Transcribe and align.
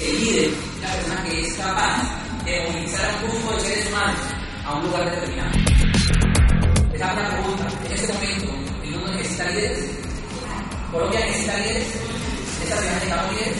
que 0.00 0.10
el 0.10 0.20
líder 0.24 0.44
es 0.44 0.80
la 0.80 0.92
persona 0.94 1.24
que 1.24 1.40
es 1.42 1.54
capaz 1.54 2.02
de 2.44 2.68
movilizar 2.68 3.04
a 3.04 3.14
un 3.16 3.30
grupo 3.30 3.52
de 3.52 3.60
seres 3.60 3.86
humanos 3.88 4.20
a 4.64 4.74
un 4.74 4.84
lugar 4.84 5.10
determinado. 5.10 5.50
Esa 6.94 7.06
es 7.06 7.18
una 7.18 7.28
pregunta. 7.28 7.68
En 7.84 7.92
este 7.92 8.12
momento, 8.12 8.52
¿el 8.82 8.90
mundo 8.90 9.12
necesita 9.12 9.50
líderes? 9.50 9.90
¿Colombia 10.90 11.20
necesita 11.20 11.56
líderes? 11.58 11.86
¿Esta 12.62 12.76
ciudad 12.76 12.94
necesita 12.94 13.30
líderes? 13.30 13.56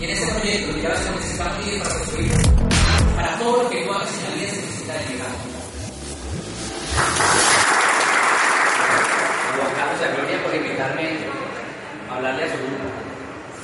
Y 0.00 0.04
en 0.04 0.10
este 0.10 0.26
proyecto, 0.26 0.78
ya 0.78 0.88
lo 0.88 1.16
necesitamos 1.16 1.64
líderes 1.64 1.82
para 1.82 1.98
construir. 1.98 2.32
Para 3.16 3.38
todo 3.38 3.62
lo 3.62 3.70
que 3.70 3.84
tú 3.84 3.92
hagas 3.92 4.10
en 4.10 4.42
la 4.42 4.50
se 4.50 4.56
necesita 4.56 4.94
liderazgo. 5.08 5.56
Juan 9.56 9.74
Carlos 9.74 10.02
a 10.02 10.14
Gloria 10.14 10.42
por 10.42 10.54
invitarme 10.54 11.18
a 12.10 12.14
hablarle 12.14 12.44
a 12.44 12.48
su 12.48 12.58
grupo. 12.58 13.05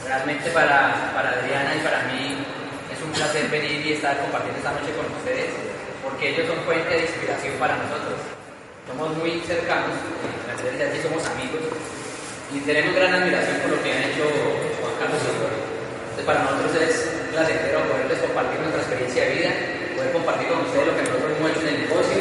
Realmente 0.05 0.51
para, 0.51 1.13
para 1.15 1.31
Adriana 1.31 1.75
y 1.79 1.81
para 1.81 2.03
mí 2.11 2.43
es 2.91 2.99
un 3.03 3.13
placer 3.13 3.49
venir 3.49 3.87
y 3.87 3.93
estar 3.95 4.19
compartiendo 4.19 4.59
esta 4.59 4.75
noche 4.75 4.91
con 4.99 5.07
ustedes, 5.15 5.55
porque 6.03 6.35
ellos 6.35 6.47
son 6.47 6.59
fuente 6.67 6.91
de 6.91 7.07
inspiración 7.07 7.55
para 7.63 7.79
nosotros. 7.79 8.19
Somos 8.87 9.17
muy 9.17 9.39
cercanos, 9.47 9.95
la 10.47 10.55
aquí 10.59 10.99
somos 10.99 11.23
amigos 11.31 11.63
y 12.51 12.61
tenemos 12.67 12.95
gran 12.95 13.15
admiración 13.15 13.57
por 13.63 13.79
lo 13.79 13.83
que 13.83 13.93
han 13.95 14.03
hecho 14.11 14.27
Juan 14.83 14.95
Carlos 14.99 15.23
y. 15.23 15.55
Entonces 15.55 16.27
para 16.27 16.43
nosotros 16.45 16.71
es 16.83 16.95
placentero 17.31 17.81
poderles 17.87 18.19
compartir 18.19 18.59
nuestra 18.59 18.83
experiencia 18.83 19.23
de 19.23 19.31
vida, 19.39 19.51
poder 19.97 20.13
compartir 20.13 20.47
con 20.51 20.67
ustedes 20.67 20.87
lo 20.91 20.95
que 20.99 21.05
nosotros 21.07 21.31
hemos 21.31 21.51
hecho 21.55 21.63
en 21.63 21.71
el 21.73 21.81
negocio 21.87 22.19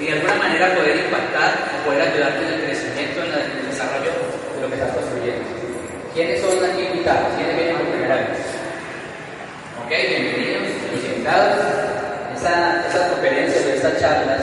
y 0.00 0.04
de 0.06 0.12
alguna 0.22 0.36
manera 0.38 0.74
poder 0.74 0.96
impactar 1.02 1.50
o 1.50 1.76
poder 1.84 2.00
ayudarte 2.08 2.40
en 2.46 2.52
el 2.54 2.60
crecimiento, 2.62 3.18
en 3.26 3.30
el 3.34 3.66
desarrollo 3.68 4.12
de 4.14 4.58
lo 4.62 4.66
que 4.70 4.76
estás 4.78 4.94
construyendo. 4.94 5.63
¿Quiénes 6.14 6.40
son 6.42 6.54
aquí 6.62 6.86
invitados? 6.94 7.26
¿Quiénes 7.34 7.56
vienen 7.56 7.74
por 7.74 7.86
primera 7.90 8.14
vez? 8.14 8.38
Ok, 9.82 9.90
bienvenidos, 9.90 10.62
invitados. 11.10 11.58
Esta, 12.36 12.86
estas 12.86 13.10
conferencias 13.10 13.66
o 13.66 13.70
estas 13.74 14.00
charlas 14.00 14.42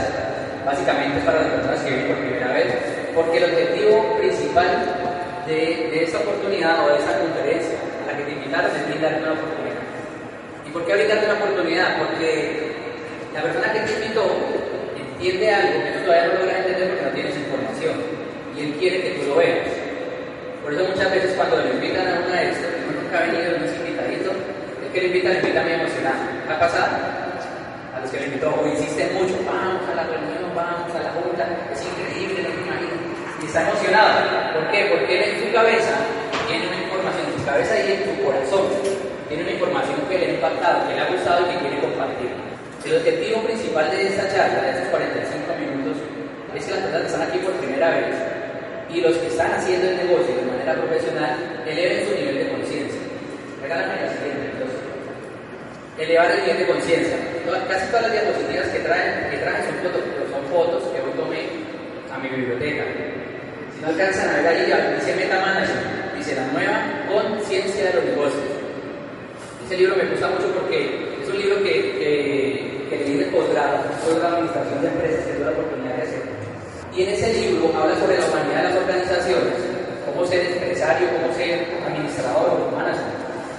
básicamente 0.66 1.20
es 1.20 1.24
para 1.24 1.40
las 1.40 1.52
personas 1.56 1.80
que 1.80 1.90
vienen 1.92 2.08
por 2.12 2.18
primera 2.18 2.52
vez, 2.52 2.76
porque 3.16 3.38
el 3.38 3.46
objetivo 3.46 4.18
principal 4.20 4.68
de, 5.48 5.56
de 5.96 6.04
esta 6.04 6.20
oportunidad 6.20 6.84
o 6.84 6.92
de 6.92 7.00
esta 7.00 7.18
conferencia 7.24 7.80
a 8.04 8.12
la 8.12 8.18
que 8.18 8.24
te 8.26 8.32
invitaron 8.32 8.72
es 8.76 8.88
brindarte 8.92 9.24
una 9.24 9.32
oportunidad. 9.32 9.82
¿Y 10.68 10.70
por 10.76 10.86
qué 10.86 10.92
brindarte 10.92 11.24
una 11.24 11.40
oportunidad? 11.40 11.88
Porque 12.04 12.28
la 13.34 13.42
persona 13.48 13.72
que 13.72 13.80
te 13.80 13.94
invitó 13.96 14.28
entiende 15.00 15.50
algo 15.50 15.84
que 15.88 15.92
tú 15.96 16.00
todavía 16.04 16.28
no 16.28 16.34
logras 16.36 16.58
entender 16.68 16.90
porque 16.90 17.06
no 17.08 17.16
tienes 17.16 17.36
información 17.38 17.96
y 18.60 18.60
él 18.60 18.76
quiere 18.76 19.04
que 19.04 19.12
tú 19.24 19.30
lo 19.32 19.36
veas. 19.40 19.91
Por 20.62 20.74
eso 20.74 20.86
muchas 20.86 21.10
veces 21.10 21.34
cuando 21.34 21.58
le 21.58 21.74
invitan 21.74 22.06
a 22.06 22.22
una 22.22 22.38
de 22.38 22.54
estos, 22.54 22.70
que 22.70 22.94
nunca 22.94 23.18
ha 23.18 23.26
venido, 23.26 23.58
no 23.58 23.66
es 23.66 23.74
invitadito, 23.82 24.30
el 24.30 24.90
que 24.94 25.02
le 25.02 25.08
invita, 25.10 25.30
le 25.30 25.40
invita 25.42 25.62
muy 25.66 25.74
emocionado. 25.74 26.22
¿Ha 26.54 26.60
pasado? 26.60 26.94
A 27.92 28.00
los 28.00 28.10
que 28.14 28.20
le 28.22 28.26
invitó, 28.30 28.54
o 28.54 28.68
insisten 28.70 29.10
mucho, 29.18 29.42
vamos 29.42 29.82
a 29.90 29.94
la 29.98 30.06
reunión, 30.06 30.54
vamos 30.54 30.94
a 30.94 31.02
la 31.02 31.12
junta, 31.18 31.50
es 31.74 31.82
increíble 31.82 32.46
lo 32.46 32.50
que 32.54 32.62
imagina. 32.62 32.96
Y 33.42 33.46
está 33.50 33.66
emocionado. 33.66 34.54
¿Por 34.54 34.70
qué? 34.70 34.86
Porque 34.94 35.12
él 35.18 35.24
en 35.34 35.36
su 35.42 35.48
cabeza 35.50 35.98
tiene 36.46 36.70
una 36.70 36.78
información, 36.78 37.26
en 37.26 37.34
su 37.34 37.46
cabeza 37.46 37.74
y 37.82 37.86
en 37.98 38.02
su 38.06 38.14
corazón, 38.22 38.66
tiene 39.34 39.42
una 39.42 39.54
información 39.58 39.98
que 40.06 40.18
le 40.22 40.26
ha 40.30 40.34
impactado, 40.38 40.78
que 40.88 40.94
le 40.94 41.02
ha 41.02 41.10
gustado 41.10 41.42
y 41.42 41.46
que 41.50 41.58
quiere 41.58 41.78
compartir. 41.82 42.30
El 42.86 42.98
objetivo 43.02 43.38
principal 43.50 43.90
de 43.90 44.14
esta 44.14 44.30
charla, 44.30 44.62
de 44.62 44.72
estos 44.78 44.90
45 44.94 45.58
minutos, 45.58 45.98
es 46.54 46.66
que 46.66 46.72
las 46.72 46.82
personas 46.86 47.06
están 47.10 47.22
aquí 47.26 47.38
por 47.40 47.54
primera 47.58 47.90
vez 47.90 48.31
y 48.94 49.02
los 49.02 49.16
que 49.18 49.28
están 49.28 49.52
haciendo 49.54 49.90
el 49.90 49.98
negocio 49.98 50.36
de 50.36 50.44
manera 50.44 50.76
profesional 50.76 51.64
eleven 51.66 52.08
su 52.08 52.16
nivel 52.16 52.36
de 52.36 52.50
conciencia. 52.50 53.02
Regálame 53.62 54.02
la 54.02 54.12
siguiente, 54.12 54.52
entonces. 54.52 54.80
Elevar 55.98 56.32
el 56.32 56.42
nivel 56.42 56.58
de 56.58 56.68
conciencia. 56.68 57.18
Casi 57.68 57.88
todas 57.88 58.04
las 58.04 58.12
diapositivas 58.12 58.68
que 58.68 58.80
traen, 58.80 59.32
que 59.32 59.38
traen 59.38 59.64
son, 59.64 59.76
fotos, 59.80 60.04
son 60.32 60.44
fotos 60.52 60.84
que 60.92 61.00
hoy 61.00 61.14
tomé 61.16 61.42
a 62.12 62.18
mi 62.20 62.30
biblioteca. 62.30 62.84
Si 63.76 63.82
no 63.82 63.88
alcanzan 63.88 64.30
a 64.30 64.38
ver 64.42 64.48
ahí, 64.48 64.96
dice 65.00 65.16
Meta 65.16 65.40
dice 66.18 66.36
la 66.36 66.48
nueva 66.52 66.78
conciencia 67.08 67.86
de 67.86 67.94
los 67.94 68.04
negocios. 68.06 68.52
Ese 69.66 69.78
libro 69.78 69.96
me 69.96 70.10
gusta 70.12 70.28
mucho 70.28 70.52
porque 70.54 71.18
es 71.24 71.30
un 71.30 71.38
libro 71.38 71.64
que, 71.64 71.72
que, 71.98 72.88
que 72.90 72.98
leí 72.98 73.24
posgrado, 73.32 73.84
posgrado 74.04 74.20
de 74.20 74.38
administración 74.38 74.82
de 74.82 74.88
empresas, 74.88 75.26
que 75.26 75.44
la 75.44 75.52
oportunidad 75.52 75.96
de 75.96 76.02
hacer. 76.04 76.31
Y 76.92 77.04
en 77.04 77.10
ese 77.10 77.32
libro 77.34 77.72
habla 77.72 77.96
sobre 77.96 78.20
la 78.20 78.28
humanidad 78.28 78.64
de 78.64 78.70
las 78.70 78.78
organizaciones, 78.84 79.56
cómo 80.06 80.28
ser 80.28 80.44
empresario, 80.44 81.08
cómo 81.16 81.34
ser 81.40 81.64
administrador, 81.88 82.68
management, 82.76 83.16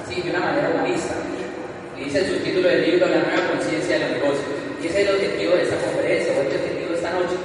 sí, 0.07 0.21
de 0.21 0.31
una 0.37 0.41
manera 0.41 0.69
humanista. 0.69 1.17
Y 1.97 2.05
dice 2.05 2.19
el 2.19 2.27
subtítulo 2.27 2.69
del 2.69 2.85
libro 2.85 3.09
La 3.09 3.25
nueva 3.25 3.57
conciencia 3.57 3.97
de 3.97 4.05
los 4.05 4.11
negocios. 4.21 4.53
Y 4.83 4.87
ese 4.87 5.01
es 5.01 5.09
el 5.09 5.15
objetivo 5.17 5.57
de 5.57 5.63
esta 5.63 5.77
conferencia, 5.81 6.29
o 6.37 6.41
el 6.43 6.47
objetivo 6.53 6.91
de 6.93 6.97
esta 7.01 7.11
noche, 7.17 7.37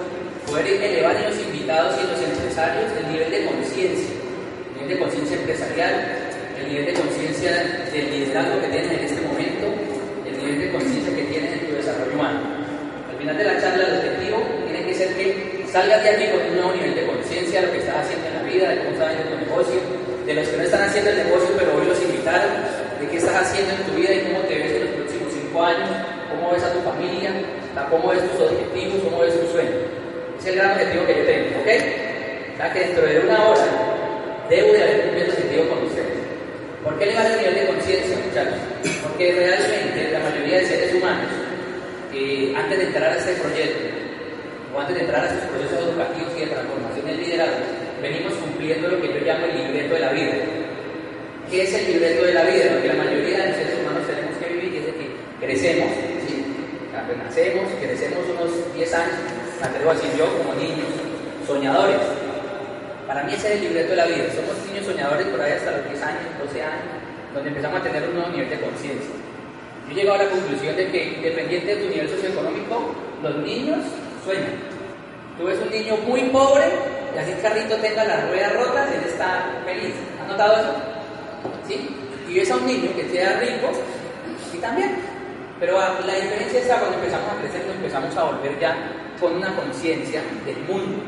poder 0.43 0.67
elevar 0.67 1.15
en 1.15 1.23
los 1.31 1.39
invitados 1.39 1.95
y 1.95 1.99
en 2.03 2.09
los 2.11 2.19
empresarios 2.19 2.87
el 2.91 3.07
nivel 3.07 3.31
de 3.31 3.39
conciencia, 3.47 4.11
el 4.11 4.73
nivel 4.75 4.89
de 4.91 4.99
conciencia 4.99 5.35
empresarial, 5.39 5.93
el 6.59 6.67
nivel 6.67 6.85
de 6.87 6.93
conciencia 6.99 7.51
del 7.95 8.05
liderazgo 8.11 8.59
que 8.59 8.67
tienen 8.75 8.91
en 8.91 9.03
este 9.07 9.21
momento, 9.23 9.65
el 10.27 10.35
nivel 10.35 10.59
de 10.67 10.71
conciencia 10.71 11.15
que 11.15 11.23
tienen 11.31 11.53
en 11.53 11.63
tu 11.63 11.75
desarrollo 11.79 12.11
humano. 12.11 12.39
Al 13.07 13.15
final 13.15 13.37
de 13.37 13.43
la 13.43 13.55
charla, 13.61 13.87
el 13.87 13.95
objetivo 14.03 14.43
tiene 14.67 14.83
que 14.83 14.93
ser 14.93 15.15
que 15.15 15.47
salgas 15.72 16.03
de 16.03 16.09
aquí 16.09 16.25
con 16.31 16.41
un 16.41 16.55
nuevo 16.55 16.72
nivel 16.73 16.95
de 16.95 17.05
conciencia 17.05 17.61
de 17.61 17.67
lo 17.67 17.73
que 17.73 17.79
estás 17.79 18.05
haciendo 18.05 18.28
en 18.28 18.33
la 18.33 18.44
vida, 18.44 18.69
de 18.69 18.78
cómo 18.79 18.91
estás 18.91 19.07
haciendo 19.09 19.31
tu 19.31 19.45
negocio, 19.45 19.79
de 20.25 20.33
los 20.33 20.47
que 20.47 20.57
no 20.57 20.63
están 20.63 20.81
haciendo 20.83 21.09
el 21.11 21.17
negocio 21.17 21.50
pero 21.57 21.75
hoy 21.75 21.85
los 21.88 22.01
invitaron, 22.01 22.51
de 23.00 23.07
qué 23.07 23.17
estás 23.17 23.35
haciendo 23.35 23.73
en 23.73 23.81
tu 23.83 23.91
vida 23.94 24.13
y 24.13 24.19
cómo 24.28 24.39
te 24.47 24.55
ves 24.55 24.72
en 24.72 24.81
los 24.85 24.94
próximos 24.95 25.33
cinco 25.33 25.63
años, 25.63 25.89
cómo 26.31 26.51
ves 26.51 26.63
a 26.63 26.73
tu 26.73 26.81
familia, 26.81 27.31
cómo 27.89 28.09
ves 28.09 28.22
tus 28.31 28.41
objetivos, 28.41 29.03
cómo 29.03 29.19
ves 29.19 29.39
tus 29.39 29.51
sueños. 29.51 29.81
Ese 30.39 30.50
es 30.50 30.53
el 30.53 30.55
gran 30.55 30.72
objetivo 30.72 31.05
que 31.05 31.16
yo 31.17 31.25
tengo, 31.25 31.47
¿ok? 31.61 31.69
O 32.53 32.57
sea 32.57 32.73
que 32.73 32.79
dentro 32.79 33.05
de 33.05 33.19
una 33.19 33.38
hora 33.49 33.66
debo 34.49 34.73
de 34.73 34.84
haber 34.84 35.01
cumplido 35.01 35.25
el 35.25 35.31
objetivo 35.31 35.63
con 35.69 35.79
ustedes. 35.85 36.17
¿Por 36.84 36.97
qué 36.97 37.03
elevar 37.03 37.25
el 37.25 37.38
nivel 37.38 37.55
de 37.55 37.67
conciencia, 37.67 38.17
muchachos? 38.25 38.59
Porque 39.03 39.31
realmente 39.34 40.11
la 40.11 40.19
mayoría 40.19 40.57
de 40.59 40.66
seres 40.66 40.94
humanos, 40.95 41.31
eh, 42.13 42.53
antes 42.55 42.78
de 42.79 42.85
entrar 42.85 43.11
a 43.11 43.17
este 43.17 43.34
proyecto, 43.34 43.97
de 44.93 45.01
entrar 45.01 45.23
a 45.23 45.27
estos 45.27 45.49
procesos 45.49 45.87
educativos 45.87 46.31
y 46.37 46.39
de 46.41 46.47
transformación 46.47 47.05
del 47.05 47.17
liderazgo, 47.19 47.65
venimos 48.01 48.33
cumpliendo 48.33 48.87
lo 48.87 49.01
que 49.01 49.07
yo 49.07 49.19
llamo 49.25 49.45
el 49.45 49.55
libreto 49.57 49.93
de 49.95 49.99
la 49.99 50.11
vida. 50.11 50.35
¿Qué 51.49 51.63
es 51.63 51.73
el 51.73 51.93
libreto 51.93 52.25
de 52.25 52.33
la 52.33 52.43
vida? 52.43 52.75
Lo 52.75 52.81
que 52.81 52.87
la 52.87 52.99
mayoría 53.03 53.37
de 53.39 53.47
los 53.47 53.57
seres 53.57 53.75
humanos 53.79 54.03
tenemos 54.07 54.35
que 54.37 54.47
vivir 54.53 54.75
es 54.79 54.85
de 54.85 54.93
que 54.93 55.07
crecemos, 55.39 55.91
¿sí? 56.27 56.43
Nacemos, 57.23 57.71
crecemos 57.79 58.19
unos 58.35 58.51
10 58.75 58.93
años, 58.93 59.19
me 59.61 59.67
atrevo 59.67 59.91
a 59.91 59.93
decir 59.93 60.11
yo 60.17 60.25
como 60.37 60.53
niños, 60.55 60.91
soñadores. 61.47 62.03
Para 63.07 63.23
mí 63.23 63.33
ese 63.33 63.47
es 63.47 63.55
el 63.55 63.61
libreto 63.61 63.91
de 63.91 63.95
la 63.95 64.05
vida. 64.07 64.27
Somos 64.35 64.55
niños 64.67 64.85
soñadores 64.85 65.27
por 65.27 65.39
ahí 65.39 65.53
hasta 65.53 65.71
los 65.71 65.87
10 65.87 66.03
años, 66.03 66.21
12 66.43 66.61
años, 66.61 66.83
donde 67.33 67.49
empezamos 67.49 67.79
a 67.79 67.83
tener 67.83 68.03
un 68.09 68.13
nuevo 68.15 68.29
nivel 68.29 68.49
de 68.49 68.59
conciencia. 68.59 69.15
Yo 69.87 69.91
he 69.91 69.95
llegado 69.95 70.19
a 70.19 70.23
la 70.23 70.29
conclusión 70.29 70.75
de 70.75 70.91
que, 70.91 71.13
independiente 71.15 71.75
de 71.75 71.83
tu 71.83 71.89
nivel 71.89 72.09
socioeconómico, 72.09 72.91
los 73.23 73.35
niños 73.37 73.79
sueñan. 74.25 74.66
Tú 75.37 75.45
ves 75.45 75.59
un 75.59 75.69
niño 75.69 75.97
muy 75.97 76.21
pobre 76.29 76.65
y 77.13 77.17
así 77.17 77.31
el 77.31 77.41
carrito 77.41 77.75
tenga 77.77 78.03
las 78.03 78.27
ruedas 78.29 78.53
rotas, 78.53 78.91
él 78.91 79.03
está 79.05 79.61
feliz. 79.65 79.93
¿Has 80.21 80.27
notado 80.27 80.53
eso? 80.55 80.73
¿Sí? 81.67 81.95
Y 82.27 82.39
ves 82.39 82.51
a 82.51 82.55
un 82.55 82.65
niño 82.65 82.89
que 82.95 83.07
sea 83.09 83.39
rico 83.39 83.69
y 84.53 84.57
también. 84.57 84.95
Pero 85.59 85.79
la 85.79 86.13
diferencia 86.13 86.59
está 86.59 86.79
cuando 86.79 86.97
empezamos 86.97 87.31
a 87.31 87.39
crecer, 87.39 87.65
nos 87.65 87.75
empezamos 87.75 88.15
a 88.17 88.23
volver 88.23 88.59
ya 88.59 88.75
con 89.19 89.35
una 89.35 89.55
conciencia 89.55 90.21
del 90.45 90.57
mundo, 90.67 91.03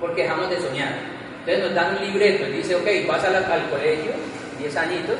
porque 0.00 0.22
dejamos 0.22 0.50
de 0.50 0.60
soñar. 0.60 0.94
Entonces 1.40 1.64
nos 1.64 1.74
dan 1.74 1.96
un 1.96 2.02
libreto 2.02 2.48
y 2.48 2.52
dice, 2.52 2.74
ok, 2.74 3.08
vas 3.08 3.22
al, 3.24 3.36
al 3.36 3.70
colegio, 3.70 4.12
10 4.58 4.76
añitos, 4.76 5.16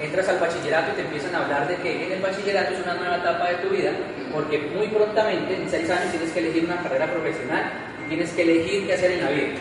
entras 0.00 0.28
al 0.28 0.38
bachillerato 0.38 0.92
y 0.92 0.96
te 0.96 1.02
empiezan 1.02 1.34
a 1.34 1.44
hablar 1.44 1.68
de 1.68 1.76
que 1.76 2.06
en 2.06 2.12
el 2.12 2.20
bachillerato 2.20 2.74
es 2.74 2.80
una 2.80 2.94
nueva 2.94 3.16
etapa 3.16 3.48
de 3.50 3.54
tu 3.56 3.68
vida, 3.68 3.90
porque 4.32 4.58
muy 4.58 4.88
prontamente, 4.88 5.54
en 5.54 5.70
6 5.70 5.90
años, 5.90 6.10
tienes 6.10 6.32
que 6.32 6.40
elegir 6.40 6.64
una 6.64 6.82
carrera 6.82 7.06
profesional 7.06 7.72
y 8.04 8.08
tienes 8.08 8.30
que 8.32 8.42
elegir 8.42 8.86
qué 8.86 8.94
hacer 8.94 9.12
en 9.12 9.24
la 9.24 9.30
vida. 9.30 9.54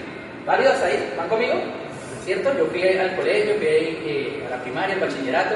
¿Válido 0.45 0.71
hasta 0.71 0.87
ahí? 0.87 1.13
¿Van 1.17 1.29
conmigo? 1.29 1.55
¿Cierto? 2.25 2.57
Yo 2.57 2.65
fui 2.67 2.83
al 2.83 3.15
colegio, 3.15 3.55
fui 3.55 3.67
eh, 3.67 4.43
a 4.47 4.49
la 4.51 4.61
primaria, 4.63 4.95
al 4.95 5.01
bachillerato, 5.01 5.55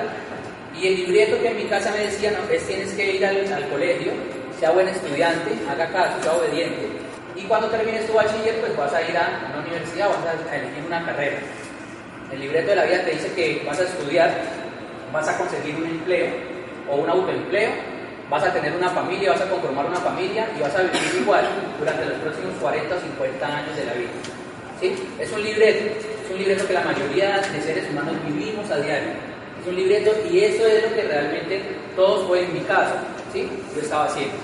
y 0.80 0.88
el 0.88 0.95
libreto 0.95 1.41
que 1.41 1.50
en 1.50 1.57
mi 1.57 1.63
casa 1.63 1.91
me 1.91 2.00
decía, 2.00 2.31
no, 2.31 2.50
es 2.53 2.63
tienes 2.68 2.94
que 2.94 3.15
ir 3.15 3.25
al, 3.25 3.51
al 3.51 3.68
colegio, 3.69 4.12
sea 4.59 4.71
buen 4.71 4.88
estudiante, 4.88 5.51
haga 5.69 5.88
caso, 5.89 6.21
sea 6.21 6.33
obediente. 6.33 6.88
Y 7.35 7.44
cuando 7.44 7.68
termines 7.68 8.06
tu 8.07 8.13
bachiller, 8.13 8.59
pues 8.59 8.75
vas 8.75 8.94
a 8.94 9.01
ir 9.01 9.15
a 9.15 9.47
una 9.50 9.59
universidad, 9.62 10.09
vas 10.09 10.51
a 10.51 10.56
elegir 10.56 10.83
una 10.85 11.06
carrera. 11.06 11.38
El 12.31 12.41
libreto 12.41 12.69
de 12.69 12.75
la 12.75 12.85
vida 12.85 13.06
te 13.06 13.12
dice 13.12 13.31
que 13.33 13.63
vas 13.65 13.80
a 13.80 13.83
estudiar, 13.83 14.31
vas 15.12 15.27
a 15.27 15.38
conseguir 15.38 15.75
un 15.75 15.86
empleo 15.86 16.27
o 16.89 16.95
un 16.98 17.09
autoempleo, 17.09 17.71
vas 18.30 18.44
a 18.44 18.54
tener 18.54 18.75
una 18.75 18.89
familia, 18.89 19.31
vas 19.31 19.42
a 19.42 19.50
conformar 19.50 19.86
una 19.86 20.00
familia 20.00 20.48
y 20.57 20.62
vas 20.62 20.75
a 20.75 20.81
vivir 20.81 21.21
igual 21.21 21.45
durante 21.80 22.06
los 22.06 22.18
próximos 22.19 22.54
40 22.62 22.95
o 22.95 23.00
50 23.00 23.48
años 23.48 23.75
de 23.75 23.86
la 23.86 23.94
vida. 23.94 24.09
¿Sí? 24.80 24.95
Es 25.19 25.31
un 25.31 25.44
libreto, 25.44 25.86
es 26.25 26.31
un 26.31 26.38
libreto 26.38 26.68
que 26.68 26.74
la 26.74 26.81
mayoría 26.81 27.39
de 27.39 27.62
seres 27.62 27.89
humanos 27.89 28.15
vivimos 28.27 28.69
a 28.69 28.77
diario. 28.77 29.09
Es 29.62 29.68
un 29.68 29.75
libreto 29.75 30.12
y 30.31 30.39
eso 30.39 30.65
es 30.68 30.83
lo 30.83 30.95
que 30.95 31.01
realmente 31.04 31.62
todos 31.95 32.27
fue 32.27 32.44
en 32.44 32.54
mi 32.54 32.59
caso, 32.62 32.94
¿sí? 33.33 33.50
Yo 33.75 33.81
estaba 33.81 34.06
haciendo. 34.06 34.36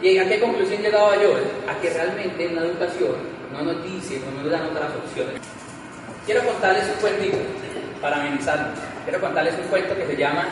¿Y 0.00 0.18
a 0.18 0.26
qué 0.26 0.40
conclusión 0.40 0.82
llegaba 0.82 1.14
yo? 1.22 1.34
A 1.68 1.78
que 1.80 1.90
realmente 1.90 2.46
en 2.46 2.56
la 2.56 2.62
educación 2.62 3.14
no 3.52 3.62
nos 3.62 3.84
dice, 3.84 4.20
no 4.20 4.42
nos 4.42 4.50
dan 4.50 4.66
otras 4.66 4.90
opciones. 4.96 5.40
Quiero 6.24 6.42
contarles 6.44 6.84
un 6.88 7.00
cuentito 7.00 7.38
para 8.00 8.20
amenizarlo. 8.20 8.91
Quiero 9.04 9.20
contarles 9.20 9.54
un 9.58 9.66
cuento 9.68 9.96
que 9.96 10.06
se 10.06 10.16
llama, 10.16 10.46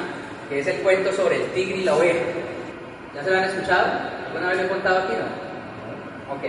que 0.48 0.60
es 0.60 0.66
el 0.66 0.76
cuento 0.78 1.12
sobre 1.12 1.36
el 1.36 1.50
tigre 1.52 1.78
y 1.78 1.84
la 1.84 1.94
oveja. 1.94 2.20
¿Ya 3.14 3.22
se 3.22 3.30
lo 3.30 3.36
han 3.36 3.44
escuchado? 3.44 3.86
¿Alguna 4.26 4.48
vez 4.48 4.56
lo 4.58 4.64
he 4.64 4.68
contado 4.68 4.98
aquí, 4.98 5.12
no? 5.12 6.34
Ok. 6.34 6.44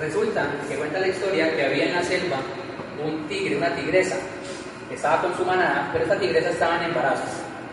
Resulta 0.00 0.46
que 0.68 0.76
cuenta 0.76 0.98
la 0.98 1.08
historia 1.08 1.54
que 1.54 1.64
había 1.64 1.84
en 1.84 1.94
la 1.94 2.02
selva 2.02 2.36
un 3.02 3.26
tigre, 3.28 3.56
una 3.56 3.74
tigresa, 3.74 4.16
que 4.88 4.94
estaba 4.94 5.22
con 5.22 5.36
su 5.36 5.44
manada, 5.44 5.90
pero 5.92 6.04
esta 6.04 6.18
tigresa 6.18 6.50
estaba 6.50 6.76
en 6.78 6.84
embarazo. 6.84 7.22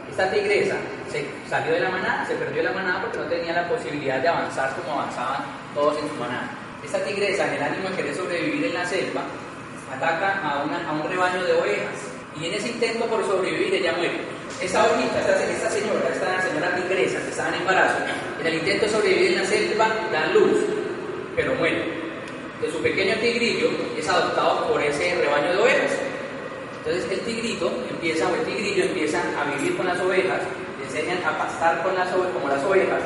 Esta 0.10 0.30
tigresa 0.30 0.76
se 1.12 1.26
salió 1.50 1.74
de 1.74 1.80
la 1.80 1.90
manada, 1.90 2.26
se 2.26 2.36
perdió 2.36 2.58
de 2.58 2.70
la 2.70 2.74
manada 2.74 3.02
porque 3.02 3.18
no 3.18 3.26
tenía 3.26 3.54
la 3.54 3.68
posibilidad 3.68 4.20
de 4.20 4.28
avanzar 4.28 4.74
como 4.76 5.00
avanzaban 5.00 5.42
todos 5.74 5.98
en 6.02 6.10
su 6.10 6.16
manada. 6.16 6.50
Esta 6.84 7.00
tigresa, 7.00 7.48
en 7.48 7.54
el 7.54 7.64
ánimo 7.64 7.90
de 7.90 7.96
querer 7.96 8.16
sobrevivir 8.16 8.66
en 8.66 8.74
la 8.74 8.86
selva, 8.86 9.22
ataca 9.96 10.42
a 10.44 10.64
un 10.64 11.10
rebaño 11.10 11.44
de 11.44 11.54
ovejas 11.54 12.11
y 12.40 12.46
en 12.46 12.54
ese 12.54 12.70
intento 12.70 13.06
por 13.06 13.26
sobrevivir 13.26 13.74
ella 13.76 13.94
muere. 13.94 14.20
Esta 14.62 14.86
ovejita, 14.86 15.20
esta, 15.20 15.70
señora, 15.70 16.10
esta 16.14 16.42
señora 16.42 16.76
tigresa 16.76 17.22
que 17.24 17.30
estaba 17.30 17.50
en 17.50 17.56
embarazo, 17.56 17.98
en 18.40 18.48
el 18.48 18.54
intento 18.56 18.86
de 18.86 18.92
sobrevivir 18.92 19.32
en 19.32 19.38
la 19.42 19.46
selva, 19.46 19.88
da 20.12 20.28
luz, 20.28 20.58
pero 21.36 21.56
muere. 21.56 21.84
De 22.62 22.72
su 22.72 22.78
pequeño 22.78 23.16
tigrillo 23.16 23.70
es 23.98 24.08
adoptado 24.08 24.68
por 24.68 24.82
ese 24.82 25.16
rebaño 25.16 25.52
de 25.52 25.58
ovejas. 25.58 25.92
Entonces 26.78 27.12
el 27.12 27.20
tigrito 27.22 27.72
empieza, 27.90 28.28
o 28.28 28.36
el 28.36 28.44
tigrillo 28.44 28.84
empieza 28.86 29.22
a 29.40 29.56
vivir 29.56 29.76
con 29.78 29.88
las 29.88 30.00
ovejas, 30.00 30.42
le 30.80 30.86
enseñan 30.86 31.24
a 31.26 31.38
pastar 31.38 31.82
con 31.84 31.96
las 31.96 32.12
ovejas, 32.14 32.34
como 32.34 32.48
las 32.48 32.64
ovejas, 32.64 33.02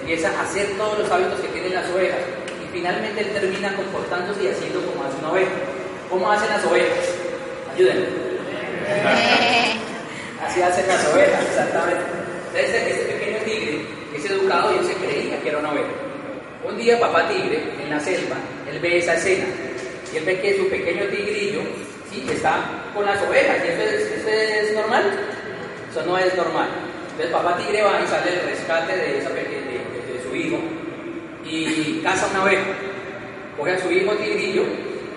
empieza 0.00 0.28
a 0.38 0.42
hacer 0.42 0.76
todos 0.76 0.98
los 0.98 1.10
hábitos 1.10 1.40
que 1.40 1.48
tienen 1.48 1.74
las 1.74 1.90
ovejas 1.90 2.20
y 2.62 2.72
finalmente 2.72 3.20
él 3.20 3.32
termina 3.32 3.74
comportándose 3.74 4.44
y 4.44 4.48
haciendo 4.48 4.80
como 4.84 5.04
hace 5.04 5.16
una 5.18 5.32
oveja. 5.32 5.52
¿Cómo 6.10 6.30
hacen 6.30 6.48
las 6.48 6.64
ovejas? 6.64 6.98
Ayúdenme. 7.74 8.33
Así 10.46 10.62
hacen 10.62 10.86
las 10.86 11.06
ovejas, 11.12 11.42
exactamente. 11.44 12.04
Este, 12.54 12.90
este 12.90 13.04
pequeño 13.12 13.38
tigre 13.44 13.80
es 14.14 14.24
educado 14.30 14.74
y 14.74 14.78
él 14.78 14.86
se 14.86 14.94
creía 14.94 15.40
que 15.40 15.48
era 15.48 15.58
una 15.58 15.72
oveja. 15.72 15.88
Un 16.64 16.76
día 16.76 17.00
papá 17.00 17.28
tigre, 17.28 17.62
en 17.82 17.90
la 17.90 18.00
selva, 18.00 18.36
él 18.70 18.78
ve 18.80 18.98
esa 18.98 19.14
escena 19.14 19.46
y 20.12 20.16
él 20.16 20.24
ve 20.24 20.40
que 20.40 20.56
su 20.56 20.68
pequeño 20.68 21.04
tigrillo 21.06 21.60
sí, 22.10 22.26
está 22.30 22.60
con 22.94 23.04
las 23.04 23.20
ovejas. 23.22 23.56
¿Y 23.64 23.68
eso 23.68 24.28
es, 24.28 24.74
normal? 24.74 25.02
Eso 25.90 26.06
no 26.06 26.18
es 26.18 26.34
normal. 26.36 26.68
Entonces 27.10 27.32
papá 27.32 27.56
tigre 27.56 27.82
va 27.82 28.00
y 28.02 28.06
sale 28.06 28.32
el 28.32 28.48
rescate 28.48 28.96
de, 28.96 29.18
esa 29.18 29.30
de, 29.30 29.42
de 29.42 30.22
su 30.28 30.34
hijo 30.34 30.58
y 31.44 32.00
caza 32.02 32.26
una 32.30 32.44
oveja. 32.44 32.64
Coge 33.56 33.72
a 33.72 33.80
su 33.80 33.90
hijo 33.90 34.12
tigrillo 34.12 34.64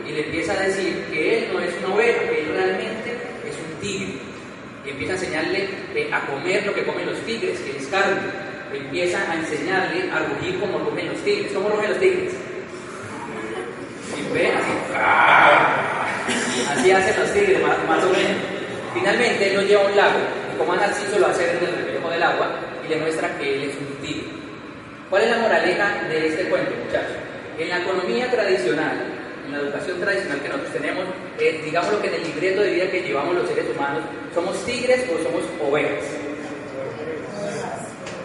y 0.07 0.11
le 0.11 0.25
empieza 0.25 0.53
a 0.53 0.63
decir 0.63 1.05
que 1.11 1.37
él 1.37 1.49
no 1.53 1.59
es 1.59 1.73
una 1.83 1.95
oveja, 1.95 2.19
que 2.29 2.41
él 2.41 2.53
realmente 2.53 3.06
tigre. 3.81 4.13
Empieza 4.85 5.13
a 5.13 5.15
enseñarle 5.15 5.69
a 6.11 6.21
comer 6.27 6.65
lo 6.65 6.73
que 6.73 6.83
comen 6.83 7.05
los 7.05 7.19
tigres, 7.19 7.59
que 7.59 7.77
es 7.77 7.87
carne. 7.87 8.17
Empieza 8.73 9.19
a 9.29 9.35
enseñarle 9.35 10.11
a 10.11 10.19
rugir 10.19 10.59
como 10.59 10.79
rugen 10.79 11.09
los 11.09 11.17
tigres. 11.23 11.51
¿Cómo 11.53 11.69
rugen 11.69 11.89
los 11.89 11.99
tigres? 11.99 12.33
Y 14.17 14.33
ven 14.33 14.51
así. 14.55 14.73
Así 16.71 16.91
hacen 16.91 17.19
los 17.19 17.33
tigres, 17.33 17.61
más, 17.61 18.03
o 18.03 18.09
menos. 18.09 18.37
Finalmente 18.93 19.49
él 19.49 19.55
lo 19.55 19.61
lleva 19.61 19.83
a 19.83 19.85
un 19.85 19.95
lago, 19.95 20.19
y 20.53 20.57
como 20.57 20.75
Narciso 20.75 21.19
lo 21.19 21.27
hace 21.27 21.43
en 21.43 21.57
el 21.57 21.75
reflejo 21.75 22.09
del 22.09 22.23
agua, 22.23 22.49
y 22.85 22.89
le 22.89 22.95
muestra 22.97 23.37
que 23.37 23.55
él 23.55 23.69
es 23.69 23.75
un 23.75 23.95
tigre. 24.01 24.27
¿Cuál 25.09 25.23
es 25.23 25.29
la 25.31 25.37
moraleja 25.37 26.03
de 26.09 26.27
este 26.27 26.43
cuento, 26.49 26.71
muchachos? 26.83 27.15
En 27.59 27.69
la 27.69 27.79
economía 27.79 28.29
tradicional, 28.29 29.16
en 29.47 29.53
la 29.53 29.59
educación 29.59 29.99
tradicional 30.01 30.41
que 30.41 30.49
nosotros 30.49 30.73
tenemos, 30.73 31.05
eh, 31.39 31.61
digamos 31.63 31.91
lo 31.91 32.01
que 32.01 32.07
en 32.07 32.13
el 32.15 32.23
libreto 32.23 32.61
de 32.61 32.71
vida 32.71 32.91
que 32.91 33.01
llevamos 33.01 33.35
los 33.35 33.47
seres 33.47 33.65
humanos, 33.73 34.03
¿somos 34.35 34.65
tigres 34.65 35.05
o 35.07 35.23
somos 35.23 35.43
ovejas? 35.63 36.03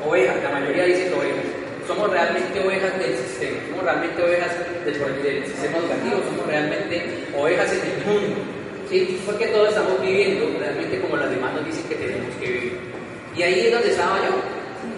Ovejas, 0.05 0.37
la 0.43 0.51
mayoría 0.51 0.85
dice 0.85 1.15
ovejas. 1.15 1.47
Somos 1.87 2.11
realmente 2.11 2.59
ovejas 2.61 2.99
del 2.99 3.17
sistema, 3.17 3.59
somos 3.69 3.85
realmente 3.85 4.23
ovejas 4.23 4.51
del, 4.85 5.47
sistema 5.47 5.79
educativo, 5.79 6.17
somos 6.29 6.47
realmente 6.47 7.03
ovejas 7.37 7.73
en 7.73 7.81
el 7.81 8.07
mundo. 8.07 8.41
¿sí? 8.91 9.21
Porque 9.25 9.47
todos 9.49 9.69
estamos 9.69 10.01
viviendo 10.01 10.59
realmente 10.59 11.01
como 11.01 11.17
las 11.17 11.31
demás 11.31 11.55
nos 11.55 11.67
dicen 11.67 11.85
que 11.89 11.95
tenemos 11.95 12.35
que 12.41 12.47
vivir. 12.47 12.79
Y 13.37 13.43
ahí 13.43 13.67
es 13.67 13.73
donde 13.73 13.91
estaba 13.91 14.19
yo, 14.19 14.35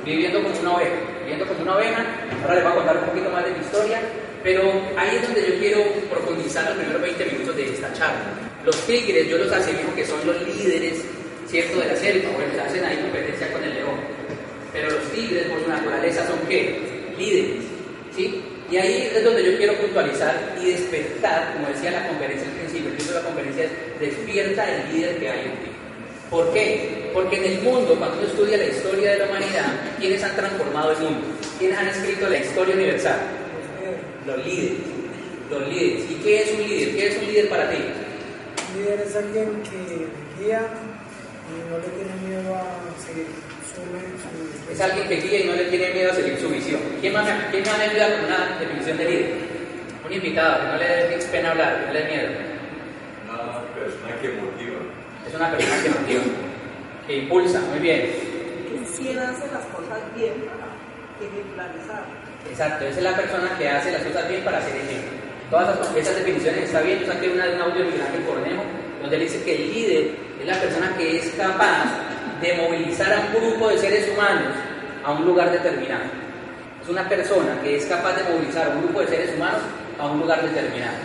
viviendo 0.05 0.43
como 0.43 0.59
una 0.61 0.76
oveja, 0.76 0.97
viviendo 1.21 1.47
como 1.47 1.62
una 1.62 1.76
oveja. 1.76 2.05
Ahora 2.43 2.55
les 2.55 2.65
voy 2.65 2.73
a 2.73 2.76
contar 2.76 2.97
un 2.97 3.05
poquito 3.05 3.31
más 3.31 3.44
de 3.44 3.50
mi 3.50 3.59
historia 3.59 4.00
pero 4.44 4.61
ahí 4.94 5.17
es 5.17 5.23
donde 5.23 5.41
yo 5.41 5.58
quiero 5.58 5.82
profundizar 6.11 6.67
los 6.67 6.76
primeros 6.76 7.00
20 7.00 7.25
minutos 7.25 7.56
de 7.56 7.64
esta 7.64 7.91
charla. 7.94 8.26
Los 8.62 8.76
tigres, 8.87 9.26
yo 9.26 9.38
los 9.38 9.50
asemejo 9.50 9.94
que 9.96 10.05
son 10.05 10.20
los 10.26 10.37
líderes, 10.46 11.02
¿cierto?, 11.49 11.81
de 11.81 11.87
la 11.87 11.96
selva, 11.96 12.29
se 12.52 12.61
hacen 12.61 12.85
ahí 12.85 12.99
competencia 12.99 13.50
con 13.50 13.64
el 13.64 13.75
león. 13.75 13.96
Pero 14.70 14.91
los 14.91 15.02
tigres, 15.12 15.46
por 15.49 15.62
su 15.62 15.69
naturaleza, 15.69 16.26
son 16.26 16.38
qué? 16.46 16.79
Líderes, 17.19 17.64
¿sí? 18.14 18.43
Y 18.70 18.76
ahí 18.76 19.11
es 19.14 19.25
donde 19.25 19.50
yo 19.50 19.56
quiero 19.56 19.75
puntualizar 19.76 20.56
y 20.62 20.73
despertar, 20.73 21.55
como 21.55 21.69
decía 21.69 21.93
la 21.93 22.08
conferencia 22.08 22.47
al 22.47 22.55
principio, 22.55 22.90
el 22.90 23.06
de 23.06 23.14
la 23.14 23.20
conferencia 23.20 23.64
es 23.64 23.70
Despierta 24.00 24.70
el 24.70 24.93
líder 24.93 25.19
que 25.19 25.29
hay 25.31 25.40
en 25.40 25.52
ti. 25.52 25.70
¿Por 26.29 26.52
qué? 26.52 27.11
Porque 27.14 27.37
en 27.37 27.44
el 27.44 27.62
mundo, 27.62 27.94
cuando 27.99 28.19
uno 28.19 28.26
estudia 28.26 28.58
la 28.58 28.67
historia 28.67 29.12
de 29.12 29.19
la 29.19 29.25
humanidad, 29.26 29.73
¿quiénes 29.99 30.23
han 30.23 30.37
transformado 30.37 30.93
el 30.93 30.99
mundo? 30.99 31.26
¿Quiénes 31.58 31.79
han 31.79 31.88
escrito 31.88 32.29
la 32.29 32.38
historia 32.38 32.75
universal? 32.75 33.44
Los 34.26 34.47
líderes. 34.47 34.79
Los 35.50 35.69
líderes. 35.69 36.11
¿Y 36.11 36.15
qué 36.23 36.43
es 36.43 36.53
un 36.53 36.62
líder? 36.67 36.97
¿Qué 36.97 37.09
es 37.09 37.19
un 37.19 37.26
líder 37.26 37.49
para 37.50 37.71
ti? 37.71 37.76
Un 37.76 38.82
líder 38.82 39.00
es 39.00 39.17
alguien 39.17 39.62
que 39.62 40.09
guía 40.41 40.62
y 41.44 41.71
no 41.71 41.76
le 41.76 41.88
tiene 41.93 42.15
miedo 42.26 42.55
a 42.55 42.65
seguir 43.05 43.26
su, 43.69 44.73
Es 44.73 44.81
alguien 44.81 45.09
que 45.09 45.17
guía 45.17 45.41
y 45.41 45.44
no 45.44 45.55
le 45.55 45.65
tiene 45.65 45.93
miedo 45.93 46.11
a 46.11 46.15
seguir 46.15 46.38
su 46.38 46.49
visión. 46.49 46.81
¿Quién 47.00 47.12
más, 47.12 47.29
quién 47.50 47.62
me 47.62 47.69
va 47.69 47.76
a 47.76 47.82
ayudar 47.82 48.17
con 48.17 48.25
una 48.25 48.59
definición 48.59 48.97
de 48.97 49.05
líder? 49.05 49.35
Un 50.06 50.12
invitado, 50.12 50.61
que 50.61 50.67
no 50.69 50.76
le 50.79 50.87
dé 50.87 51.26
pena 51.31 51.50
hablar, 51.50 51.81
que 51.81 51.87
no 51.87 51.93
le 51.93 51.99
dé 52.00 52.09
miedo. 52.09 52.31
Una 53.29 53.75
persona 53.75 54.21
que 54.23 54.29
motiva. 54.41 54.81
Es 55.29 55.35
una 55.35 55.50
persona 55.50 55.82
que 55.82 55.91
motiva, 55.91 56.23
que 57.06 57.17
impulsa, 57.19 57.61
muy 57.61 57.79
bien. 57.79 58.00
Que 58.00 58.87
si 58.87 59.11
hace 59.11 59.47
las 59.52 59.64
cosas 59.69 60.00
bien 60.16 60.49
para 60.49 60.73
ejemplarizar. 61.21 62.34
Exacto, 62.51 62.85
esa 62.85 62.99
es 62.99 63.05
la 63.05 63.17
persona 63.17 63.57
que 63.59 63.69
hace 63.69 63.93
las 63.93 64.03
cosas 64.03 64.29
bien 64.29 64.45
para 64.45 64.59
hacer 64.59 64.77
ejemplo. 64.77 65.11
Todas 65.51 65.79
esas, 65.97 66.17
definiciones 66.17 66.65
está 66.65 66.81
bien. 66.81 67.01
Yo 67.01 67.07
saqué 67.07 67.29
una 67.29 67.47
de 67.47 67.57
un 67.57 67.63
audio 67.63 67.85
de 67.85 67.85
Miguel 67.85 68.03
Ángel 68.03 68.25
Cornejo, 68.25 68.63
donde 69.03 69.19
dice 69.19 69.43
que 69.45 69.55
el 69.57 69.75
líder 69.75 70.11
es 70.41 70.47
la 70.47 70.61
persona 70.61 70.95
que 70.97 71.19
es 71.19 71.31
capaz 71.37 71.85
de 72.41 72.55
movilizar 72.55 73.13
a 73.13 73.21
un 73.21 73.41
grupo 73.41 73.69
de 73.69 73.79
seres 73.79 74.09
humanos 74.11 74.53
a 75.05 75.13
un 75.13 75.27
lugar 75.27 75.51
determinado. 75.53 76.05
Es 76.83 76.89
una 76.89 77.09
persona 77.09 77.61
que 77.63 77.77
es 77.77 77.85
capaz 77.87 78.17
de 78.17 78.25
movilizar 78.25 78.67
a 78.67 78.71
un 78.71 78.83
grupo 78.83 79.01
de 79.01 79.09
seres 79.09 79.35
humanos 79.37 79.61
a 79.99 80.07
un 80.07 80.21
lugar 80.21 80.43
determinado. 80.43 80.97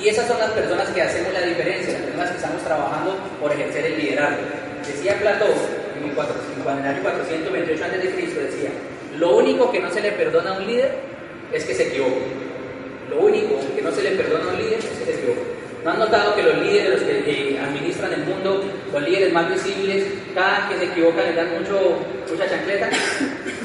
Y 0.00 0.08
esas 0.08 0.26
son 0.26 0.38
las 0.38 0.50
personas 0.50 0.88
que 0.88 1.02
hacemos 1.02 1.32
la 1.32 1.42
diferencia, 1.42 1.92
las 1.92 2.02
personas 2.02 2.30
que 2.30 2.36
estamos 2.36 2.62
trabajando 2.64 3.16
por 3.40 3.52
ejercer 3.52 3.86
el 3.86 3.98
liderazgo. 3.98 4.42
Decía 4.86 5.18
Platón, 5.20 5.52
en 5.96 6.04
el 6.04 6.86
año 6.86 7.02
428 7.02 7.84
a.C., 7.84 8.00
decía, 8.00 8.70
lo 9.18 9.36
único 9.36 9.70
que 9.70 9.80
no 9.80 9.90
se 9.90 10.00
le 10.00 10.12
perdona 10.12 10.50
a 10.50 10.58
un 10.58 10.66
líder 10.66 10.90
es 11.52 11.64
que 11.64 11.74
se 11.74 11.88
equivoque. 11.88 12.20
Lo 13.10 13.20
único 13.20 13.60
que 13.74 13.82
no 13.82 13.92
se 13.92 14.02
le 14.02 14.10
perdona 14.12 14.44
a 14.44 14.54
un 14.54 14.58
líder 14.58 14.78
es 14.78 14.86
que 14.86 15.04
se 15.04 15.14
equivoque. 15.14 15.52
¿No 15.84 15.90
han 15.90 15.98
notado 15.98 16.36
que 16.36 16.42
los 16.44 16.58
líderes, 16.58 16.90
los 16.90 17.02
que, 17.02 17.58
administran 17.58 18.12
el 18.12 18.24
mundo, 18.24 18.64
los 18.92 19.02
líderes 19.02 19.32
más 19.32 19.50
visibles, 19.50 20.04
cada 20.32 20.68
que 20.68 20.78
se 20.78 20.84
equivocan 20.84 21.24
le 21.24 21.34
dan 21.34 21.58
mucho, 21.58 21.98
mucha 22.30 22.48
chancleta? 22.48 22.88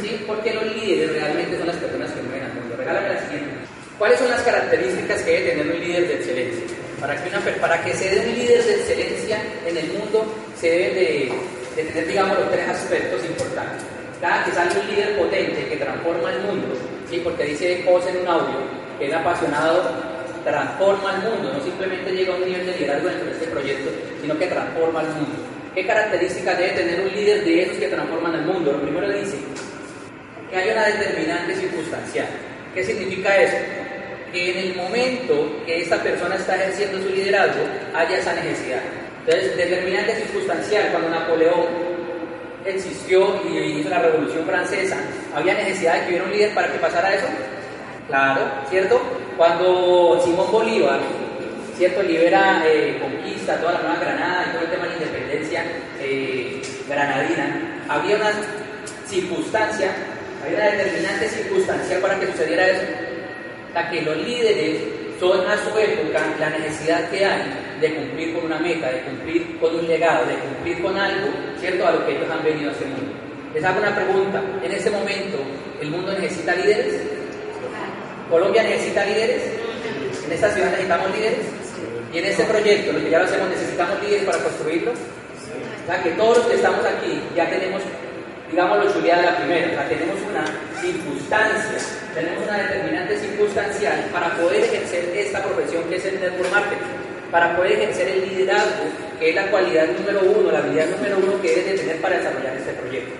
¿Sí? 0.02 0.24
Porque 0.26 0.54
los 0.54 0.66
líderes 0.76 1.14
realmente 1.14 1.58
son 1.58 1.68
las 1.68 1.76
personas 1.76 2.12
que 2.12 2.22
mueven 2.24 2.44
al 2.44 2.54
mundo. 2.56 2.76
Regálame 2.76 3.10
la 3.10 3.22
siguiente. 3.22 3.52
¿Cuáles 4.00 4.20
son 4.20 4.30
las 4.32 4.42
características 4.42 5.22
que 5.22 5.32
debe 5.32 5.50
tener 5.52 5.76
un 5.76 5.80
líder 5.80 6.08
de 6.08 6.14
excelencia? 6.16 6.64
Para 7.00 7.24
que, 7.24 7.30
una, 7.30 7.40
para 7.62 7.84
que 7.84 7.94
se 7.94 8.10
dé 8.10 8.20
un 8.28 8.36
líder 8.36 8.64
de 8.64 8.76
excelencia 8.76 9.40
en 9.68 9.78
el 9.78 9.88
mundo, 9.94 10.26
se 10.60 10.72
deben 10.72 10.96
de, 10.96 11.32
de 11.76 11.84
tener, 11.84 12.08
digamos, 12.08 12.40
los 12.40 12.52
tres 12.52 12.68
aspectos 12.68 13.24
importantes. 13.26 13.97
Cada 14.22 14.46
que 14.46 14.52
sale 14.52 14.72
un 14.80 14.88
líder 14.88 15.18
potente 15.18 15.68
que 15.68 15.76
transforma 15.78 16.32
el 16.32 16.42
mundo, 16.42 16.68
¿sí? 17.10 17.22
porque 17.24 17.44
dice 17.44 17.84
José 17.86 18.10
en 18.10 18.22
un 18.22 18.28
audio, 18.28 18.58
que 18.98 19.08
es 19.08 19.14
apasionado, 19.14 19.84
transforma 20.44 21.16
el 21.16 21.30
mundo, 21.30 21.54
no 21.54 21.64
simplemente 21.64 22.12
llega 22.12 22.34
a 22.34 22.38
un 22.38 22.46
nivel 22.46 22.66
de 22.66 22.78
liderazgo 22.78 23.10
dentro 23.10 23.26
de 23.26 23.34
este 23.34 23.48
proyecto, 23.48 23.92
sino 24.22 24.38
que 24.40 24.48
transforma 24.48 25.02
el 25.02 25.08
mundo. 25.10 25.36
¿Qué 25.76 25.86
características 25.86 26.58
debe 26.58 26.72
tener 26.72 27.02
un 27.02 27.12
líder 27.14 27.44
de 27.46 27.64
esos 27.64 27.78
que 27.78 27.88
transforman 27.90 28.34
el 28.34 28.42
mundo? 28.42 28.72
Lo 28.72 28.82
primero 28.82 29.10
dice 29.12 29.38
que 30.50 30.56
hay 30.56 30.72
una 30.72 30.86
determinante 30.88 31.56
circunstancial. 31.56 32.28
¿Qué 32.74 32.84
significa 32.84 33.38
eso? 33.38 33.58
Que 34.32 34.52
en 34.52 34.58
el 34.58 34.76
momento 34.76 35.64
que 35.66 35.82
esta 35.82 36.02
persona 36.02 36.36
está 36.36 36.56
ejerciendo 36.56 37.00
su 37.02 37.10
liderazgo 37.14 37.62
haya 37.94 38.18
esa 38.18 38.34
necesidad. 38.34 38.82
Entonces, 39.20 39.58
determinante 39.58 40.16
circunstancial, 40.16 40.90
cuando 40.92 41.10
Napoleón 41.10 41.87
existió 42.70 43.42
y 43.50 43.80
hizo 43.80 43.90
la 43.90 44.00
Revolución 44.00 44.46
Francesa, 44.46 44.98
¿había 45.36 45.54
necesidad 45.54 45.94
de 45.94 46.00
que 46.02 46.08
hubiera 46.10 46.26
un 46.26 46.32
líder 46.32 46.54
para 46.54 46.72
que 46.72 46.80
pasara 46.80 47.14
eso? 47.14 47.28
Claro, 48.08 48.42
¿cierto? 48.70 49.02
Cuando 49.36 50.22
Simón 50.24 50.52
Bolívar, 50.52 51.00
¿cierto? 51.78 52.02
Libera, 52.04 52.64
eh, 52.66 52.98
conquista 53.02 53.60
toda 53.60 53.74
la 53.74 53.82
Nueva 53.82 54.00
Granada 54.00 54.46
y 54.48 54.52
todo 54.54 54.62
el 54.64 54.72
tema 54.72 54.84
de 54.84 54.90
la 54.90 54.96
independencia 54.96 55.64
eh, 56.00 56.62
granadina, 56.88 57.84
había 57.90 58.16
una 58.16 58.32
circunstancia, 59.08 59.92
había 60.44 60.58
una 60.58 60.72
determinante 60.72 61.30
circunstancia 61.30 62.02
para 62.02 62.20
que 62.20 62.28
sucediera 62.28 62.68
eso. 62.68 62.84
La 63.74 63.90
que 63.92 64.02
los 64.02 64.18
líderes 64.18 64.97
son 65.20 65.48
a 65.48 65.58
su 65.58 65.78
época 65.78 66.20
la 66.40 66.50
necesidad 66.50 67.10
que 67.10 67.26
hay 67.26 67.44
de 67.82 67.94
cumplir 67.96 68.34
con 68.36 68.46
una 68.46 68.60
meta, 68.60 68.92
de 68.92 69.02
cumplir 69.02 69.58
con 69.60 69.76
un 69.76 69.88
legado, 69.88 70.26
de 70.26 70.36
cumplir 70.36 70.82
con 70.82 70.98
algo, 70.98 71.28
¿cierto? 71.60 71.88
A 71.88 71.92
lo 71.92 72.06
que 72.06 72.18
ellos 72.18 72.30
han 72.30 72.44
venido 72.44 72.70
a 72.70 72.74
este 72.74 72.86
mundo. 72.86 73.14
Les 73.54 73.64
hago 73.64 73.80
una 73.80 73.96
pregunta. 73.96 74.42
En 74.64 74.72
este 74.72 74.90
momento, 74.90 75.38
¿el 75.82 75.90
mundo 75.90 76.14
necesita 76.14 76.56
líderes? 76.56 77.02
¿Colombia 78.30 78.64
necesita 78.64 79.06
líderes? 79.06 79.44
¿En 80.26 80.32
esta 80.32 80.52
ciudad 80.52 80.72
necesitamos 80.72 81.16
líderes? 81.16 81.46
Y 82.14 82.18
en 82.20 82.26
este 82.26 82.44
proyecto, 82.46 82.94
lo 82.94 83.00
que 83.00 83.10
ya 83.10 83.20
lo 83.20 83.26
hacemos, 83.26 83.50
necesitamos 83.50 84.02
líderes 84.02 84.26
para 84.26 84.40
construirlo. 84.40 84.92
O 84.92 85.88
sea, 85.88 86.04
que 86.04 86.10
todos 86.12 86.38
los 86.38 86.48
que 86.48 86.56
estamos 86.56 86.86
aquí 86.86 87.22
ya 87.36 87.50
tenemos, 87.50 87.82
digamos, 88.50 88.86
lo 88.86 88.94
chuleada 88.94 89.24
la 89.24 89.38
primera, 89.38 89.68
o 89.68 89.72
sea, 89.72 89.90
tenemos 89.90 90.18
una 90.30 90.46
circunstancia, 90.82 91.78
tenemos 92.14 92.44
una 92.48 92.58
determinante 92.58 93.20
circunstancial 93.20 94.06
para 94.12 94.30
poder 94.36 94.64
ejercer 94.64 95.12
esta 95.16 95.44
profesión 95.44 95.84
que 95.90 95.98
es 95.98 96.06
el 96.06 96.20
network 96.20 96.52
marketing, 96.52 96.86
para 97.32 97.56
poder 97.58 97.74
ejercer 97.74 98.08
el 98.08 98.30
liderazgo, 98.30 98.86
que 99.20 99.30
es 99.30 99.36
la 99.36 99.52
cualidad 99.52 99.88
número 99.98 100.22
uno, 100.22 100.52
la 100.52 100.60
habilidad 100.60 100.88
número 100.88 101.18
uno 101.18 101.42
que 101.42 101.50
debes 101.50 101.66
de 101.66 101.78
tener 101.80 102.02
para 102.02 102.18
desarrollar 102.18 102.56
este 102.56 102.74
proyecto. 102.74 103.12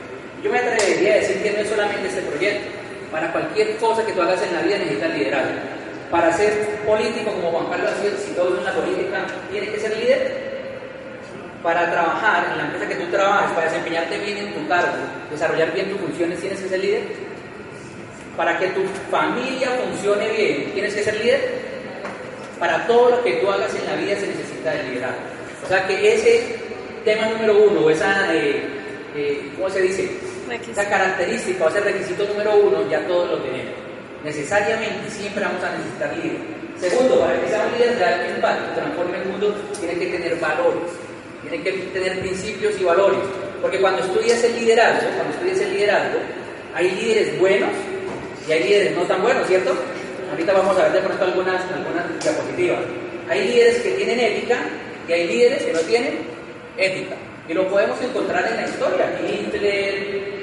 Yo 0.44 0.52
me 0.52 0.60
atrevería 0.60 1.14
a 1.14 1.18
decir 1.18 1.44
que 1.44 1.52
no 1.52 1.60
es 1.60 1.70
solamente 1.70 2.08
este 2.08 2.22
proyecto, 2.22 2.68
para 3.12 3.32
cualquier 3.32 3.76
cosa 3.78 4.06
que 4.06 4.14
tú 4.14 4.22
hagas 4.22 4.42
en 4.44 4.54
la 4.54 4.62
vida 4.62 4.78
necesitas 4.78 5.14
liderazgo. 5.14 5.52
Para 6.12 6.32
ser 6.32 6.54
político 6.86 7.32
como 7.32 7.52
Juan 7.52 7.68
Carlos 7.68 7.92
ha 7.92 8.02
sido 8.02 8.14
exitoso 8.14 8.58
en 8.58 8.64
la 8.64 8.74
política, 8.74 9.26
tiene 9.52 9.72
que 9.72 9.80
ser 9.80 9.98
líder. 9.98 10.47
Para 11.64 11.92
trabajar 11.92 12.50
en 12.52 12.58
la 12.58 12.64
empresa 12.66 12.88
que 12.88 12.96
tú 12.96 13.12
trabajas, 13.12 13.52
para 13.52 13.68
desempeñarte 13.68 14.18
bien 14.20 14.38
en 14.38 14.54
tu 14.54 14.68
cargo, 14.68 14.94
desarrollar 15.32 15.74
bien 15.74 15.90
tus 15.90 16.00
funciones, 16.00 16.40
tienes 16.40 16.60
que 16.60 16.70
ser 16.70 16.80
líder. 16.80 17.02
Para 18.36 18.60
que 18.60 18.68
tu 18.68 18.82
familia 19.10 19.70
funcione 19.84 20.30
bien, 20.30 20.72
tienes 20.74 20.94
que 20.94 21.04
ser 21.04 21.16
líder. 21.18 21.42
Para 22.60 22.86
todo 22.88 23.10
lo 23.12 23.24
que 23.24 23.34
tú 23.34 23.50
hagas 23.50 23.74
en 23.76 23.86
la 23.86 23.96
vida 23.96 24.16
se 24.20 24.28
necesita 24.28 24.74
el 24.74 24.90
liderazgo. 24.90 25.18
O 25.64 25.68
sea 25.68 25.86
que 25.88 26.14
ese 26.14 26.56
tema 27.04 27.28
número 27.28 27.58
uno, 27.58 27.82
o 27.82 27.90
esa, 27.90 28.34
eh, 28.34 28.62
eh, 29.16 29.52
¿cómo 29.56 29.70
se 29.70 29.82
dice? 29.82 30.10
Esa 30.72 30.88
característica 30.88 31.66
o 31.66 31.70
ese 31.70 31.82
requisito 31.82 32.26
número 32.26 32.56
uno, 32.56 32.90
ya 32.90 33.06
todos 33.08 33.32
lo 33.32 33.38
tenemos. 33.40 33.74
Necesariamente 34.24 35.10
siempre 35.10 35.44
vamos 35.44 35.64
a 35.64 35.72
necesitar 35.72 36.16
líderes. 36.16 36.58
Segundo, 36.80 37.20
para 37.20 37.42
que 37.42 37.48
sea 37.48 37.66
un 37.66 37.74
líder 37.74 37.98
de 37.98 38.06
alto 38.06 38.36
impacto, 38.36 38.74
transforme 38.76 39.18
el 39.18 39.26
mundo, 39.30 39.56
tiene 39.80 39.96
que 39.96 40.06
tener 40.08 40.36
valores, 40.40 40.94
tiene 41.50 41.64
que 41.64 41.72
tener 41.72 42.20
principios 42.20 42.80
y 42.80 42.84
valores. 42.84 43.20
Porque 43.62 43.80
cuando 43.80 44.04
estudias 44.04 44.44
el 44.44 44.56
liderazgo, 44.56 45.10
cuando 45.16 45.34
estudias 45.34 45.60
el 45.62 45.74
liderazgo, 45.74 46.20
hay 46.76 46.92
líderes 46.92 47.40
buenos 47.40 47.70
y 48.48 48.52
hay 48.52 48.64
líderes 48.64 48.96
no 48.96 49.04
tan 49.04 49.22
buenos, 49.22 49.48
¿cierto? 49.48 49.76
Ahorita 50.30 50.54
vamos 50.54 50.78
a 50.78 50.84
ver 50.84 50.94
de 50.94 51.00
pronto 51.02 51.24
algunas, 51.24 51.62
algunas 51.72 52.24
diapositivas. 52.24 52.80
Hay 53.30 53.48
líderes 53.48 53.78
que 53.82 53.92
tienen 53.92 54.20
ética 54.20 54.58
y 55.08 55.12
hay 55.12 55.28
líderes 55.28 55.64
que 55.64 55.74
no 55.74 55.80
tienen 55.80 56.20
ética. 56.78 57.16
Y 57.50 57.54
lo 57.54 57.68
podemos 57.70 58.00
encontrar 58.02 58.46
en 58.48 58.58
la 58.58 58.68
historia. 58.68 59.20
Hitler, 59.22 59.94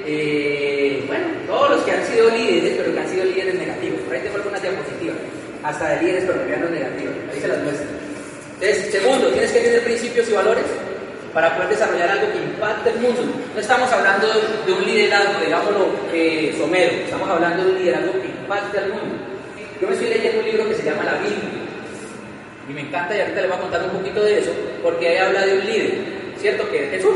eh, 0.05 1.03
bueno, 1.07 1.25
todos 1.47 1.69
los 1.71 1.83
que 1.83 1.91
han 1.91 2.05
sido 2.05 2.29
líderes, 2.29 2.73
pero 2.77 2.93
que 2.93 2.99
han 2.99 3.09
sido 3.09 3.25
líderes 3.25 3.55
negativos. 3.55 4.01
Por 4.01 4.15
ahí 4.15 4.21
tengo 4.21 4.35
algunas 4.37 4.61
diapositivas, 4.61 5.17
hasta 5.63 5.89
de 5.89 6.01
líderes 6.01 6.25
colombianos 6.25 6.71
negativos. 6.71 7.13
Ahí 7.31 7.39
se 7.39 7.47
las 7.47 7.63
muestro. 7.63 7.87
Entonces, 8.59 8.91
segundo, 8.91 9.27
tienes 9.29 9.51
que 9.51 9.59
tener 9.59 9.83
principios 9.83 10.29
y 10.29 10.33
valores 10.33 10.65
para 11.35 11.53
poder 11.53 11.67
desarrollar 11.67 12.09
algo 12.11 12.31
que 12.31 12.37
impacte 12.37 12.89
el 12.91 12.99
mundo. 12.99 13.21
No 13.53 13.59
estamos 13.59 13.91
hablando 13.91 14.25
de, 14.65 14.71
un 14.71 14.85
liderazgo, 14.85 15.33
digámoslo, 15.43 15.89
eh, 16.13 16.55
somero, 16.57 16.91
estamos 16.93 17.29
hablando 17.29 17.65
de 17.65 17.71
un 17.71 17.77
liderazgo 17.77 18.13
que 18.21 18.27
impacte 18.29 18.77
al 18.79 18.87
mundo. 18.87 19.15
Yo 19.81 19.87
me 19.89 19.93
estoy 19.95 20.09
leyendo 20.11 20.39
un 20.39 20.45
libro 20.45 20.69
que 20.69 20.75
se 20.75 20.83
llama 20.83 21.03
La 21.03 21.19
Biblia. 21.19 21.59
Y 22.69 22.73
me 22.73 22.81
encanta, 22.87 23.17
y 23.17 23.19
ahorita 23.19 23.41
les 23.41 23.49
voy 23.49 23.57
a 23.57 23.61
contar 23.61 23.83
un 23.83 23.99
poquito 23.99 24.23
de 24.23 24.39
eso, 24.39 24.51
porque 24.81 25.09
ahí 25.09 25.17
habla 25.17 25.45
de 25.45 25.57
un 25.59 25.65
líder, 25.65 25.91
¿cierto? 26.39 26.71
Que 26.71 26.85
es 26.85 26.91
Jesús. 26.91 27.15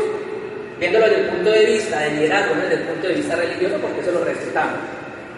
Viéndolo 0.77 1.05
desde 1.05 1.21
el 1.21 1.27
punto 1.29 1.51
de 1.51 1.65
vista 1.65 1.99
de 2.01 2.11
liderazgo, 2.11 2.55
no 2.55 2.61
desde 2.63 2.75
el 2.75 2.83
punto 2.83 3.07
de 3.07 3.13
vista 3.13 3.35
religioso, 3.38 3.75
porque 3.77 4.01
eso 4.01 4.11
lo 4.11 4.25
respetamos. 4.25 4.79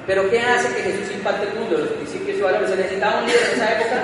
Pero 0.08 0.28
¿qué 0.32 0.40
hace 0.40 0.74
que 0.74 0.82
Jesús 0.82 1.14
impacte 1.14 1.48
el 1.48 1.54
mundo? 1.54 1.78
Los 1.78 1.90
principios 1.90 2.40
y 2.40 2.42
valores. 2.42 2.72
¿Se 2.72 2.76
necesitaba 2.78 3.20
un 3.20 3.28
líder 3.28 3.42
en 3.46 3.62
esa 3.62 3.74
época? 3.74 4.04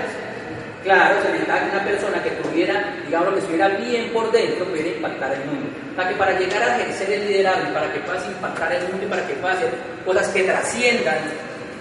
Claro, 0.83 1.21
se 1.21 1.29
necesitaba 1.29 1.69
una 1.71 1.83
persona 1.83 2.23
que 2.23 2.29
tuviera, 2.31 2.95
digamos, 3.05 3.33
que 3.33 3.39
estuviera 3.39 3.67
bien 3.69 4.09
por 4.09 4.31
dentro, 4.31 4.65
pudiera 4.65 4.89
impactar 4.89 5.33
el 5.33 5.45
mundo. 5.45 5.67
Para 5.95 6.09
que 6.09 6.15
para 6.15 6.39
llegar 6.39 6.63
a 6.63 6.79
ejercer 6.79 7.11
el 7.11 7.27
liderazgo, 7.27 7.73
para 7.73 7.91
que 7.91 7.99
puedas 8.01 8.25
impactar 8.27 8.73
el 8.73 8.83
mundo 8.83 9.05
y 9.05 9.09
para 9.09 9.27
que 9.27 9.33
puedas 9.35 9.57
hacer 9.57 9.69
cosas 10.05 10.27
que 10.29 10.43
trasciendan 10.43 11.17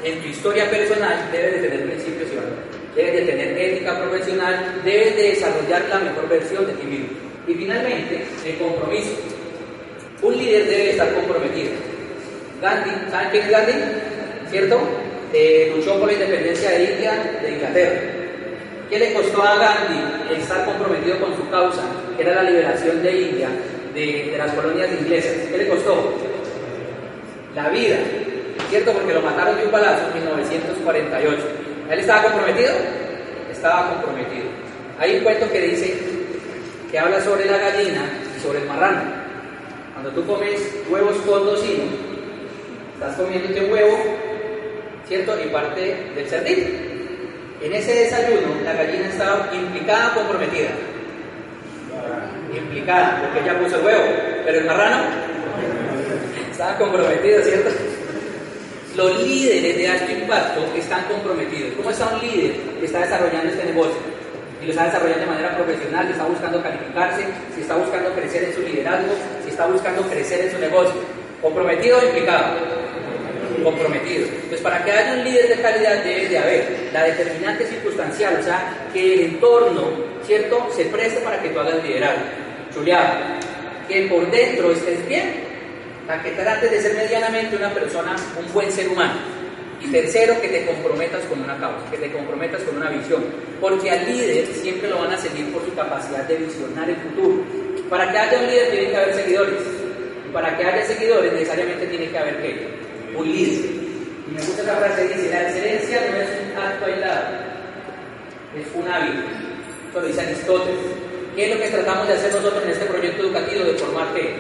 en 0.03 0.21
tu 0.21 0.29
historia 0.29 0.71
personal, 0.71 1.29
debes 1.31 1.63
de 1.63 1.69
tener 1.69 1.87
principios 1.87 2.33
y 2.33 2.37
valores. 2.37 2.59
Debes 2.95 3.15
de 3.15 3.33
tener 3.33 3.59
ética 3.59 3.99
profesional, 4.01 4.81
debes 4.85 5.17
de 5.17 5.23
desarrollar 5.23 5.83
la 5.91 5.99
mejor 5.99 6.29
versión 6.29 6.67
de 6.67 6.73
ti 6.73 6.87
mismo. 6.87 7.09
Y 7.47 7.55
finalmente, 7.55 8.25
el 8.45 8.59
compromiso. 8.59 9.11
Un 10.23 10.37
líder 10.37 10.67
debe 10.67 10.91
estar 10.91 11.13
comprometido. 11.13 11.71
Gandhi, 12.63 12.91
¿saben 13.11 13.31
quién 13.31 13.45
es 13.45 13.51
Gandhi? 13.51 13.73
¿Cierto? 14.51 14.81
Eh, 15.33 15.73
luchó 15.77 15.99
por 15.99 16.09
la 16.09 16.15
independencia 16.15 16.71
de 16.71 16.85
India, 16.85 17.39
de 17.43 17.51
Inglaterra. 17.51 18.16
¿Qué 18.89 18.99
le 19.01 19.13
costó 19.15 19.43
a 19.43 19.57
Gandhi 19.57 20.37
estar 20.41 20.65
comprometido 20.65 21.19
con 21.19 21.37
su 21.37 21.49
causa, 21.51 21.83
que 22.17 22.23
era 22.23 22.43
la 22.43 22.51
liberación 22.51 23.03
de 23.03 23.21
India, 23.21 23.49
de, 23.93 24.31
de 24.31 24.39
las 24.39 24.53
colonias 24.53 24.89
inglesas? 25.01 25.33
¿Qué 25.51 25.59
le 25.59 25.69
costó? 25.69 26.15
La 27.55 27.69
vida, 27.71 27.97
¿cierto? 28.71 28.93
Porque 28.93 29.15
lo 29.15 29.23
mataron 29.23 29.57
de 29.57 29.65
un 29.65 29.71
palacio 29.71 30.07
en 30.09 30.15
1948. 30.21 31.43
¿Él 31.91 31.99
estaba 31.99 32.23
comprometido? 32.23 32.73
Estaba 33.51 33.91
comprometido. 33.91 34.45
Hay 35.01 35.17
un 35.17 35.25
cuento 35.25 35.51
que 35.51 35.61
dice, 35.61 35.95
que 36.91 36.99
habla 36.99 37.21
sobre 37.21 37.47
la 37.47 37.59
gallina 37.59 38.03
y 38.37 38.41
sobre 38.41 38.61
el 38.61 38.69
marrano. 38.69 39.03
Cuando 39.95 40.11
tú 40.11 40.27
comes 40.27 40.61
huevos 40.89 41.17
con 41.27 41.45
tocino, 41.45 41.85
estás 42.95 43.17
comiéndote 43.17 43.65
un 43.65 43.73
huevo, 43.73 43.99
¿cierto? 45.09 45.37
Y 45.45 45.49
parte 45.49 45.97
del 46.15 46.29
cerdito. 46.29 46.86
En 47.67 47.75
ese 47.75 47.93
desayuno, 47.93 48.63
la 48.63 48.75
gallina 48.75 49.09
estaba 49.09 49.51
implicada 49.53 50.15
comprometida. 50.15 50.69
Implicada, 52.57 53.21
porque 53.21 53.41
ella 53.41 53.59
puso 53.59 53.81
el 53.81 53.87
huevo, 53.87 54.05
pero 54.45 54.59
el 54.61 54.67
marrano 54.67 55.03
estaba 56.53 56.79
comprometido, 56.79 57.43
¿cierto? 57.43 57.71
Los 58.95 59.21
líderes 59.21 59.77
de 59.79 59.89
alto 59.89 60.13
impacto 60.13 60.61
están 60.77 61.03
comprometidos. 61.07 61.75
¿Cómo 61.75 61.91
está 61.91 62.07
un 62.15 62.21
líder 62.21 62.53
que 62.79 62.87
está 62.87 63.01
desarrollando 63.01 63.51
este 63.51 63.65
negocio? 63.65 63.99
Y 64.63 64.67
lo 64.67 64.71
está 64.71 64.85
desarrollando 64.85 65.23
de 65.23 65.27
manera 65.27 65.57
profesional, 65.57 66.07
que 66.07 66.13
está 66.13 66.25
buscando 66.25 66.63
calificarse, 66.63 67.25
si 67.53 67.63
está 67.63 67.75
buscando 67.75 68.13
crecer 68.13 68.45
en 68.45 68.55
su 68.55 68.63
liderazgo, 68.63 69.13
si 69.43 69.51
está 69.51 69.67
buscando 69.67 70.03
crecer 70.03 70.43
en 70.43 70.53
su 70.53 70.59
negocio. 70.61 71.01
¿Comprometido 71.43 71.99
o 71.99 72.05
implicado? 72.05 72.86
Comprometido. 73.63 74.27
Entonces, 74.27 74.61
para 74.61 74.85
que 74.85 74.93
haya 74.93 75.15
un 75.15 75.25
líder 75.25 75.49
de 75.49 75.63
calidad 75.63 76.05
debe 76.05 76.29
de 76.29 76.39
haber 76.39 76.91
la 76.93 77.05
determinante 77.05 77.67
circunstancial, 77.67 78.37
o 78.41 78.43
sea, 78.43 78.89
que 78.93 79.15
el 79.15 79.21
entorno, 79.21 79.83
¿cierto?, 80.25 80.69
se 80.75 80.85
preste 80.87 81.21
para 81.21 81.41
que 81.43 81.49
tú 81.51 81.61
hagas 81.61 81.83
liderazgo. 81.83 82.23
Chuleado. 82.75 83.15
Que 83.89 84.03
por 84.03 84.31
dentro 84.31 84.73
estés 84.73 85.07
bien, 85.07 85.45
para 86.07 86.23
que 86.23 86.31
trates 86.33 86.71
de 86.71 86.81
ser 86.81 86.95
medianamente 86.95 87.57
una 87.57 87.73
persona, 87.73 88.17
un 88.39 88.53
buen 88.53 88.71
ser 88.71 88.89
humano. 88.89 89.15
Y 89.81 89.89
tercero, 89.89 90.41
que 90.41 90.49
te 90.49 90.67
comprometas 90.67 91.23
con 91.25 91.41
una 91.41 91.57
causa, 91.59 91.91
que 91.91 91.99
te 91.99 92.11
comprometas 92.11 92.63
con 92.63 92.77
una 92.79 92.91
visión. 92.91 93.25
Porque 93.61 93.91
al 93.91 94.07
líder 94.07 94.47
siempre 94.47 94.89
lo 94.89 94.99
van 94.99 95.13
a 95.13 95.19
seguir 95.19 95.53
por 95.53 95.65
su 95.65 95.75
capacidad 95.75 96.25
de 96.25 96.37
visionar 96.37 96.89
el 96.89 96.97
futuro. 96.97 97.45
Para 97.91 98.11
que 98.11 98.19
haya 98.19 98.41
un 98.41 98.47
líder 98.47 98.71
tiene 98.71 98.91
que 98.91 98.97
haber 98.97 99.15
seguidores. 99.15 99.61
Y 100.29 100.33
para 100.33 100.57
que 100.57 100.65
haya 100.65 100.85
seguidores 100.87 101.33
necesariamente 101.33 101.87
tiene 101.87 102.11
que 102.11 102.19
haber 102.19 102.43
¿qué? 102.43 102.86
Líder. 103.25 103.71
Y 104.29 104.35
me 104.35 104.41
gusta 104.43 104.63
esa 104.63 104.77
frase, 104.77 105.09
dice, 105.09 105.31
la 105.31 105.43
excelencia 105.43 106.01
no 106.11 106.17
es 106.17 106.29
un 106.29 106.59
acto 106.59 106.87
aislado, 106.87 107.25
es 108.57 108.67
un 108.75 108.89
hábito. 108.89 109.23
Esto 109.87 110.01
lo 110.01 110.07
dice 110.07 110.21
Aristóteles. 110.21 110.81
¿Qué 111.35 111.45
es 111.45 111.55
lo 111.55 111.63
que 111.63 111.69
tratamos 111.69 112.09
de 112.09 112.15
hacer 112.15 112.33
nosotros 112.33 112.65
en 112.65 112.71
este 112.71 112.87
proyecto 112.87 113.23
educativo 113.23 113.65
de 113.65 113.75
formar 113.75 114.15
¿qué? 114.15 114.35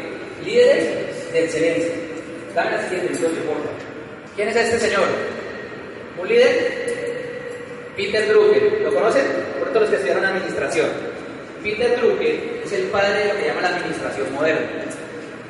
líderes 0.44 1.32
de 1.32 1.44
excelencia? 1.44 1.92
Dame 2.54 2.70
la 2.70 2.82
siguiente 2.84 3.08
visión, 3.08 3.32
por 3.32 3.44
favor. 3.44 3.70
¿Quién 4.34 4.48
es 4.48 4.56
este 4.56 4.78
señor? 4.80 5.04
¿Un 6.18 6.28
líder? 6.28 6.86
Peter 7.96 8.28
Drucker. 8.28 8.80
¿Lo 8.82 8.94
conocen? 8.94 9.24
Por 9.58 9.68
todos 9.68 9.82
los 9.82 9.90
que 9.90 9.96
estudiaron 9.96 10.24
administración. 10.24 10.88
Peter 11.62 11.96
Drucker 12.00 12.60
es 12.64 12.72
el 12.72 12.84
padre 12.84 13.18
de 13.18 13.32
lo 13.32 13.40
que 13.40 13.46
llama 13.46 13.62
la 13.62 13.76
administración 13.76 14.32
moderna. 14.32 14.66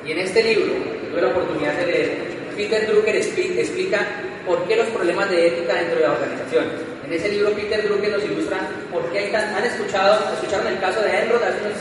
Y 0.04 0.12
en 0.12 0.18
este 0.18 0.42
libro, 0.42 0.72
que 1.00 1.08
tuve 1.10 1.22
la 1.22 1.28
oportunidad 1.28 1.74
de 1.74 1.86
leer, 1.86 2.25
Peter 2.56 2.86
Drucker 2.86 3.14
expli- 3.16 3.58
explica 3.58 4.00
por 4.46 4.64
qué 4.66 4.76
los 4.76 4.86
problemas 4.88 5.28
de 5.30 5.46
ética 5.48 5.74
dentro 5.74 5.96
de 5.96 6.02
las 6.02 6.12
organizaciones. 6.18 6.72
En 7.06 7.12
ese 7.12 7.28
libro 7.28 7.50
Peter 7.52 7.82
Drucker 7.86 8.10
nos 8.10 8.24
ilustra 8.24 8.58
por 8.92 9.04
qué 9.12 9.18
hay 9.18 9.30
tan... 9.32 9.54
¿Han 9.54 9.64
escuchado, 9.64 10.18
escucharon 10.34 10.66
el 10.66 10.80
caso 10.80 11.00
de 11.02 11.10
Enron 11.22 11.42
hace 11.42 11.60
unos 11.62 11.78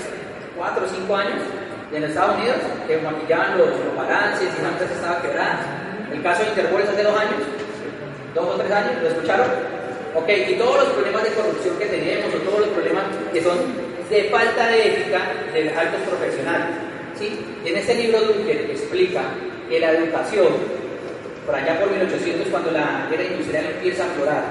4 0.58 0.86
o 0.86 0.89
5 0.89 1.15
años 1.15 1.39
en 1.94 2.03
Estados 2.03 2.38
Unidos? 2.38 2.58
Que 2.88 2.98
maquillaban 2.98 3.58
los, 3.58 3.70
los 3.70 3.96
balances 3.96 4.50
y 4.58 4.62
la 4.62 4.70
empresa 4.70 4.94
estaba 4.94 5.22
quebrada. 5.22 5.60
El 6.13 6.22
caso 6.22 6.44
de 6.44 6.50
Interpol 6.50 6.82
hace 6.84 7.03
dos 7.03 7.17
años, 7.17 7.41
dos 8.36 8.46
o 8.46 8.58
tres 8.60 8.72
años, 8.72 9.01
¿lo 9.01 9.08
escucharon? 9.10 9.48
Ok, 10.15 10.29
y 10.29 10.53
todos 10.55 10.77
los 10.77 10.89
problemas 10.94 11.24
de 11.24 11.29
corrupción 11.32 11.77
que 11.77 11.86
tenemos, 11.88 12.34
o 12.34 12.38
todos 12.39 12.60
los 12.62 12.70
problemas 12.70 13.03
que 13.34 13.41
son 13.44 13.58
de 14.10 14.24
falta 14.25 14.67
de 14.70 14.88
ética 14.88 15.20
de 15.53 15.70
altos 15.72 16.01
profesionales. 16.08 16.67
¿sí? 17.20 17.39
En 17.65 17.75
este 17.77 17.96
libro 17.96 18.22
Dunker 18.22 18.70
explica 18.72 19.22
que 19.69 19.79
la 19.79 19.91
educación, 19.91 20.48
por 21.45 21.55
allá 21.55 21.79
por 21.79 21.91
1800, 21.91 22.48
cuando 22.50 22.72
la 22.72 23.07
era 23.12 23.24
industrial 23.24 23.65
empieza 23.65 24.03
a 24.03 24.07
aflorar, 24.07 24.43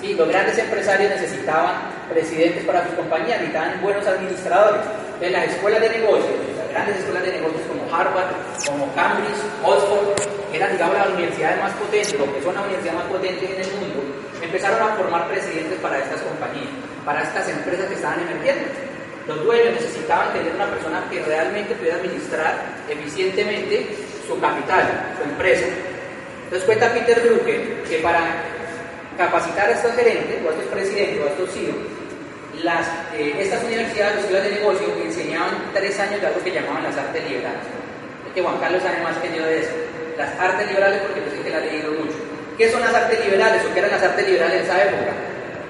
¿sí? 0.00 0.14
los 0.14 0.28
grandes 0.28 0.58
empresarios 0.58 1.10
necesitaban 1.10 1.74
presidentes 2.12 2.64
para 2.64 2.86
sus 2.86 2.94
compañías, 2.94 3.40
necesitaban 3.40 3.80
buenos 3.80 4.06
administradores. 4.06 4.82
En 5.20 5.32
las 5.32 5.44
escuelas 5.48 5.80
de 5.80 5.90
negocios, 5.90 6.34
las 6.58 6.68
grandes 6.70 6.96
escuelas 6.96 7.22
de 7.24 7.32
negocios 7.32 7.62
como 7.68 7.82
Harvard, 7.94 8.32
como 8.66 8.92
Cambridge, 8.94 9.38
Oxford, 9.62 10.32
eran, 10.52 10.72
digamos, 10.72 10.98
las 10.98 11.08
universidades 11.08 11.62
más 11.62 11.72
potentes, 11.74 12.20
o 12.20 12.34
que 12.34 12.42
son 12.42 12.54
las 12.54 12.64
universidades 12.66 12.98
más 13.00 13.08
potentes 13.08 13.50
en 13.50 13.60
el 13.62 13.70
mundo, 13.78 14.02
empezaron 14.42 14.82
a 14.82 14.96
formar 14.96 15.28
presidentes 15.28 15.78
para 15.80 15.98
estas 15.98 16.20
compañías, 16.22 16.68
para 17.04 17.22
estas 17.22 17.48
empresas 17.48 17.86
que 17.86 17.94
estaban 17.94 18.20
emergiendo. 18.20 18.66
Los 19.26 19.44
dueños 19.44 19.74
necesitaban 19.74 20.32
tener 20.32 20.52
una 20.54 20.66
persona 20.66 21.04
que 21.08 21.22
realmente 21.22 21.74
pudiera 21.76 21.96
administrar 21.96 22.54
eficientemente 22.90 23.86
su 24.26 24.38
capital, 24.40 25.14
su 25.16 25.28
empresa. 25.28 25.66
Entonces 26.44 26.66
cuenta 26.66 26.92
Peter 26.92 27.22
Drucker 27.22 27.82
que 27.88 27.98
para 27.98 28.20
capacitar 29.16 29.68
a 29.68 29.72
estos 29.72 29.94
gerentes, 29.94 30.38
o 30.44 30.48
a 30.48 30.52
estos 30.52 30.66
presidentes, 30.66 31.20
o 31.20 31.24
a 31.24 31.30
estos 31.30 31.50
CEOs, 31.50 32.02
las, 32.62 32.86
eh, 33.14 33.34
estas 33.40 33.64
universidades, 33.64 34.16
las 34.16 34.24
escuelas 34.24 34.48
de 34.48 34.56
negocio, 34.56 34.86
enseñaban 35.02 35.72
tres 35.72 35.98
años 35.98 36.20
de 36.20 36.26
algo 36.26 36.42
que 36.44 36.52
llamaban 36.52 36.82
las 36.82 36.96
artes 36.96 37.24
liberales. 37.24 37.64
Es 38.28 38.34
que 38.34 38.42
Juan 38.42 38.58
Carlos 38.60 38.82
sabe 38.82 39.00
más 39.02 39.16
que 39.18 39.36
yo 39.36 39.44
de 39.44 39.60
eso. 39.60 39.72
Las 40.16 40.38
artes 40.38 40.68
liberales, 40.68 41.00
porque 41.02 41.20
yo 41.20 41.30
sé 41.30 41.42
que 41.42 41.50
la 41.50 41.58
he 41.64 41.72
leído 41.72 41.92
mucho. 41.92 42.18
¿Qué 42.58 42.70
son 42.70 42.80
las 42.80 42.94
artes 42.94 43.24
liberales 43.24 43.62
o 43.64 43.72
qué 43.72 43.78
eran 43.78 43.90
las 43.90 44.02
artes 44.02 44.28
liberales 44.28 44.60
en 44.60 44.64
esa 44.64 44.84
época? 44.84 45.12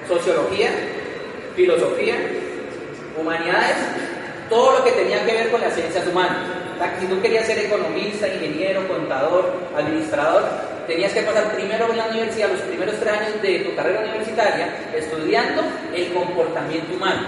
Sociología, 0.07 0.69
filosofía, 1.55 2.15
humanidades, 3.17 3.77
todo 4.49 4.79
lo 4.79 4.83
que 4.83 4.91
tenía 4.91 5.25
que 5.25 5.31
ver 5.31 5.51
con 5.51 5.61
las 5.61 5.73
ciencias 5.73 6.05
humanas. 6.05 6.62
Si 6.99 7.05
tú 7.07 7.21
querías 7.21 7.45
ser 7.45 7.59
economista, 7.59 8.27
ingeniero, 8.27 8.87
contador, 8.87 9.53
administrador, 9.75 10.43
tenías 10.87 11.13
que 11.13 11.21
pasar 11.21 11.53
primero 11.53 11.89
en 11.91 11.97
la 11.97 12.07
universidad, 12.07 12.49
los 12.49 12.61
primeros 12.61 12.95
tres 12.99 13.13
años 13.13 13.41
de 13.41 13.59
tu 13.59 13.75
carrera 13.75 14.01
universitaria, 14.01 14.67
estudiando 14.95 15.63
el 15.95 16.13
comportamiento 16.13 16.93
humano. 16.93 17.21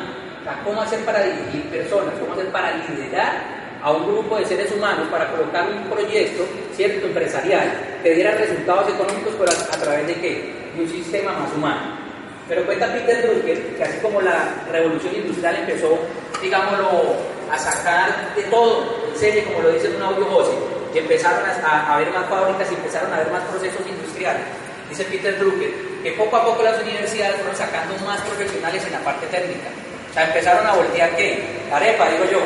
Sea, 0.44 0.62
cómo 0.64 0.82
hacer 0.82 1.00
para 1.00 1.24
dirigir 1.24 1.64
personas, 1.72 2.14
cómo 2.20 2.34
hacer 2.34 2.48
para 2.48 2.78
liderar 2.78 3.66
a 3.82 3.92
un 3.92 4.08
grupo 4.08 4.38
de 4.38 4.46
seres 4.46 4.72
humanos 4.72 5.08
para 5.10 5.30
colocar 5.32 5.68
un 5.70 5.90
proyecto, 5.90 6.44
cierto, 6.76 7.08
empresarial, 7.08 7.72
que 8.04 8.14
diera 8.14 8.32
resultados 8.32 8.90
económicos, 8.90 9.34
pero 9.40 9.52
a, 9.52 9.76
a 9.76 9.80
través 9.80 10.08
de 10.08 10.14
qué? 10.16 10.54
De 10.76 10.84
un 10.84 10.90
sistema 10.90 11.34
más 11.34 11.52
humano. 11.54 12.06
Pero 12.48 12.64
cuenta 12.66 12.94
Peter 12.94 13.28
Drucker 13.28 13.76
que 13.76 13.84
así 13.84 13.98
como 14.02 14.22
la 14.22 14.66
revolución 14.72 15.16
industrial 15.16 15.56
empezó, 15.58 15.98
digámoslo, 16.42 17.16
a 17.52 17.58
sacar 17.58 18.36
de 18.36 18.44
todo, 18.44 19.05
serie, 19.16 19.44
como 19.44 19.62
lo 19.62 19.72
dice 19.72 19.90
un 19.90 20.02
audio 20.02 20.26
José, 20.26 20.52
que 20.94 21.00
empezaron 21.00 21.44
a, 21.46 21.94
a, 21.94 21.98
ver 21.98 22.12
más 22.12 22.30
fábricas 22.30 22.72
y 22.72 22.76
empezaron 22.76 23.14
a 23.14 23.18
ver 23.18 23.32
más 23.32 23.44
procesos 23.44 23.82
industriales. 23.88 24.44
Dice 24.90 25.04
Peter 25.06 25.38
Drucker 25.40 25.96
que 26.06 26.12
poco 26.12 26.38
a 26.38 26.46
poco 26.46 26.62
las 26.62 26.80
universidades 26.84 27.36
fueron 27.38 27.56
sacando 27.56 27.98
más 28.06 28.22
profesionales 28.22 28.78
en 28.86 28.94
la 28.94 29.00
parte 29.00 29.26
técnica. 29.26 29.74
O 30.12 30.14
sea, 30.14 30.28
empezaron 30.28 30.62
a 30.68 30.74
voltear 30.74 31.16
qué? 31.18 31.42
La 31.68 31.78
arepa, 31.78 32.08
digo 32.10 32.26
yo. 32.30 32.40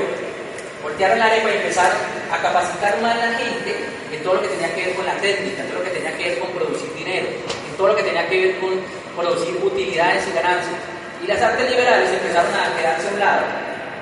Voltearon 0.82 1.20
la 1.20 1.26
arepa 1.26 1.52
y 1.52 1.58
empezaron 1.58 2.00
a 2.32 2.42
capacitar 2.42 3.02
más 3.02 3.16
a 3.20 3.26
la 3.30 3.38
gente 3.38 3.76
en 4.16 4.24
todo 4.24 4.36
lo 4.36 4.42
que 4.42 4.48
tenía 4.48 4.74
que 4.74 4.86
ver 4.86 4.96
con 4.96 5.06
la 5.06 5.16
técnica, 5.20 5.62
en 5.62 5.68
todo 5.68 5.80
lo 5.80 5.84
que 5.84 5.92
tenía 5.92 6.18
que 6.18 6.24
ver 6.24 6.40
con 6.40 6.50
producir 6.56 6.94
dinero, 6.96 7.28
en 7.28 7.76
todo 7.76 7.88
lo 7.90 7.96
que 7.98 8.04
tenía 8.04 8.30
que 8.30 8.48
ver 8.48 8.60
con 8.60 8.72
producir 9.18 9.60
utilidades 9.62 10.24
y 10.26 10.32
ganancias. 10.32 10.80
Y 11.22 11.28
las 11.28 11.42
artes 11.42 11.70
liberales 11.70 12.10
empezaron 12.16 12.54
a 12.56 12.72
quedarse 12.80 13.10
a 13.10 13.12
un 13.12 13.20
lado 13.20 13.44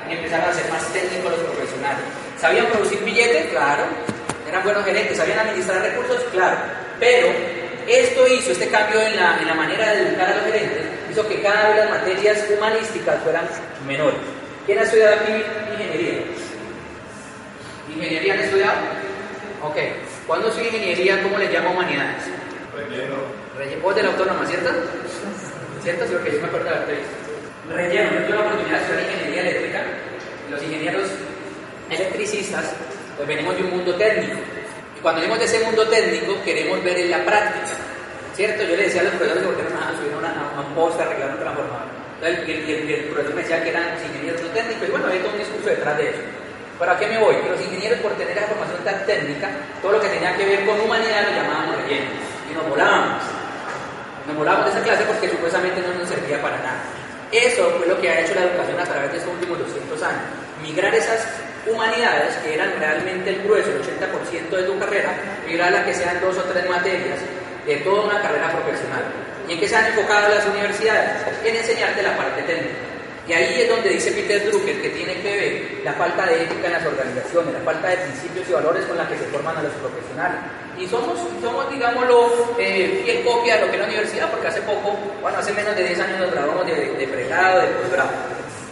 y 0.07 0.13
empezaron 0.13 0.49
a 0.49 0.53
ser 0.53 0.69
más 0.69 0.85
técnicos 0.93 1.31
los 1.31 1.41
profesionales. 1.49 2.26
¿Sabían 2.39 2.67
producir 2.67 3.03
billetes? 3.03 3.47
Claro. 3.47 3.83
¿Eran 4.47 4.63
buenos 4.63 4.85
gerentes? 4.85 5.17
¿Sabían 5.17 5.39
administrar 5.39 5.81
recursos? 5.81 6.23
Claro. 6.31 6.57
Pero 6.99 7.27
esto 7.87 8.27
hizo, 8.27 8.51
este 8.51 8.67
cambio 8.69 9.01
en 9.01 9.15
la, 9.15 9.37
en 9.39 9.47
la 9.47 9.53
manera 9.53 9.91
de 9.91 10.07
educar 10.07 10.29
a 10.29 10.35
los 10.35 10.45
gerentes, 10.45 10.85
hizo 11.11 11.27
que 11.27 11.41
cada 11.41 11.69
vez 11.69 11.77
las 11.77 11.89
materias 11.89 12.45
humanísticas 12.55 13.21
fueran 13.23 13.47
menores. 13.87 14.19
¿Quién 14.65 14.79
ha 14.79 14.83
estudiado 14.83 15.15
aquí 15.15 15.31
ingeniería? 15.71 16.19
¿Ingeniería 17.95 18.33
han 18.33 18.39
estudiado? 18.39 18.77
Ok. 19.63 19.77
¿Cuándo 20.27 20.51
soy 20.51 20.65
ingeniería, 20.65 21.23
cómo 21.23 21.37
le 21.37 21.49
llamo 21.49 21.71
humanidades? 21.71 22.23
Relleno. 22.75 23.15
Relleno. 23.57 23.81
Vos 23.81 23.95
de 23.95 24.03
la 24.03 24.09
autónoma, 24.09 24.45
¿cierto? 24.45 24.69
¿Cierto? 25.81 26.05
Sí, 26.05 26.11
porque 26.13 26.31
yo 26.33 26.41
me 26.41 26.47
acuerdo 26.47 26.65
de 26.65 26.71
la 26.71 26.81
entrevista. 26.81 27.11
Relleno. 27.73 28.11
Yo 28.11 28.25
tuve 28.25 28.35
la 28.35 28.41
oportunidad 28.41 28.77
de 28.77 28.83
estudiar 28.83 29.11
ingeniería 29.11 29.41
eléctrica. 29.41 29.83
Los 30.51 30.63
ingenieros 30.63 31.09
electricistas, 31.89 32.65
pues 33.15 33.27
venimos 33.27 33.55
de 33.55 33.63
un 33.63 33.71
mundo 33.71 33.95
técnico. 33.95 34.37
Y 34.97 34.99
cuando 35.01 35.21
venimos 35.21 35.39
de 35.39 35.45
ese 35.45 35.59
mundo 35.65 35.87
técnico, 35.87 36.35
queremos 36.43 36.83
ver 36.83 36.97
en 36.99 37.11
la 37.11 37.23
práctica. 37.25 37.75
¿Cierto? 38.35 38.63
Yo 38.63 38.75
le 38.75 38.83
decía 38.83 39.01
a 39.01 39.05
los 39.05 39.13
profesores 39.13 39.41
que 39.41 39.49
volvieron 39.49 39.73
a 39.73 39.97
subir 39.97 40.13
una, 40.13 40.29
a 40.29 40.61
un 40.61 40.75
poste, 40.75 41.01
arreglar 41.01 41.31
un 41.31 41.39
transformador. 41.39 41.89
El, 42.21 43.09
profesor 43.09 43.33
me 43.33 43.41
decía 43.41 43.63
que 43.63 43.69
eran 43.69 43.93
ingenieros 44.05 44.41
no 44.41 44.47
técnicos, 44.49 44.87
y 44.87 44.91
bueno, 44.91 45.05
había 45.05 45.21
todo 45.21 45.33
un 45.33 45.39
discurso 45.39 45.69
detrás 45.69 45.97
de 45.97 46.09
eso. 46.09 46.21
¿Para 46.77 46.97
qué 46.97 47.07
me 47.07 47.17
voy? 47.17 47.35
Los 47.49 47.61
ingenieros, 47.61 47.99
por 47.99 48.13
tener 48.13 48.35
la 48.35 48.45
formación 48.45 48.77
tan 48.83 49.05
técnica, 49.05 49.49
todo 49.81 49.93
lo 49.93 50.01
que 50.01 50.09
tenía 50.09 50.35
que 50.37 50.45
ver 50.45 50.65
con 50.65 50.79
humanidad 50.81 51.25
lo 51.25 51.33
llamábamos 51.33 51.81
relleno. 51.81 52.09
Y 52.49 52.53
nos 52.53 52.69
volábamos. 52.69 53.23
Nos 54.27 54.35
volábamos 54.37 54.65
de 54.65 54.71
esa 54.71 54.83
clase 54.83 55.03
porque 55.05 55.29
supuestamente 55.29 55.81
no 55.81 55.93
nos 55.97 56.09
servía 56.09 56.41
para 56.41 56.57
nada. 56.57 56.81
Eso 57.31 57.73
fue 57.77 57.87
lo 57.87 57.99
que 57.99 58.09
ha 58.09 58.21
hecho 58.21 58.35
la 58.35 58.45
educación 58.45 58.79
a 58.79 58.85
través 58.85 59.11
de 59.11 59.17
estos 59.17 59.33
últimos 59.33 59.59
200 59.59 60.03
años. 60.03 60.21
Migrar 60.61 60.93
esas 60.93 61.25
humanidades, 61.71 62.35
que 62.37 62.53
eran 62.53 62.73
realmente 62.79 63.29
el 63.29 63.43
grueso, 63.43 63.71
el 63.71 63.81
80% 63.81 64.49
de 64.49 64.63
tu 64.63 64.79
carrera, 64.79 65.09
migrarlas 65.45 65.85
que 65.85 65.93
sean 65.93 66.19
dos 66.21 66.37
o 66.37 66.43
tres 66.43 66.69
materias 66.69 67.19
de 67.65 67.75
toda 67.77 68.05
una 68.05 68.21
carrera 68.21 68.51
profesional. 68.51 69.03
¿Y 69.47 69.53
en 69.53 69.59
qué 69.59 69.67
se 69.67 69.75
han 69.75 69.85
enfocado 69.85 70.33
las 70.33 70.45
universidades? 70.45 71.23
En 71.43 71.55
enseñarte 71.55 72.01
la 72.03 72.17
parte 72.17 72.41
técnica. 72.43 72.75
Y 73.27 73.33
ahí 73.33 73.61
es 73.61 73.69
donde 73.69 73.89
dice 73.89 74.11
Peter 74.11 74.49
Drucker 74.49 74.81
que 74.81 74.89
tiene 74.89 75.15
que 75.21 75.35
ver 75.35 75.81
la 75.83 75.91
falta 75.93 76.25
de 76.25 76.43
ética 76.43 76.67
en 76.67 76.73
las 76.73 76.85
organizaciones, 76.85 77.53
la 77.53 77.59
falta 77.59 77.89
de 77.89 77.97
principios 77.97 78.49
y 78.49 78.53
valores 78.53 78.85
con 78.85 78.97
la 78.97 79.07
que 79.07 79.17
se 79.17 79.25
forman 79.25 79.57
a 79.57 79.63
los 79.63 79.73
profesionales. 79.73 80.39
Y 80.79 80.87
somos, 80.87 81.19
somos 81.41 81.69
digámoslo, 81.69 82.55
eh, 82.57 83.01
fiel 83.03 83.25
copia 83.25 83.55
de 83.55 83.61
lo 83.61 83.67
que 83.67 83.73
es 83.73 83.79
la 83.81 83.87
universidad, 83.87 84.31
porque 84.31 84.47
hace 84.47 84.61
poco, 84.61 84.97
bueno, 85.21 85.37
hace 85.37 85.51
menos 85.51 85.75
de 85.75 85.83
10 85.83 85.99
años 85.99 86.19
nos 86.19 86.31
graduamos 86.31 86.65
de, 86.67 86.75
de 86.75 87.07
pregrado, 87.07 87.59
de 87.61 87.67
posgrado. 87.67 88.09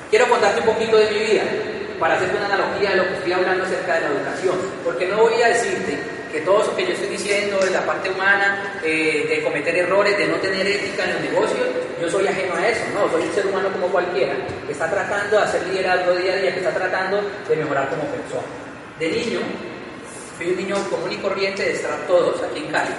Quiero 0.09 0.29
contarte 0.29 0.59
un 0.61 0.67
poquito 0.67 0.97
de 0.97 1.11
mi 1.11 1.19
vida, 1.19 1.43
para 1.99 2.15
hacerte 2.15 2.37
una 2.37 2.45
analogía 2.45 2.91
de 2.91 2.95
lo 2.97 3.07
que 3.07 3.13
estoy 3.15 3.33
hablando 3.33 3.63
acerca 3.63 3.95
de 3.95 4.01
la 4.01 4.07
educación, 4.07 4.55
porque 4.83 5.07
no 5.07 5.17
voy 5.17 5.41
a 5.41 5.49
decirte 5.49 5.97
que 6.31 6.41
todo 6.41 6.61
eso 6.61 6.75
que 6.75 6.85
yo 6.85 6.93
estoy 6.93 7.07
diciendo 7.07 7.57
de 7.59 7.71
la 7.71 7.85
parte 7.85 8.09
humana, 8.09 8.79
eh, 8.83 9.25
de 9.29 9.41
cometer 9.41 9.73
errores, 9.73 10.17
de 10.17 10.27
no 10.27 10.35
tener 10.35 10.67
ética 10.67 11.05
en 11.05 11.13
los 11.13 11.21
negocios, 11.21 11.67
yo 12.01 12.09
soy 12.09 12.27
ajeno 12.27 12.55
a 12.55 12.67
eso, 12.67 12.81
no, 12.93 13.09
soy 13.09 13.23
un 13.23 13.33
ser 13.33 13.47
humano 13.47 13.69
como 13.71 13.87
cualquiera, 13.87 14.33
que 14.65 14.73
está 14.73 14.89
tratando 14.89 15.37
de 15.37 15.43
hacer 15.43 15.65
liderazgo 15.67 16.13
día 16.15 16.33
a 16.33 16.35
día, 16.35 16.51
que 16.51 16.59
está 16.59 16.73
tratando 16.73 17.21
de 17.47 17.55
mejorar 17.55 17.89
como 17.89 18.03
persona. 18.03 18.43
De 18.99 19.09
niño, 19.09 19.39
fui 20.37 20.49
un 20.49 20.57
niño 20.57 20.75
común 20.89 21.11
y 21.11 21.17
corriente 21.17 21.63
de 21.63 21.71
estar 21.71 22.05
todos 22.05 22.43
aquí 22.43 22.65
en 22.65 22.71
Cali, 22.71 22.91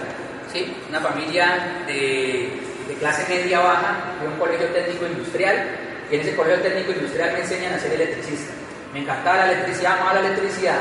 ¿sí? 0.50 0.74
una 0.88 1.00
familia 1.00 1.84
de, 1.86 2.48
de 2.88 2.94
clase 2.94 3.26
media 3.28 3.60
baja, 3.60 4.14
de 4.22 4.28
un 4.28 4.38
colegio 4.38 4.66
técnico 4.68 5.04
industrial, 5.06 5.76
y 6.10 6.14
en 6.14 6.20
ese 6.22 6.34
colegio 6.34 6.62
técnico 6.62 6.92
industrial 6.92 7.32
me 7.34 7.40
enseñan 7.40 7.74
a 7.74 7.78
ser 7.78 7.92
electricista. 7.92 8.65
Me 8.96 9.02
encantaba 9.02 9.44
la 9.44 9.52
electricidad, 9.52 9.92
amaba 9.92 10.14
la 10.14 10.20
electricidad, 10.20 10.78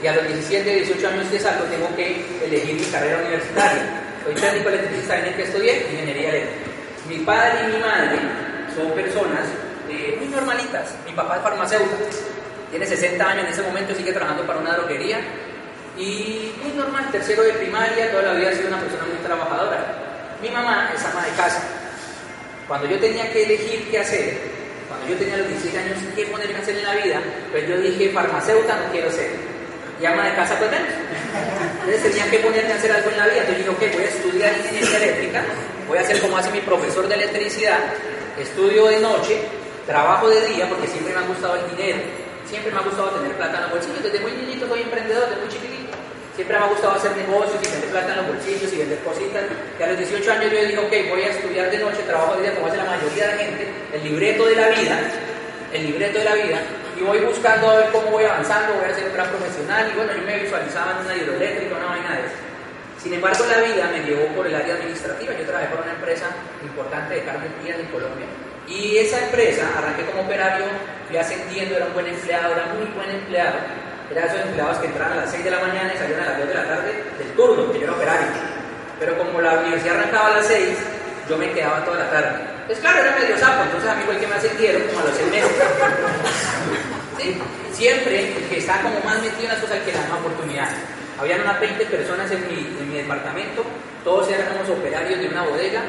y 0.00 0.06
a 0.06 0.14
los 0.14 0.28
17, 0.28 0.72
18 0.72 1.08
años 1.08 1.26
que 1.28 1.40
salgo 1.40 1.64
tengo 1.64 1.88
que 1.96 2.24
elegir 2.44 2.76
mi 2.76 2.86
carrera 2.86 3.18
universitaria. 3.18 3.82
Soy 4.22 4.34
técnico 4.36 4.68
electricista, 4.68 5.18
en 5.18 5.24
el 5.24 5.34
que 5.34 5.42
estudié 5.42 5.86
ingeniería 5.90 6.28
eléctrica. 6.28 6.70
Mi 7.08 7.18
padre 7.26 7.64
y 7.64 7.72
mi 7.72 7.78
madre 7.82 8.18
son 8.72 8.92
personas 8.92 9.48
eh, 9.90 10.14
muy 10.16 10.28
normalitas. 10.28 10.94
Mi 11.04 11.12
papá 11.12 11.38
es 11.38 11.42
farmacéutico, 11.42 11.96
tiene 12.70 12.86
60 12.86 13.28
años 13.28 13.46
en 13.46 13.50
ese 13.50 13.62
momento, 13.62 13.96
sigue 13.96 14.12
trabajando 14.12 14.46
para 14.46 14.60
una 14.60 14.76
droguería 14.76 15.18
y 15.98 16.52
muy 16.62 16.70
normal, 16.70 17.10
tercero 17.10 17.42
de 17.42 17.52
primaria, 17.54 18.12
toda 18.12 18.22
la 18.22 18.32
vida 18.34 18.50
ha 18.50 18.52
sido 18.52 18.68
una 18.68 18.78
persona 18.78 19.06
muy 19.06 19.18
trabajadora. 19.26 19.84
Mi 20.40 20.50
mamá 20.50 20.92
es 20.94 21.04
ama 21.04 21.26
de 21.26 21.32
casa. 21.32 21.62
Cuando 22.68 22.86
yo 22.86 22.96
tenía 23.00 23.28
que 23.32 23.42
elegir 23.42 23.90
qué 23.90 23.98
hacer, 23.98 24.55
yo 25.08 25.16
tenía 25.16 25.36
los 25.36 25.48
16 25.48 25.76
años, 25.76 25.98
qué 26.14 26.26
ponerme 26.26 26.56
a 26.56 26.58
hacer 26.58 26.76
en 26.76 26.84
la 26.84 26.94
vida, 26.94 27.20
pues 27.50 27.68
yo 27.68 27.78
dije, 27.78 28.10
farmacéutica 28.10 28.76
no 28.76 28.92
quiero 28.92 29.10
ser. 29.10 29.30
y 30.00 30.04
ama 30.04 30.28
de 30.28 30.34
casa 30.34 30.58
pues 30.58 30.70
menos. 30.70 30.92
Entonces 31.80 32.02
tenía 32.02 32.30
que 32.30 32.38
ponerme 32.40 32.72
a 32.72 32.76
hacer 32.76 32.92
algo 32.92 33.10
en 33.10 33.16
la 33.16 33.26
vida. 33.26 33.40
Entonces 33.40 33.58
dije, 33.58 33.70
ok, 33.70 33.94
voy 33.94 34.04
a 34.04 34.08
estudiar 34.08 34.52
ingeniería 34.58 34.96
eléctrica, 34.96 35.44
voy 35.88 35.98
a 35.98 36.00
hacer 36.02 36.20
como 36.20 36.36
hace 36.36 36.50
mi 36.50 36.60
profesor 36.60 37.08
de 37.08 37.14
electricidad, 37.14 37.78
estudio 38.38 38.86
de 38.86 39.00
noche, 39.00 39.40
trabajo 39.86 40.28
de 40.28 40.40
día 40.46 40.68
porque 40.68 40.88
siempre 40.88 41.14
me 41.14 41.20
ha 41.20 41.26
gustado 41.26 41.56
el 41.56 41.76
dinero, 41.76 41.98
siempre 42.48 42.72
me 42.72 42.78
ha 42.78 42.82
gustado 42.82 43.10
tener 43.10 43.32
plata 43.36 43.56
en 43.56 43.62
los 43.62 43.70
bolsillos. 43.70 44.02
Desde 44.02 44.20
muy 44.20 44.32
niñito 44.32 44.68
soy 44.68 44.82
emprendedor, 44.82 45.28
desde 45.30 45.40
muy 45.40 45.48
chiquitito. 45.48 45.85
Siempre 46.36 46.58
me 46.58 46.64
ha 46.64 46.68
gustado 46.68 46.92
hacer 46.94 47.16
negocios 47.16 47.56
y 47.64 47.66
tener 47.66 47.88
plata 47.88 48.12
en 48.12 48.16
los 48.20 48.28
bolsillos 48.28 48.70
y 48.72 48.76
vender 48.76 48.98
cositas. 49.00 49.42
Y 49.80 49.82
a 49.82 49.86
los 49.88 49.98
18 49.98 50.32
años 50.32 50.52
yo 50.52 50.60
dije, 50.60 50.78
ok, 50.78 50.94
voy 51.08 51.22
a 51.22 51.30
estudiar 51.32 51.70
de 51.70 51.78
noche, 51.78 52.04
trabajo 52.06 52.36
de 52.36 52.42
día, 52.42 52.54
como 52.54 52.66
hace 52.68 52.76
la 52.76 52.84
mayoría 52.84 53.24
de 53.24 53.32
la 53.32 53.38
gente, 53.42 53.68
el 53.94 54.04
libreto 54.04 54.44
de 54.44 54.56
la 54.56 54.68
vida, 54.68 54.96
el 55.72 55.82
libreto 55.86 56.18
de 56.18 56.24
la 56.24 56.34
vida, 56.34 56.60
y 56.94 57.02
voy 57.02 57.20
buscando 57.20 57.70
a 57.70 57.76
ver 57.76 57.88
cómo 57.90 58.10
voy 58.10 58.24
avanzando, 58.24 58.74
voy 58.74 58.84
a 58.84 58.94
ser 58.94 59.08
un 59.08 59.14
gran 59.14 59.28
profesional, 59.28 59.90
y 59.90 59.96
bueno, 59.96 60.12
yo 60.12 60.22
me 60.22 60.38
visualizaba 60.38 61.00
en 61.00 61.06
una 61.06 61.16
hidroeléctrica, 61.16 61.74
una 61.74 61.86
vaina 61.86 62.16
de 62.16 62.26
eso. 62.28 62.36
Sin 63.02 63.14
embargo, 63.14 63.44
la 63.48 63.60
vida 63.60 63.88
me 63.92 64.04
llevó 64.04 64.26
por 64.34 64.46
el 64.46 64.54
área 64.54 64.74
administrativa. 64.74 65.32
Yo 65.32 65.44
trabajé 65.44 65.68
para 65.68 65.82
una 65.82 65.92
empresa 65.92 66.26
importante 66.62 67.14
de 67.14 67.22
carne 67.22 67.46
frías 67.62 67.78
en 67.78 67.86
Colombia. 67.86 68.26
Y 68.66 68.98
esa 68.98 69.24
empresa, 69.24 69.62
arranqué 69.78 70.04
como 70.06 70.22
operario, 70.22 70.66
fui 71.06 71.16
ascendiendo, 71.16 71.76
era 71.76 71.86
un 71.86 71.94
buen 71.94 72.08
empleado, 72.08 72.52
era 72.52 72.66
muy 72.74 72.86
buen 72.92 73.08
empleado. 73.08 73.58
Era 74.10 74.26
esos 74.26 74.40
empleados 74.40 74.78
que 74.78 74.86
entraban 74.86 75.18
a 75.18 75.22
las 75.22 75.30
6 75.30 75.44
de 75.44 75.50
la 75.50 75.60
mañana 75.60 75.92
y 75.94 75.98
salían 75.98 76.20
a 76.20 76.26
las 76.26 76.38
2 76.38 76.48
de 76.48 76.54
la 76.54 76.64
tarde 76.64 77.04
del 77.18 77.28
turno, 77.34 77.72
que 77.72 77.78
yo 77.78 77.84
era 77.84 77.94
operario. 77.94 78.26
Pero 79.00 79.18
como 79.18 79.40
la 79.40 79.58
universidad 79.58 79.98
arrancaba 79.98 80.28
a 80.28 80.36
las 80.36 80.46
6, 80.46 80.78
yo 81.28 81.36
me 81.36 81.52
quedaba 81.52 81.84
toda 81.84 81.98
la 81.98 82.10
tarde. 82.10 82.38
Pues 82.66 82.78
claro, 82.78 83.00
era 83.00 83.16
medio 83.18 83.38
sapo, 83.38 83.62
entonces 83.64 83.90
a 83.90 83.94
mí 83.94 84.02
fue 84.04 84.14
el 84.14 84.20
que 84.20 84.26
me 84.26 84.34
ascendieron 84.36 84.82
como 84.82 85.00
a 85.00 85.04
los 85.04 85.16
6 85.16 85.30
meses. 85.30 85.52
Siempre 87.72 88.36
el 88.36 88.48
que 88.48 88.58
está 88.58 88.80
como 88.80 89.00
más 89.00 89.20
metido 89.20 89.42
en 89.42 89.48
las 89.48 89.58
cosas, 89.58 89.80
que 89.80 89.92
le 89.92 89.98
dan 89.98 90.06
una 90.06 90.20
oportunidad. 90.20 90.68
Habían 91.18 91.40
unas 91.42 91.60
20 91.60 91.84
personas 91.86 92.30
en 92.30 92.46
mi, 92.48 92.58
en 92.78 92.88
mi 92.90 92.96
departamento, 92.98 93.64
todos 94.04 94.28
éramos 94.30 94.68
operarios 94.68 95.18
de 95.18 95.28
una 95.28 95.42
bodega, 95.42 95.82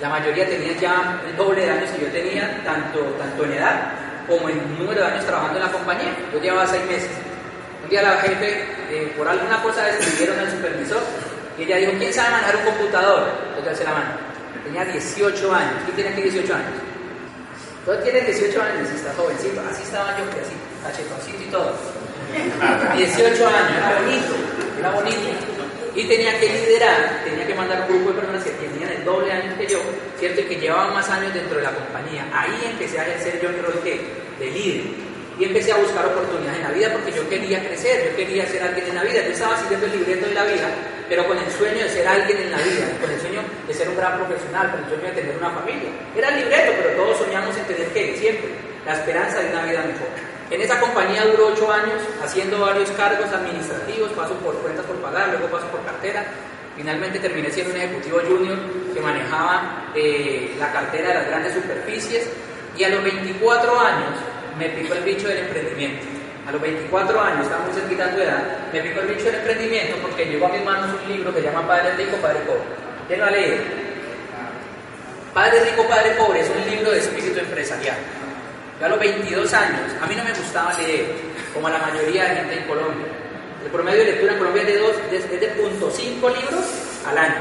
la 0.00 0.08
mayoría 0.08 0.48
tenían 0.48 0.78
ya 0.78 1.20
el 1.26 1.36
doble 1.36 1.64
de 1.64 1.70
años 1.70 1.90
que 1.90 2.02
yo 2.02 2.08
tenía, 2.08 2.60
tanto, 2.64 3.00
tanto 3.18 3.44
en 3.44 3.52
edad 3.52 3.92
como 4.26 4.48
en 4.48 4.78
número 4.78 5.00
de 5.00 5.06
años 5.06 5.24
trabajando 5.24 5.58
en 5.58 5.64
la 5.64 5.72
compañía. 5.72 6.16
Yo 6.32 6.40
llevaba 6.40 6.66
seis 6.66 6.84
meses. 6.86 7.10
Un 7.84 7.90
día 7.90 8.00
la 8.00 8.16
jefe, 8.16 8.64
eh, 8.90 9.12
por 9.14 9.28
alguna 9.28 9.62
cosa, 9.62 9.86
escribieron 9.90 10.38
al 10.38 10.50
supervisor 10.50 11.02
y 11.58 11.64
ella 11.64 11.76
dijo, 11.76 11.92
¿quién 11.98 12.12
sabe 12.14 12.30
manejar 12.30 12.56
un 12.56 12.64
computador? 12.64 13.28
Entonces 13.58 13.84
la 13.84 13.92
mano. 13.92 14.10
Tenía 14.64 14.84
18 14.86 15.54
años. 15.54 15.74
¿Quién 15.84 15.96
tiene 15.96 16.10
aquí 16.10 16.22
18 16.22 16.54
años? 16.54 16.72
Todos 17.84 18.02
tienen 18.02 18.24
18 18.24 18.62
años 18.62 18.88
y 18.90 18.96
está 18.96 19.12
jovencito. 19.12 19.60
Así 19.70 19.82
estaba 19.82 20.16
yo, 20.16 20.24
que 20.32 20.40
así, 20.40 20.56
cachetoncito 20.82 21.42
y 21.42 21.50
todo. 21.52 21.76
18 22.96 23.46
años, 23.46 23.76
era 23.76 24.00
bonito, 24.00 24.34
era 24.78 24.90
bonito. 24.90 25.28
Y 25.94 26.04
tenía 26.08 26.40
que 26.40 26.48
liderar, 26.48 27.20
tenía 27.22 27.46
que 27.46 27.54
mandar 27.54 27.82
un 27.82 27.88
grupo 27.88 28.10
de 28.12 28.20
personas 28.20 28.44
que 28.44 28.50
tenían 28.50 28.90
el 28.90 29.04
doble 29.04 29.30
años 29.30 29.54
que 29.58 29.66
yo, 29.66 29.78
¿cierto? 30.18 30.40
Y 30.40 30.44
que 30.44 30.56
llevaban 30.56 30.94
más 30.94 31.08
años 31.10 31.34
dentro 31.34 31.58
de 31.58 31.62
la 31.62 31.70
compañía. 31.70 32.26
Ahí 32.32 32.64
empecé 32.64 32.98
a 32.98 33.06
ejercer 33.06 33.42
yo 33.42 33.50
mi 33.50 33.60
rol 33.60 33.78
de 33.84 34.50
líder. 34.50 35.03
Y 35.38 35.44
empecé 35.44 35.72
a 35.72 35.76
buscar 35.76 36.06
oportunidades 36.06 36.58
en 36.58 36.62
la 36.62 36.70
vida 36.70 36.92
porque 36.92 37.10
yo 37.10 37.28
quería 37.28 37.58
crecer, 37.58 38.10
yo 38.10 38.16
quería 38.16 38.46
ser 38.46 38.62
alguien 38.62 38.86
en 38.86 38.94
la 38.94 39.02
vida. 39.02 39.22
Yo 39.26 39.32
estaba 39.32 39.56
siguiendo 39.58 39.86
el 39.86 39.92
libreto 39.98 40.26
de 40.26 40.34
la 40.34 40.44
vida, 40.44 40.68
pero 41.08 41.26
con 41.26 41.36
el 41.38 41.50
sueño 41.50 41.82
de 41.82 41.90
ser 41.90 42.06
alguien 42.06 42.38
en 42.38 42.50
la 42.52 42.58
vida, 42.58 42.86
con 43.00 43.10
el 43.10 43.20
sueño 43.20 43.40
de 43.66 43.74
ser 43.74 43.88
un 43.88 43.96
gran 43.96 44.16
profesional, 44.18 44.70
con 44.70 44.84
el 44.84 44.88
sueño 44.88 45.04
de 45.04 45.20
tener 45.20 45.36
una 45.36 45.50
familia. 45.50 45.90
Era 46.16 46.28
el 46.28 46.36
libreto, 46.44 46.72
pero 46.78 46.90
todos 47.02 47.18
soñamos 47.18 47.56
en 47.56 47.64
tener 47.64 47.88
que 47.88 48.16
siempre 48.16 48.48
la 48.86 48.94
esperanza 48.94 49.40
de 49.40 49.50
una 49.50 49.64
vida 49.64 49.82
mejor. 49.82 50.08
En 50.50 50.60
esa 50.60 50.78
compañía 50.78 51.24
duró 51.24 51.48
ocho 51.48 51.72
años 51.72 51.98
haciendo 52.22 52.60
varios 52.60 52.90
cargos 52.92 53.32
administrativos, 53.32 54.12
paso 54.12 54.34
por 54.34 54.54
cuentas 54.58 54.84
por 54.84 54.96
pagar, 54.96 55.30
luego 55.30 55.48
paso 55.48 55.66
por 55.68 55.84
cartera. 55.84 56.24
Finalmente 56.76 57.18
terminé 57.18 57.50
siendo 57.50 57.72
un 57.72 57.80
ejecutivo 57.80 58.20
junior 58.20 58.58
que 58.92 59.00
manejaba 59.00 59.90
eh, 59.94 60.54
la 60.58 60.70
cartera 60.72 61.08
de 61.08 61.14
las 61.14 61.26
grandes 61.26 61.54
superficies 61.54 62.28
y 62.76 62.84
a 62.84 62.88
los 62.90 63.02
24 63.02 63.80
años 63.80 64.10
me 64.58 64.68
picó 64.70 64.94
el 64.94 65.02
bicho 65.04 65.28
del 65.28 65.38
emprendimiento. 65.38 66.06
A 66.46 66.52
los 66.52 66.60
24 66.60 67.20
años, 67.20 67.42
estaba 67.42 67.64
muy 67.64 67.72
cerquita 67.72 68.06
de 68.06 68.12
tu 68.12 68.20
edad, 68.20 68.42
me 68.72 68.80
picó 68.80 69.00
el 69.00 69.08
bicho 69.08 69.24
del 69.24 69.36
emprendimiento 69.36 69.96
porque 70.02 70.26
llegó 70.26 70.46
a 70.46 70.50
mis 70.50 70.64
manos 70.64 70.90
un 71.02 71.12
libro 71.12 71.32
que 71.34 71.40
se 71.40 71.46
llama 71.46 71.66
Padre 71.66 71.96
Rico, 71.96 72.16
Padre 72.20 72.40
Pobre. 72.40 72.60
¿Quién 73.08 73.20
lo 73.20 73.26
ha 73.26 73.30
leído? 73.30 73.56
Padre 75.32 75.64
Rico, 75.64 75.88
Padre 75.88 76.10
Pobre 76.12 76.40
es 76.40 76.50
un 76.50 76.70
libro 76.70 76.90
de 76.90 76.98
espíritu 76.98 77.40
empresarial. 77.40 77.96
Yo 78.78 78.86
a 78.86 78.88
los 78.88 78.98
22 78.98 79.54
años, 79.54 79.80
a 80.02 80.06
mí 80.06 80.14
no 80.14 80.24
me 80.24 80.32
gustaba 80.32 80.74
leer, 80.74 81.06
como 81.54 81.68
a 81.68 81.70
la 81.70 81.78
mayoría 81.78 82.24
de 82.24 82.36
gente 82.36 82.58
en 82.58 82.64
Colombia. 82.64 83.06
El 83.64 83.70
promedio 83.70 84.00
de 84.00 84.04
lectura 84.04 84.32
en 84.32 84.38
Colombia 84.38 84.62
es 84.62 84.68
de, 84.68 84.78
dos, 84.78 84.96
de 85.10 85.92
cinco 85.92 86.28
libros 86.28 86.64
al 87.08 87.16
año, 87.16 87.40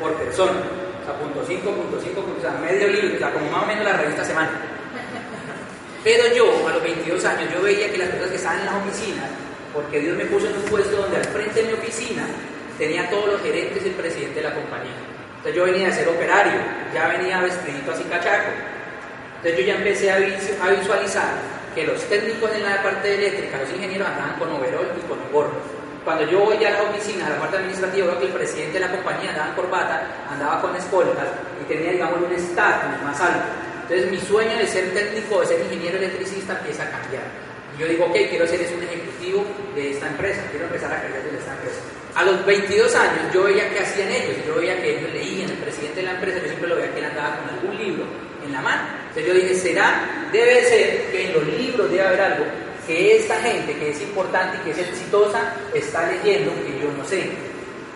por 0.00 0.14
persona. 0.14 0.58
O 1.02 1.04
sea, 1.04 1.14
punto 1.14 1.44
cinco, 1.46 1.70
punto 1.70 2.00
cinco, 2.02 2.22
punto, 2.22 2.38
o 2.38 2.42
sea, 2.42 2.58
medio 2.60 2.88
libro, 2.88 3.16
o 3.16 3.18
sea, 3.18 3.32
como 3.32 3.50
más 3.50 3.62
o 3.62 3.66
menos 3.66 3.84
la 3.84 3.92
revista 3.92 4.24
semana. 4.24 4.50
Pero 6.04 6.34
yo, 6.34 6.68
a 6.68 6.72
los 6.72 6.82
22 6.82 7.24
años, 7.24 7.52
yo 7.52 7.62
veía 7.62 7.90
que 7.90 7.98
las 7.98 8.08
personas 8.08 8.30
que 8.30 8.36
estaban 8.36 8.58
en 8.60 8.66
las 8.66 8.74
oficinas, 8.74 9.30
porque 9.72 10.00
Dios 10.00 10.16
me 10.16 10.24
puso 10.26 10.48
en 10.48 10.56
un 10.56 10.62
puesto 10.62 10.96
donde 10.96 11.16
al 11.16 11.24
frente 11.26 11.62
de 11.62 11.68
mi 11.68 11.72
oficina 11.74 12.26
tenía 12.76 13.08
todos 13.08 13.26
los 13.26 13.42
gerentes 13.42 13.84
y 13.84 13.88
el 13.88 13.94
presidente 13.94 14.40
de 14.40 14.48
la 14.48 14.54
compañía. 14.54 14.98
Entonces 15.36 15.54
yo 15.54 15.64
venía 15.64 15.88
a 15.88 15.92
ser 15.92 16.08
operario, 16.08 16.60
ya 16.92 17.08
venía 17.08 17.40
vestidito 17.40 17.92
así 17.92 18.02
cachaco. 18.04 18.50
Entonces 19.36 19.60
yo 19.60 19.66
ya 19.66 19.74
empecé 19.76 20.10
a, 20.10 20.18
visualizar 20.18 21.34
que 21.74 21.86
los 21.86 22.02
técnicos 22.04 22.50
en 22.52 22.64
la 22.64 22.82
parte 22.82 23.14
eléctrica, 23.14 23.58
los 23.58 23.70
ingenieros 23.70 24.08
andaban 24.08 24.38
con 24.38 24.50
overol 24.50 24.86
y 24.98 25.08
con 25.08 25.18
gorro. 25.32 25.82
Cuando 26.04 26.28
yo 26.28 26.40
voy 26.40 26.64
a 26.64 26.70
la 26.70 26.82
oficina, 26.82 27.26
a 27.26 27.30
la 27.30 27.38
parte 27.38 27.56
administrativa, 27.56 28.08
veo 28.08 28.18
que 28.18 28.26
el 28.26 28.32
presidente 28.32 28.74
de 28.74 28.80
la 28.80 28.90
compañía 28.90 29.30
andaba 29.30 29.48
en 29.50 29.54
corbata, 29.54 30.02
andaba 30.30 30.60
con 30.60 30.74
escoltas 30.74 31.28
y 31.62 31.72
tenía, 31.72 31.92
digamos, 31.92 32.18
un 32.22 32.32
estatus 32.32 33.02
más 33.04 33.20
alto. 33.20 33.71
Entonces 33.92 34.10
mi 34.10 34.26
sueño 34.26 34.56
de 34.56 34.66
ser 34.66 34.90
técnico, 34.94 35.42
de 35.42 35.48
ser 35.48 35.60
ingeniero 35.60 35.98
electricista 35.98 36.56
empieza 36.58 36.84
a 36.84 36.90
cambiar. 36.90 37.24
Y 37.76 37.82
yo 37.82 37.86
digo, 37.86 38.06
ok, 38.06 38.16
quiero 38.30 38.46
ser 38.46 38.60
un 38.74 38.82
ejecutivo 38.84 39.44
de 39.74 39.90
esta 39.90 40.06
empresa, 40.06 40.40
quiero 40.50 40.64
empezar 40.64 40.94
a 40.94 41.02
crecer 41.02 41.30
de 41.30 41.36
esta 41.36 41.52
empresa. 41.52 41.76
A 42.14 42.24
los 42.24 42.46
22 42.46 42.94
años 42.94 43.34
yo 43.34 43.44
veía 43.44 43.68
que 43.68 43.80
hacían 43.80 44.08
ellos, 44.08 44.36
yo 44.46 44.54
veía 44.54 44.80
que 44.80 44.96
ellos 44.96 45.12
leían, 45.12 45.50
el 45.50 45.58
presidente 45.58 46.00
de 46.00 46.06
la 46.06 46.12
empresa, 46.12 46.38
yo 46.38 46.46
siempre 46.46 46.68
lo 46.70 46.76
veía 46.76 46.90
que 46.90 46.98
él 47.00 47.04
andaba 47.04 47.36
con 47.36 47.50
algún 47.50 47.76
libro 47.76 48.04
en 48.42 48.52
la 48.52 48.62
mano. 48.62 48.82
Entonces 49.08 49.26
yo 49.26 49.34
dije, 49.34 49.54
será, 49.56 50.28
debe 50.32 50.64
ser 50.64 51.10
que 51.12 51.26
en 51.26 51.32
los 51.34 51.46
libros 51.48 51.90
debe 51.90 52.02
haber 52.02 52.20
algo 52.22 52.44
que 52.86 53.16
esta 53.18 53.36
gente 53.42 53.74
que 53.74 53.90
es 53.90 54.00
importante 54.00 54.56
y 54.56 54.64
que 54.64 54.70
es 54.70 54.88
exitosa 54.88 55.52
está 55.74 56.10
leyendo 56.10 56.50
que 56.64 56.80
yo 56.80 56.90
no 56.96 57.04
sé. 57.04 57.51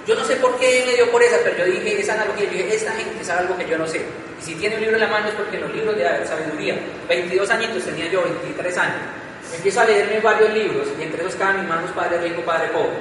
Yo 0.07 0.15
no 0.15 0.25
sé 0.25 0.37
por 0.37 0.57
qué 0.59 0.85
me 0.87 0.95
dio 0.95 1.11
por 1.11 1.21
esa, 1.21 1.37
pero 1.43 1.57
yo 1.59 1.65
dije 1.65 2.01
esa 2.01 2.15
analogía, 2.15 2.49
dije, 2.49 2.73
esta 2.73 2.93
gente 2.93 3.25
sabe 3.25 3.41
algo 3.41 3.59
que 3.59 3.69
yo 3.69 3.77
no 3.77 3.89
sé. 3.89 4.03
Y 4.41 4.45
si 4.45 4.55
tiene 4.55 4.77
un 4.77 4.83
libro 4.83 4.97
en 4.97 5.03
la 5.03 5.09
mano 5.09 5.27
es 5.27 5.35
porque 5.35 5.59
los 5.59 5.75
libros 5.75 5.95
haber 5.97 6.29
sabiduría. 6.29 6.79
22 7.09 7.51
añitos 7.51 7.85
tenía 7.85 8.09
yo, 8.09 8.23
23 8.23 8.79
años. 8.79 9.01
Empiezo 9.53 9.81
a 9.81 9.85
leerme 9.85 10.21
varios 10.21 10.53
libros 10.53 10.87
y 10.97 11.03
entre 11.03 11.21
esos 11.23 11.33
estaban 11.33 11.59
mis 11.59 11.69
manos 11.69 11.91
Padre 11.91 12.19
Rico, 12.19 12.43
Padre 12.43 12.69
Pobre. 12.69 12.99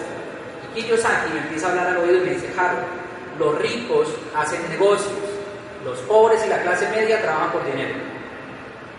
Y 0.75 0.81
Kiyosaki 0.81 1.31
me 1.31 1.41
empieza 1.41 1.67
a 1.67 1.69
hablar 1.69 1.87
al 1.89 1.97
oído 1.97 2.17
y 2.17 2.21
me 2.21 2.29
dice, 2.31 2.49
Harold, 2.57 2.85
los 3.37 3.61
ricos 3.61 4.07
hacen 4.35 4.67
negocios, 4.69 5.13
los 5.83 5.99
pobres 5.99 6.43
y 6.43 6.49
la 6.49 6.61
clase 6.63 6.89
media 6.89 7.21
trabajan 7.21 7.51
por 7.51 7.65
dinero. 7.65 7.93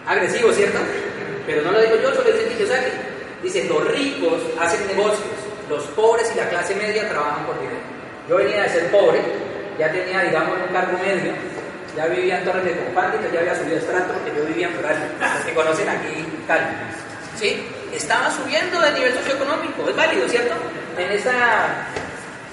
Agresivo, 0.06 0.52
¿cierto? 0.52 0.78
Pero 1.44 1.62
no 1.62 1.72
lo 1.72 1.80
digo 1.80 1.96
yo, 1.96 2.14
solo 2.14 2.30
dice 2.30 2.54
Kiyosaki. 2.54 2.90
Dice, 3.42 3.64
los 3.64 3.84
ricos 3.88 4.40
hacen 4.60 4.86
negocios, 4.86 5.26
los 5.68 5.82
pobres 5.88 6.30
y 6.32 6.38
la 6.38 6.48
clase 6.48 6.76
media 6.76 7.08
trabajan 7.08 7.44
por 7.46 7.58
dinero. 7.58 7.95
Yo 8.28 8.36
venía 8.36 8.62
de 8.62 8.68
ser 8.70 8.90
pobre, 8.90 9.20
ya 9.78 9.90
tenía, 9.92 10.22
digamos, 10.22 10.58
un 10.58 10.74
cargo 10.74 10.98
medio, 10.98 11.32
ya 11.96 12.06
vivía 12.06 12.38
en 12.38 12.44
Torres 12.44 12.64
de 12.64 12.76
Compante, 12.76 13.18
ya 13.32 13.40
había 13.40 13.54
subido 13.54 13.76
estrato 13.78 14.12
porque 14.12 14.36
yo 14.36 14.44
vivía 14.44 14.66
en 14.66 14.74
Floral, 14.74 14.96
los 15.20 15.44
que 15.44 15.54
conocen 15.54 15.88
aquí 15.88 16.26
Cali. 16.46 16.66
¿Sí? 17.38 17.68
Estaba 17.92 18.30
subiendo 18.30 18.80
de 18.80 18.92
nivel 18.92 19.14
socioeconómico, 19.14 19.88
es 19.88 19.96
válido, 19.96 20.28
¿cierto? 20.28 20.54
En 20.98 21.10
esa 21.12 21.32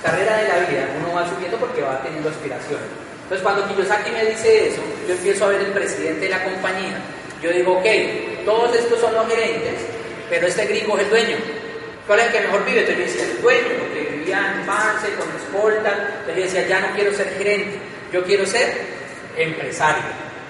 carrera 0.03 0.37
de 0.37 0.47
la 0.47 0.55
vida 0.67 0.87
uno 0.99 1.15
va 1.15 1.27
subiendo 1.27 1.57
porque 1.57 1.81
va 1.81 2.01
teniendo 2.03 2.29
aspiraciones. 2.29 2.85
Entonces 3.23 3.41
cuando 3.41 3.67
Kiyosaki 3.67 4.11
me 4.11 4.25
dice 4.25 4.67
eso, 4.69 4.81
yo 5.07 5.13
empiezo 5.13 5.45
a 5.45 5.47
ver 5.49 5.61
el 5.61 5.71
presidente 5.71 6.25
de 6.25 6.29
la 6.29 6.43
compañía. 6.43 6.97
Yo 7.41 7.51
digo, 7.51 7.79
ok, 7.79 7.85
todos 8.45 8.75
estos 8.75 8.99
son 8.99 9.13
los 9.15 9.27
gerentes, 9.27 9.75
pero 10.29 10.47
este 10.47 10.65
gringo 10.65 10.97
es 10.97 11.03
el 11.03 11.09
dueño. 11.09 11.37
¿Cuál 12.07 12.19
es 12.19 12.25
el 12.27 12.31
que 12.33 12.41
mejor 12.41 12.65
vive? 12.65 12.79
Entonces 12.81 12.97
yo 12.97 13.11
decía, 13.11 13.33
el 13.33 13.41
dueño, 13.41 13.67
porque 13.79 14.09
vivía 14.11 14.53
en 14.55 14.65
Pance, 14.65 15.07
con 15.13 15.29
escolta. 15.37 15.91
Entonces 16.19 16.35
yo 16.35 16.43
decía, 16.43 16.67
ya 16.67 16.79
no 16.81 16.95
quiero 16.95 17.13
ser 17.13 17.29
gerente, 17.37 17.77
yo 18.11 18.23
quiero 18.23 18.45
ser 18.45 18.75
empresario. 19.37 20.03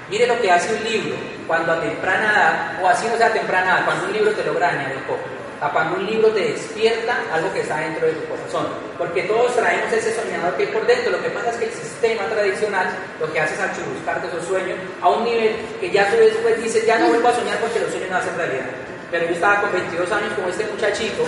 Mire 0.10 0.28
lo 0.28 0.40
que 0.42 0.52
hace 0.52 0.74
un 0.74 0.84
libro 0.84 1.16
cuando 1.48 1.74
a 1.74 1.82
temprana 1.82 2.32
edad, 2.32 2.84
o 2.84 2.88
así 2.88 3.08
no 3.08 3.18
sea 3.18 3.32
temprana 3.32 3.78
edad, 3.78 3.86
cuando 3.86 4.08
un 4.08 4.14
libro 4.14 4.32
te 4.32 4.44
logra 4.44 4.70
añadir 4.70 5.00
poco, 5.04 5.24
a 5.62 5.70
cuando 5.72 5.96
un 5.96 6.06
libro 6.06 6.30
te 6.30 6.42
despierta 6.42 7.18
algo 7.32 7.54
que 7.54 7.62
está 7.62 7.80
dentro 7.80 8.08
de 8.08 8.14
tu 8.14 8.28
corazón. 8.28 8.68
Porque 8.98 9.24
todos 9.24 9.56
traemos 9.56 9.94
ese 9.94 10.14
soñador 10.14 10.56
que 10.56 10.64
hay 10.64 10.70
por 10.74 10.86
dentro. 10.88 11.12
Lo 11.12 11.22
que 11.22 11.30
pasa 11.30 11.52
es 11.52 11.58
que 11.58 11.66
el 11.66 11.72
sistema 11.72 12.24
tradicional 12.26 12.88
lo 13.20 13.32
que 13.32 13.40
hace 13.40 13.54
es 13.54 13.60
achurruscarte 13.62 14.28
esos 14.28 14.46
sueños 14.46 14.78
a 15.02 15.10
un 15.10 15.24
nivel 15.24 15.56
que 15.80 15.92
ya 15.92 16.10
tú 16.10 16.18
después 16.18 16.62
dices, 16.62 16.86
ya 16.86 16.98
no 16.98 17.08
vuelvo 17.10 17.30
a 17.30 17.36
soñar 17.36 17.60
porque 17.60 17.80
los 17.80 17.92
sueños 17.92 18.10
no 18.10 18.18
hacen 18.18 18.36
realidad. 18.36 18.66
Pero 19.14 19.28
yo 19.30 19.34
estaba 19.38 19.62
con 19.62 19.72
22 19.72 20.12
años 20.12 20.34
como 20.34 20.50
este 20.50 20.66
muchachito, 20.66 21.22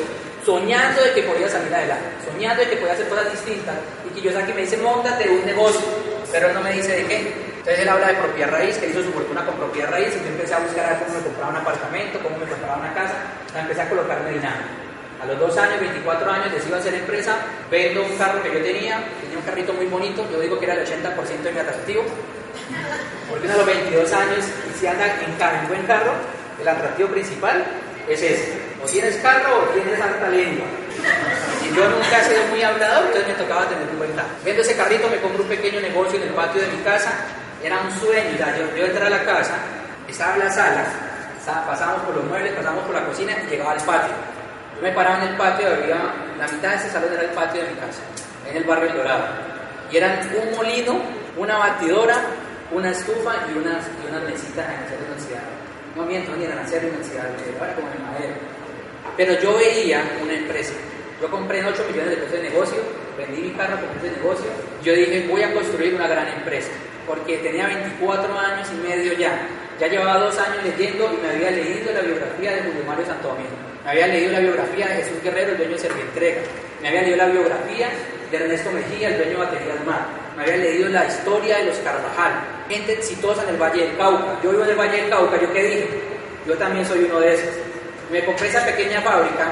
soñando 0.43 1.03
de 1.03 1.13
que 1.13 1.21
podía 1.21 1.47
salir 1.47 1.69
adelante, 1.69 2.17
soñando 2.25 2.63
de 2.63 2.69
que 2.71 2.77
podía 2.77 2.93
hacer 2.93 3.07
cosas 3.07 3.29
distintas, 3.29 3.77
y 4.09 4.09
Kiyosaki 4.19 4.53
me 4.53 4.61
dice, 4.61 4.77
montate 4.77 5.29
un 5.29 5.45
negocio, 5.45 5.85
pero 6.31 6.49
él 6.49 6.55
no 6.55 6.61
me 6.61 6.73
dice 6.73 6.97
de 6.97 7.05
qué. 7.05 7.17
Entonces 7.61 7.79
él 7.85 7.87
habla 7.87 8.07
de 8.07 8.15
propiedad 8.15 8.49
raíz, 8.49 8.75
que 8.77 8.89
hizo 8.89 9.03
su 9.03 9.11
fortuna 9.13 9.45
con 9.45 9.53
propiedad 9.53 9.91
raíz, 9.91 10.17
y 10.17 10.17
yo 10.17 10.33
empecé 10.33 10.55
a 10.55 10.65
buscar 10.65 10.85
a 10.85 10.89
ver 10.89 11.05
cómo 11.05 11.13
me 11.13 11.23
compraba 11.25 11.49
un 11.51 11.57
apartamento, 11.57 12.19
cómo 12.23 12.37
me 12.39 12.45
compraba 12.47 12.77
una 12.81 12.93
casa, 12.95 13.13
o 13.53 13.57
empecé 13.59 13.81
a 13.81 13.89
colocarme 13.89 14.31
dinámico. 14.31 14.69
A 15.21 15.25
los 15.27 15.39
dos 15.39 15.55
años, 15.55 15.79
24 15.79 16.31
años, 16.31 16.53
decido 16.53 16.77
hacer 16.77 16.93
empresa, 16.95 17.37
vendo 17.69 18.01
un 18.01 18.17
carro 18.17 18.41
que 18.41 18.49
yo 18.49 18.65
tenía, 18.65 18.97
tenía 19.21 19.37
un 19.37 19.45
carrito 19.45 19.73
muy 19.73 19.85
bonito, 19.85 20.25
yo 20.31 20.39
digo 20.39 20.57
que 20.57 20.65
era 20.65 20.73
el 20.73 20.81
80% 20.81 21.13
de 21.37 21.51
mi 21.51 21.59
atractivo, 21.59 22.01
porque 23.29 23.47
a 23.47 23.57
los 23.57 23.65
22 23.67 24.11
años, 24.11 24.41
si 24.73 24.87
anda 24.87 25.05
en, 25.21 25.37
en 25.37 25.67
buen 25.67 25.85
carro, 25.85 26.13
el 26.59 26.67
atractivo 26.67 27.09
principal 27.09 27.65
es 28.07 28.21
ese. 28.21 28.53
O 28.83 28.87
tienes 28.87 29.15
carro 29.17 29.63
o 29.63 29.73
tienes 29.73 29.99
alta 29.99 30.29
lengua. 30.29 30.65
Y 31.63 31.75
yo 31.75 31.89
nunca 31.89 32.19
he 32.19 32.23
sido 32.23 32.45
muy 32.49 32.61
hablador, 32.61 33.05
entonces 33.07 33.27
me 33.27 33.43
tocaba 33.43 33.67
tener 33.67 33.89
un 33.89 33.97
buen 33.97 34.11
carro. 34.13 34.29
Vendo 34.43 34.61
ese 34.61 34.75
carrito, 34.75 35.09
me 35.09 35.17
compro 35.17 35.43
un 35.43 35.49
pequeño 35.49 35.81
negocio 35.81 36.17
en 36.17 36.27
el 36.27 36.33
patio 36.33 36.61
de 36.61 36.67
mi 36.67 36.83
casa. 36.83 37.11
Era 37.63 37.79
un 37.79 37.91
sueño, 37.99 38.37
yo, 38.77 38.85
entré 38.85 39.05
a 39.05 39.09
la 39.09 39.23
casa, 39.23 39.55
estaba 40.07 40.33
en 40.35 40.39
la 40.39 40.51
sala, 40.51 40.85
pasábamos 41.65 42.03
por 42.03 42.15
los 42.15 42.25
muebles, 42.25 42.53
pasábamos 42.53 42.83
por 42.83 42.93
la 42.93 43.05
cocina 43.05 43.33
y 43.43 43.49
llegaba 43.49 43.71
al 43.71 43.81
patio. 43.81 44.13
Yo 44.75 44.81
me 44.83 44.91
paraba 44.91 45.23
en 45.23 45.29
el 45.29 45.37
patio, 45.37 45.67
había, 45.67 45.97
la 46.37 46.47
mitad 46.47 46.69
de 46.69 46.75
ese 46.75 46.89
salón 46.91 47.09
era 47.11 47.23
el 47.23 47.29
patio 47.29 47.63
de 47.63 47.69
mi 47.71 47.75
casa, 47.75 48.01
en 48.47 48.57
el 48.57 48.63
barrio 48.65 48.89
El 48.89 48.97
Dorado. 48.97 49.25
Y 49.91 49.97
eran 49.97 50.19
un 50.35 50.55
molino, 50.55 51.01
una 51.37 51.57
batidora, 51.57 52.17
una 52.71 52.91
estufa 52.91 53.33
y 53.49 53.57
unas, 53.57 53.83
mesitas 54.27 54.65
en 54.65 54.93
el 54.93 55.03
universidad 55.05 55.64
no 55.95 56.05
miento, 56.05 56.35
ni 56.35 56.43
en 56.43 56.49
la 56.49 56.61
universidad, 56.61 57.25
ahora 57.59 57.73
como 57.75 57.87
en 57.87 58.03
madera. 58.03 58.33
Pero 59.15 59.39
yo 59.39 59.57
veía 59.57 60.03
una 60.21 60.33
empresa. 60.33 60.73
Yo 61.21 61.31
compré 61.31 61.59
en 61.59 61.65
8 61.65 61.85
millones 61.89 62.09
de 62.09 62.17
pesos 62.17 62.31
de 62.33 62.49
negocio, 62.49 62.77
vendí 63.17 63.41
mi 63.41 63.51
carro 63.51 63.77
con 63.79 63.97
ese 63.97 64.17
negocio. 64.17 64.45
Yo 64.83 64.93
dije, 64.93 65.25
voy 65.29 65.41
a 65.43 65.53
construir 65.53 65.95
una 65.95 66.07
gran 66.07 66.27
empresa, 66.27 66.69
porque 67.07 67.37
tenía 67.37 67.67
24 67.67 68.37
años 68.37 68.67
y 68.73 68.87
medio 68.87 69.13
ya. 69.13 69.47
Ya 69.79 69.87
llevaba 69.87 70.19
dos 70.19 70.37
años 70.37 70.63
leyendo 70.63 71.11
y 71.13 71.21
me 71.21 71.29
había 71.29 71.51
leído 71.51 71.91
la 71.93 72.01
biografía 72.01 72.51
de 72.51 72.61
Julio 72.63 72.83
Mario 72.85 73.05
Santo 73.05 73.29
Domingo. 73.29 73.55
Me 73.83 73.91
había 73.91 74.07
leído 74.07 74.31
la 74.31 74.39
biografía 74.39 74.87
de 74.87 74.95
Jesús 74.95 75.23
Guerrero, 75.23 75.51
el 75.51 75.57
dueño 75.57 75.73
de 75.73 75.79
Servientrega. 75.79 76.41
Me 76.81 76.87
había 76.89 77.01
leído 77.03 77.17
la 77.17 77.27
biografía 77.27 77.89
de 78.31 78.37
Ernesto 78.37 78.71
Mejía, 78.71 79.09
el 79.09 79.17
dueño 79.17 79.31
de 79.31 79.45
Baterías 79.45 79.85
Mar. 79.85 80.24
Me 80.35 80.43
había 80.43 80.57
leído 80.57 80.89
la 80.89 81.05
historia 81.05 81.57
de 81.57 81.65
los 81.65 81.77
Carvajal, 81.77 82.33
gente 82.67 82.93
exitosa 82.93 83.43
en 83.43 83.49
el 83.49 83.57
Valle 83.57 83.87
del 83.87 83.97
Cauca. 83.97 84.37
Yo 84.43 84.51
vivo 84.51 84.63
en 84.63 84.69
el 84.69 84.75
Valle 84.75 85.01
del 85.01 85.09
Cauca, 85.09 85.39
¿yo 85.39 85.51
qué 85.53 85.63
dije? 85.63 85.89
Yo 86.45 86.57
también 86.57 86.85
soy 86.85 87.05
uno 87.05 87.19
de 87.21 87.35
esos. 87.35 87.49
Me 88.11 88.23
compré 88.25 88.49
esa 88.49 88.65
pequeña 88.65 89.01
fábrica 89.01 89.47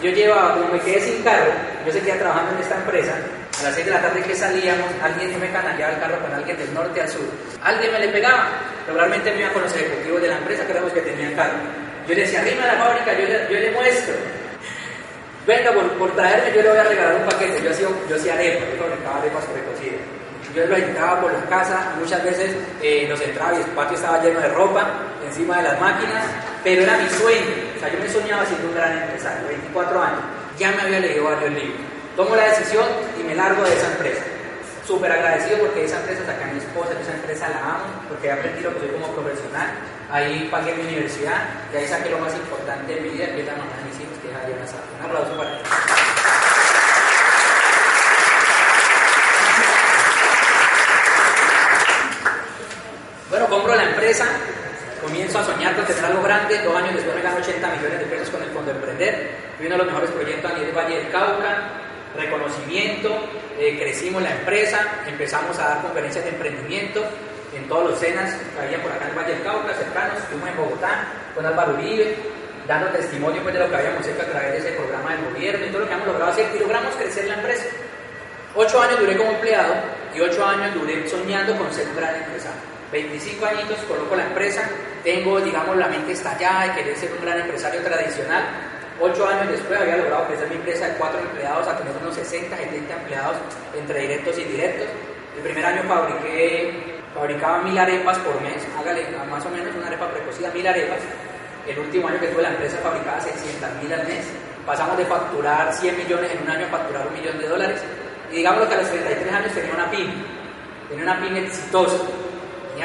y 0.00 0.06
yo 0.06 0.10
llevaba, 0.10 0.54
como 0.54 0.68
me 0.68 0.80
quedé 0.80 1.00
sin 1.00 1.22
carro, 1.22 1.52
yo 1.86 1.92
seguía 1.92 2.18
trabajando 2.18 2.52
en 2.52 2.62
esta 2.62 2.76
empresa. 2.76 3.12
A 3.60 3.62
las 3.64 3.74
6 3.74 3.86
de 3.86 3.92
la 3.92 4.00
tarde 4.00 4.22
que 4.22 4.34
salíamos, 4.34 4.86
alguien 5.02 5.38
me 5.38 5.50
canallaba 5.50 5.92
el 5.92 6.00
carro 6.00 6.18
con 6.20 6.32
alguien 6.32 6.56
del 6.56 6.72
norte 6.72 7.00
al 7.02 7.08
sur. 7.08 7.28
Alguien 7.62 7.92
me 7.92 7.98
le 7.98 8.08
pegaba. 8.08 8.48
Regularmente 8.86 9.30
me 9.32 9.40
iba 9.40 9.50
con 9.50 9.62
los 9.62 9.76
ejecutivos 9.76 10.22
de 10.22 10.28
la 10.28 10.38
empresa, 10.38 10.64
que 10.64 10.72
eran 10.72 10.84
los 10.84 10.92
que 10.92 11.02
tenían 11.02 11.34
carro. 11.34 11.58
Yo 12.08 12.14
le 12.14 12.22
decía, 12.22 12.40
arriba 12.40 12.64
a 12.64 12.66
la 12.68 12.84
fábrica, 12.84 13.12
yo 13.12 13.28
le, 13.28 13.52
yo 13.52 13.60
le 13.60 13.70
muestro. 13.72 14.14
Venga, 15.46 15.72
por, 15.72 15.86
por, 15.98 16.16
traerme 16.16 16.56
yo 16.56 16.62
le 16.62 16.68
voy 16.70 16.78
a 16.78 16.84
regalar 16.84 17.16
un 17.16 17.26
paquete. 17.26 17.62
Yo 17.62 17.70
hacía, 17.70 17.88
yo 18.08 18.16
hacía 18.16 18.34
arepas, 18.34 18.68
yo 18.72 18.82
fabricaba 18.82 19.18
arepas 19.18 19.44
precocidas. 19.44 20.00
Yo 20.54 20.66
lo 20.66 20.76
entraba 20.76 21.20
por 21.20 21.32
la 21.32 21.44
casa, 21.46 21.92
muchas 21.98 22.22
veces 22.22 22.54
eh, 22.82 23.06
nos 23.08 23.20
entraba 23.22 23.54
y 23.54 23.62
el 23.62 23.70
patio 23.70 23.96
estaba 23.96 24.22
lleno 24.22 24.38
de 24.38 24.48
ropa 24.48 24.86
encima 25.24 25.56
de 25.56 25.62
las 25.62 25.80
máquinas, 25.80 26.26
pero 26.62 26.82
era 26.82 26.98
mi 26.98 27.08
sueño. 27.08 27.72
O 27.76 27.80
sea, 27.80 27.90
yo 27.90 27.98
me 27.98 28.08
soñaba 28.08 28.44
siendo 28.44 28.68
un 28.68 28.74
gran 28.74 29.02
empresario, 29.02 29.48
24 29.48 30.02
años. 30.02 30.20
Ya 30.58 30.70
me 30.72 30.82
había 30.82 31.00
leído 31.00 31.24
varios 31.24 31.52
libros. 31.52 31.80
Tomo 32.16 32.36
la 32.36 32.44
decisión 32.44 32.84
y 33.18 33.24
me 33.24 33.34
largo 33.34 33.64
de 33.64 33.72
esa 33.72 33.86
empresa. 33.92 34.22
Súper 34.86 35.10
agradecido 35.10 35.58
porque 35.60 35.84
esa 35.86 35.98
empresa 36.00 36.26
saca 36.26 36.44
a 36.44 36.52
mi 36.52 36.58
esposa, 36.58 36.92
esa 37.00 37.12
empresa 37.12 37.48
la 37.48 37.74
amo, 37.76 37.84
porque 38.08 38.26
he 38.26 38.32
aprendido 38.32 38.74
que 38.74 38.80
soy 38.80 38.88
como 38.90 39.06
profesional. 39.14 39.70
Ahí 40.10 40.48
pagué 40.50 40.74
mi 40.74 40.82
universidad 40.82 41.48
y 41.72 41.76
ahí 41.78 41.88
saqué 41.88 42.10
lo 42.10 42.18
más 42.18 42.34
importante 42.34 42.94
de 42.94 43.00
mi 43.00 43.08
vida, 43.08 43.26
que 43.26 43.40
es 43.40 43.46
la 43.46 43.56
mamá 43.56 43.72
de 43.78 43.84
mis 43.88 44.00
hijos, 44.00 44.18
que 44.20 44.28
es 44.28 44.36
Adriana 44.36 44.66
Sá. 44.66 44.76
Un 45.00 45.06
aplauso 45.06 45.34
para 45.38 45.50
ella. 45.50 45.62
Bueno, 53.32 53.48
compro 53.48 53.74
la 53.74 53.84
empresa, 54.12 54.26
comienzo 55.00 55.38
a 55.38 55.44
soñar 55.44 55.74
con 55.74 55.86
tener 55.86 56.04
algo 56.04 56.22
grande, 56.22 56.58
dos 56.62 56.76
años 56.76 56.94
después 56.94 57.16
me 57.16 57.22
gano 57.22 57.38
80 57.38 57.76
millones 57.76 57.98
de 57.98 58.04
pesos 58.04 58.28
con 58.28 58.42
el 58.42 58.50
Fondo 58.50 58.70
Emprender, 58.70 59.30
fui 59.56 59.66
uno 59.66 59.76
de 59.76 59.84
los 59.84 59.86
mejores 59.86 60.10
proyectos 60.10 60.50
a 60.50 60.54
nivel 60.54 60.72
Valle 60.76 60.96
del 60.96 61.10
Cauca, 61.10 61.56
reconocimiento, 62.14 63.08
eh, 63.58 63.78
crecimos 63.80 64.22
la 64.22 64.32
empresa, 64.32 64.84
empezamos 65.06 65.58
a 65.58 65.68
dar 65.68 65.82
conferencias 65.82 66.24
de 66.24 66.30
emprendimiento 66.30 67.02
en 67.56 67.66
todos 67.68 67.90
los 67.90 67.98
cenas 67.98 68.34
que 68.34 68.60
había 68.60 68.82
por 68.82 68.92
acá 68.92 69.04
en 69.04 69.10
el 69.12 69.16
Valle 69.16 69.32
del 69.32 69.42
Cauca, 69.42 69.72
cercanos, 69.72 70.18
estuvimos 70.18 70.48
en 70.50 70.56
Bogotá 70.56 71.04
con 71.34 71.46
Álvaro 71.46 71.72
Uribe, 71.72 72.14
dando 72.68 72.88
testimonio 72.88 73.40
pues, 73.42 73.54
de 73.54 73.60
lo 73.60 73.70
que 73.70 73.76
habíamos 73.76 74.06
hecho 74.06 74.20
a 74.20 74.26
través 74.26 74.52
de 74.52 74.58
ese 74.58 74.72
programa 74.76 75.16
del 75.16 75.24
gobierno 75.32 75.64
y 75.64 75.70
todo 75.70 75.80
lo 75.80 75.88
que 75.88 75.94
hemos 75.94 76.06
logrado 76.06 76.32
hacer 76.32 76.46
y 76.54 76.58
logramos 76.58 76.94
crecer 76.96 77.24
la 77.24 77.34
empresa. 77.34 77.64
Ocho 78.54 78.82
años 78.82 79.00
duré 79.00 79.16
como 79.16 79.30
empleado 79.30 79.72
y 80.14 80.20
ocho 80.20 80.44
años 80.44 80.74
duré 80.74 81.08
soñando 81.08 81.56
con 81.56 81.72
ser 81.72 81.88
un 81.88 81.96
gran 81.96 82.14
empresario. 82.16 82.72
25 82.92 83.46
añitos 83.46 83.78
coloco 83.88 84.14
la 84.14 84.26
empresa, 84.26 84.68
tengo, 85.02 85.40
digamos, 85.40 85.76
la 85.76 85.88
mente 85.88 86.12
estallada 86.12 86.66
de 86.66 86.74
querer 86.74 86.96
ser 86.96 87.10
un 87.12 87.24
gran 87.24 87.40
empresario 87.40 87.80
tradicional. 87.80 88.44
Ocho 89.00 89.26
años 89.26 89.48
después 89.50 89.80
había 89.80 89.96
logrado 89.96 90.26
crecer 90.26 90.48
mi 90.50 90.56
empresa 90.56 90.86
de 90.86 90.94
cuatro 90.96 91.18
empleados 91.18 91.66
a 91.66 91.78
tener 91.78 91.92
unos 91.96 92.14
60, 92.14 92.54
70 92.54 92.94
empleados 92.94 93.36
entre 93.74 94.00
directos 94.02 94.38
y 94.38 94.42
indirectos. 94.42 94.88
El 95.36 95.42
primer 95.42 95.64
año 95.64 95.82
fabriqué, 95.88 97.00
fabricaba 97.14 97.62
mil 97.62 97.78
arepas 97.78 98.18
por 98.18 98.38
mes, 98.42 98.62
hágale 98.78 99.06
más 99.28 99.44
o 99.46 99.48
menos 99.48 99.74
una 99.74 99.86
arepa 99.86 100.10
precocida, 100.10 100.50
mil 100.50 100.66
arepas. 100.66 100.98
El 101.66 101.78
último 101.78 102.08
año 102.08 102.20
que 102.20 102.28
tuve 102.28 102.42
la 102.42 102.50
empresa 102.50 102.76
fabricaba 102.82 103.18
600 103.20 103.82
mil 103.82 103.92
al 103.92 104.06
mes. 104.06 104.26
Pasamos 104.66 104.98
de 104.98 105.06
facturar 105.06 105.72
100 105.72 105.96
millones 105.96 106.30
en 106.30 106.42
un 106.42 106.50
año 106.50 106.66
a 106.66 106.68
facturar 106.68 107.06
un 107.06 107.14
millón 107.14 107.38
de 107.38 107.48
dólares. 107.48 107.80
Y 108.30 108.36
digamos 108.36 108.68
que 108.68 108.74
a 108.74 108.78
los 108.82 108.90
33 108.90 109.32
años 109.32 109.52
tenía 109.52 109.74
una 109.74 109.90
pyme, 109.90 110.12
tenía 110.90 111.04
una 111.04 111.20
pyme 111.20 111.40
exitosa 111.40 111.96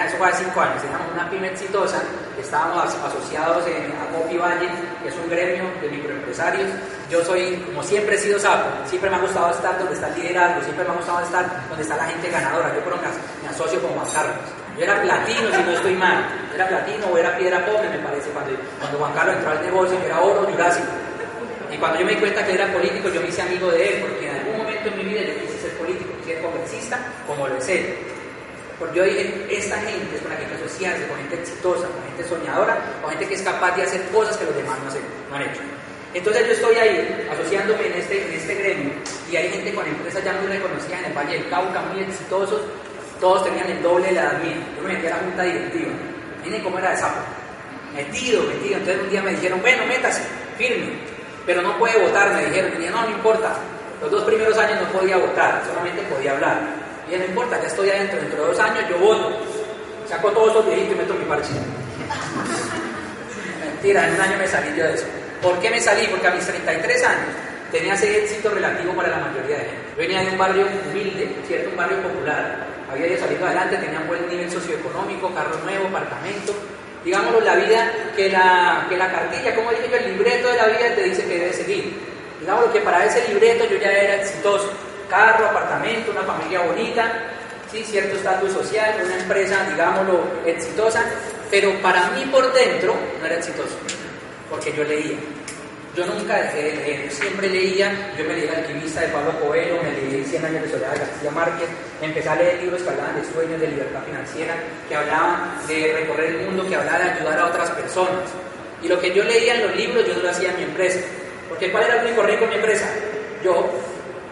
eso 0.06 0.18
fue 0.18 0.28
hace 0.28 0.44
cinco 0.44 0.62
años, 0.62 0.82
teníamos 0.82 1.08
una 1.14 1.30
pyme 1.30 1.48
exitosa, 1.48 2.02
estábamos 2.40 2.94
asociados 2.94 3.66
en 3.68 3.92
Acopi 3.98 4.38
Valle, 4.38 4.70
que 5.02 5.10
es 5.10 5.16
un 5.16 5.30
gremio 5.30 5.64
de 5.82 5.90
microempresarios. 5.90 6.70
Yo 7.10 7.24
soy, 7.24 7.56
como 7.66 7.82
siempre 7.84 8.16
he 8.16 8.20
sido 8.20 8.38
sapo, 8.38 8.68
siempre 8.86 9.10
me 9.10 9.16
ha 9.16 9.20
gustado 9.20 9.52
estar 9.52 9.78
donde 9.80 9.94
está 9.94 10.08
el 10.10 10.22
liderazgo, 10.22 10.62
siempre 10.62 10.84
me 10.84 10.92
ha 10.92 10.94
gustado 10.94 11.22
estar 11.22 11.46
donde 11.70 11.84
está 11.84 11.98
la 11.98 12.06
gente 12.06 12.30
ganadora. 12.30 12.76
Yo 12.76 12.82
por 12.84 12.96
me 13.02 13.50
asocio 13.50 13.82
con 13.82 13.92
Juan 13.92 14.08
Carlos. 14.14 14.36
Yo 14.78 14.84
era 14.84 15.02
platino, 15.02 15.50
si 15.52 15.64
no 15.64 15.72
estoy 15.72 15.96
mal. 15.96 16.26
Era 16.54 16.68
platino 16.68 17.08
o 17.08 17.18
era 17.18 17.36
piedra 17.38 17.66
pobre, 17.66 17.90
me 17.90 18.00
parece, 18.00 18.30
cuando, 18.30 18.52
cuando 18.80 18.98
Juan 19.00 19.14
Carlos 19.14 19.36
entró 19.38 19.52
al 19.52 19.62
negocio, 19.64 20.00
que 20.00 20.06
era 20.06 20.22
oro 20.22 20.44
jurásico. 20.44 20.88
Y 21.72 21.78
cuando 21.78 22.00
yo 22.00 22.06
me 22.06 22.14
di 22.14 22.20
cuenta 22.20 22.46
que 22.46 22.54
era 22.54 22.72
político, 22.72 23.10
yo 23.10 23.22
me 23.22 23.28
hice 23.28 23.42
amigo 23.42 23.72
de 23.72 23.90
él, 23.90 24.02
porque 24.02 24.30
en 24.30 24.36
algún 24.36 24.58
momento 24.58 24.90
en 24.90 24.98
mi 24.98 25.04
vida 25.04 25.22
yo 25.22 25.42
quise 25.42 25.60
ser 25.60 25.72
político, 25.78 26.12
ser 26.26 26.42
congresista, 26.42 27.00
como 27.26 27.48
lo 27.48 27.58
es 27.58 27.68
él. 27.68 28.17
Porque 28.80 28.98
yo 28.98 29.04
dije, 29.04 29.48
esta 29.50 29.78
gente 29.78 30.16
es 30.16 30.22
con 30.22 30.32
que 30.32 30.46
que 30.46 30.56
asociarse, 30.56 31.08
con 31.08 31.18
gente 31.18 31.36
exitosa, 31.36 31.88
con 31.88 32.04
gente 32.06 32.24
soñadora, 32.30 32.78
con 33.02 33.10
gente 33.10 33.28
que 33.28 33.34
es 33.34 33.42
capaz 33.42 33.76
de 33.76 33.84
hacer 33.84 34.02
cosas 34.14 34.38
que 34.38 34.46
los 34.46 34.56
demás 34.56 34.78
no, 34.84 34.90
hacen, 34.90 35.02
no 35.30 35.36
han 35.36 35.42
hecho. 35.42 35.62
Entonces 36.14 36.48
yo 36.48 36.54
estoy 36.54 36.76
ahí 36.76 37.28
asociándome 37.32 37.88
en 37.88 37.94
este, 37.94 38.28
en 38.28 38.34
este 38.34 38.56
gremio 38.56 38.92
y 39.32 39.36
hay 39.36 39.50
gente 39.50 39.74
con 39.74 39.86
empresas 39.86 40.24
ya 40.24 40.34
muy 40.34 40.48
reconocidas 40.48 41.00
en 41.00 41.06
el 41.06 41.14
Valle 41.14 41.34
del 41.34 41.50
Cauca, 41.50 41.82
muy 41.82 42.02
exitosos, 42.02 42.62
todos 43.20 43.44
tenían 43.44 43.70
el 43.70 43.82
doble 43.82 44.08
de 44.08 44.14
la 44.14 44.22
edad 44.22 44.42
mía. 44.42 44.58
Yo 44.76 44.84
me 44.84 44.94
metí 44.94 45.08
a 45.08 45.10
la 45.10 45.16
junta 45.18 45.44
directiva. 45.44 45.92
Miren 46.44 46.64
cómo 46.64 46.78
era 46.80 46.92
de 46.92 46.98
sapo. 46.98 47.20
Metido, 47.96 48.44
metido. 48.44 48.78
Entonces 48.78 49.04
un 49.04 49.10
día 49.10 49.22
me 49.24 49.32
dijeron, 49.32 49.62
bueno, 49.62 49.86
métase, 49.88 50.22
firme. 50.58 50.94
Pero 51.46 51.62
no 51.62 51.78
puede 51.78 52.00
votar, 52.00 52.32
me 52.34 52.46
dijeron. 52.46 52.74
Y 52.76 52.78
dije, 52.78 52.92
no, 52.92 53.02
no 53.02 53.10
importa. 53.10 53.56
Los 54.02 54.12
dos 54.12 54.24
primeros 54.26 54.56
años 54.58 54.82
no 54.82 55.00
podía 55.00 55.18
votar, 55.18 55.64
solamente 55.68 56.04
podía 56.04 56.34
hablar. 56.34 56.87
Y 57.10 57.16
no 57.16 57.26
importa, 57.26 57.60
ya 57.62 57.68
estoy 57.68 57.90
adentro, 57.90 58.20
dentro 58.20 58.42
de 58.42 58.48
dos 58.50 58.60
años 58.60 58.84
yo 58.90 58.98
voto. 58.98 59.32
Saco 60.08 60.32
todos 60.32 60.52
esos 60.52 60.66
viejitos 60.66 60.94
y 60.94 60.96
meto 60.96 61.14
mi 61.14 61.26
parche. 61.26 61.54
Mentira, 63.66 64.08
en 64.08 64.16
un 64.16 64.22
año 64.22 64.38
me 64.38 64.48
salí 64.48 64.78
yo 64.78 64.84
de 64.84 64.94
eso. 64.94 65.06
¿Por 65.42 65.58
qué 65.60 65.70
me 65.70 65.80
salí? 65.80 66.08
Porque 66.08 66.28
a 66.28 66.32
mis 66.32 66.46
33 66.46 67.04
años 67.06 67.28
tenía 67.72 67.94
ese 67.94 68.24
éxito 68.24 68.50
relativo 68.50 68.94
para 68.94 69.10
la 69.10 69.18
mayoría 69.18 69.58
de 69.58 69.66
gente. 69.66 69.94
Venía 69.98 70.22
de 70.22 70.32
un 70.32 70.38
barrio 70.38 70.68
humilde, 70.90 71.36
¿cierto? 71.48 71.70
Un 71.70 71.78
barrio 71.78 72.02
popular. 72.02 72.66
Había 72.92 73.08
ido 73.08 73.20
saliendo 73.20 73.46
adelante, 73.46 73.78
tenía 73.78 74.00
un 74.00 74.08
buen 74.08 74.28
nivel 74.28 74.50
socioeconómico, 74.50 75.34
carro 75.34 75.58
nuevo, 75.64 75.88
apartamento. 75.88 76.54
Digámoslo, 77.04 77.42
la 77.42 77.56
vida 77.56 77.92
que 78.16 78.30
la, 78.30 78.86
que 78.90 78.98
la 78.98 79.12
cartilla, 79.12 79.56
como 79.56 79.72
dije 79.72 79.88
yo, 79.90 79.98
el 79.98 80.14
libreto 80.14 80.50
de 80.50 80.58
la 80.58 80.66
vida 80.66 80.96
te 80.96 81.04
dice 81.04 81.24
que 81.24 81.40
debe 81.40 81.54
seguir. 81.54 81.94
Digámoslo 82.42 82.74
que 82.74 82.82
para 82.82 83.06
ese 83.06 83.28
libreto 83.30 83.66
yo 83.66 83.78
ya 83.78 83.92
era 83.92 84.16
exitoso 84.16 84.72
carro, 85.10 85.48
apartamento, 85.48 86.12
una 86.12 86.24
familia 86.24 86.62
bonita, 86.62 87.12
¿sí? 87.72 87.84
cierto 87.84 88.16
estatus 88.16 88.52
social, 88.52 88.96
una 89.04 89.18
empresa, 89.18 89.66
digámoslo, 89.70 90.22
exitosa, 90.46 91.04
pero 91.50 91.74
para 91.82 92.10
mí 92.12 92.26
por 92.26 92.52
dentro 92.54 92.96
no 93.20 93.26
era 93.26 93.36
exitoso, 93.36 93.78
porque 94.50 94.74
yo 94.74 94.84
leía. 94.84 95.18
Yo 95.96 96.06
nunca 96.06 96.40
dejé 96.40 96.62
de 96.62 96.76
leer, 96.76 97.12
siempre 97.12 97.50
leía, 97.50 98.14
yo 98.16 98.24
me 98.26 98.36
leí 98.36 98.44
El 98.44 98.54
alquimista 98.54 99.02
de 99.02 99.08
Pablo 99.08 99.32
Coelho, 99.40 99.82
me 99.82 99.92
leí 99.94 100.24
Cien 100.26 100.46
años 100.46 100.62
de 100.62 100.70
soledad 100.70 100.92
de 100.92 101.00
García 101.00 101.32
Márquez, 101.32 101.68
empecé 102.00 102.30
a 102.30 102.36
leer 102.36 102.62
libros 102.62 102.84
que 102.84 102.90
hablaban 102.90 103.16
de 103.20 103.34
sueños, 103.34 103.60
de 103.60 103.68
libertad 103.68 104.04
financiera, 104.06 104.54
que 104.88 104.96
hablaban 104.96 105.58
de 105.68 105.94
recorrer 106.00 106.36
el 106.36 106.46
mundo, 106.46 106.68
que 106.68 106.76
hablaban 106.76 107.02
de 107.02 107.14
ayudar 107.14 107.40
a 107.40 107.46
otras 107.48 107.72
personas. 107.72 108.30
Y 108.84 108.88
lo 108.88 109.00
que 109.00 109.12
yo 109.12 109.24
leía 109.24 109.56
en 109.56 109.64
los 109.64 109.76
libros, 109.76 110.06
yo 110.06 110.22
lo 110.22 110.30
hacía 110.30 110.52
en 110.52 110.58
mi 110.58 110.64
empresa. 110.66 111.00
Porque 111.50 111.72
¿cuál 111.72 111.86
era 111.86 112.02
el 112.02 112.06
único 112.06 112.22
rico 112.22 112.44
en 112.44 112.50
mi 112.50 112.56
empresa? 112.58 112.88
Yo. 113.44 113.68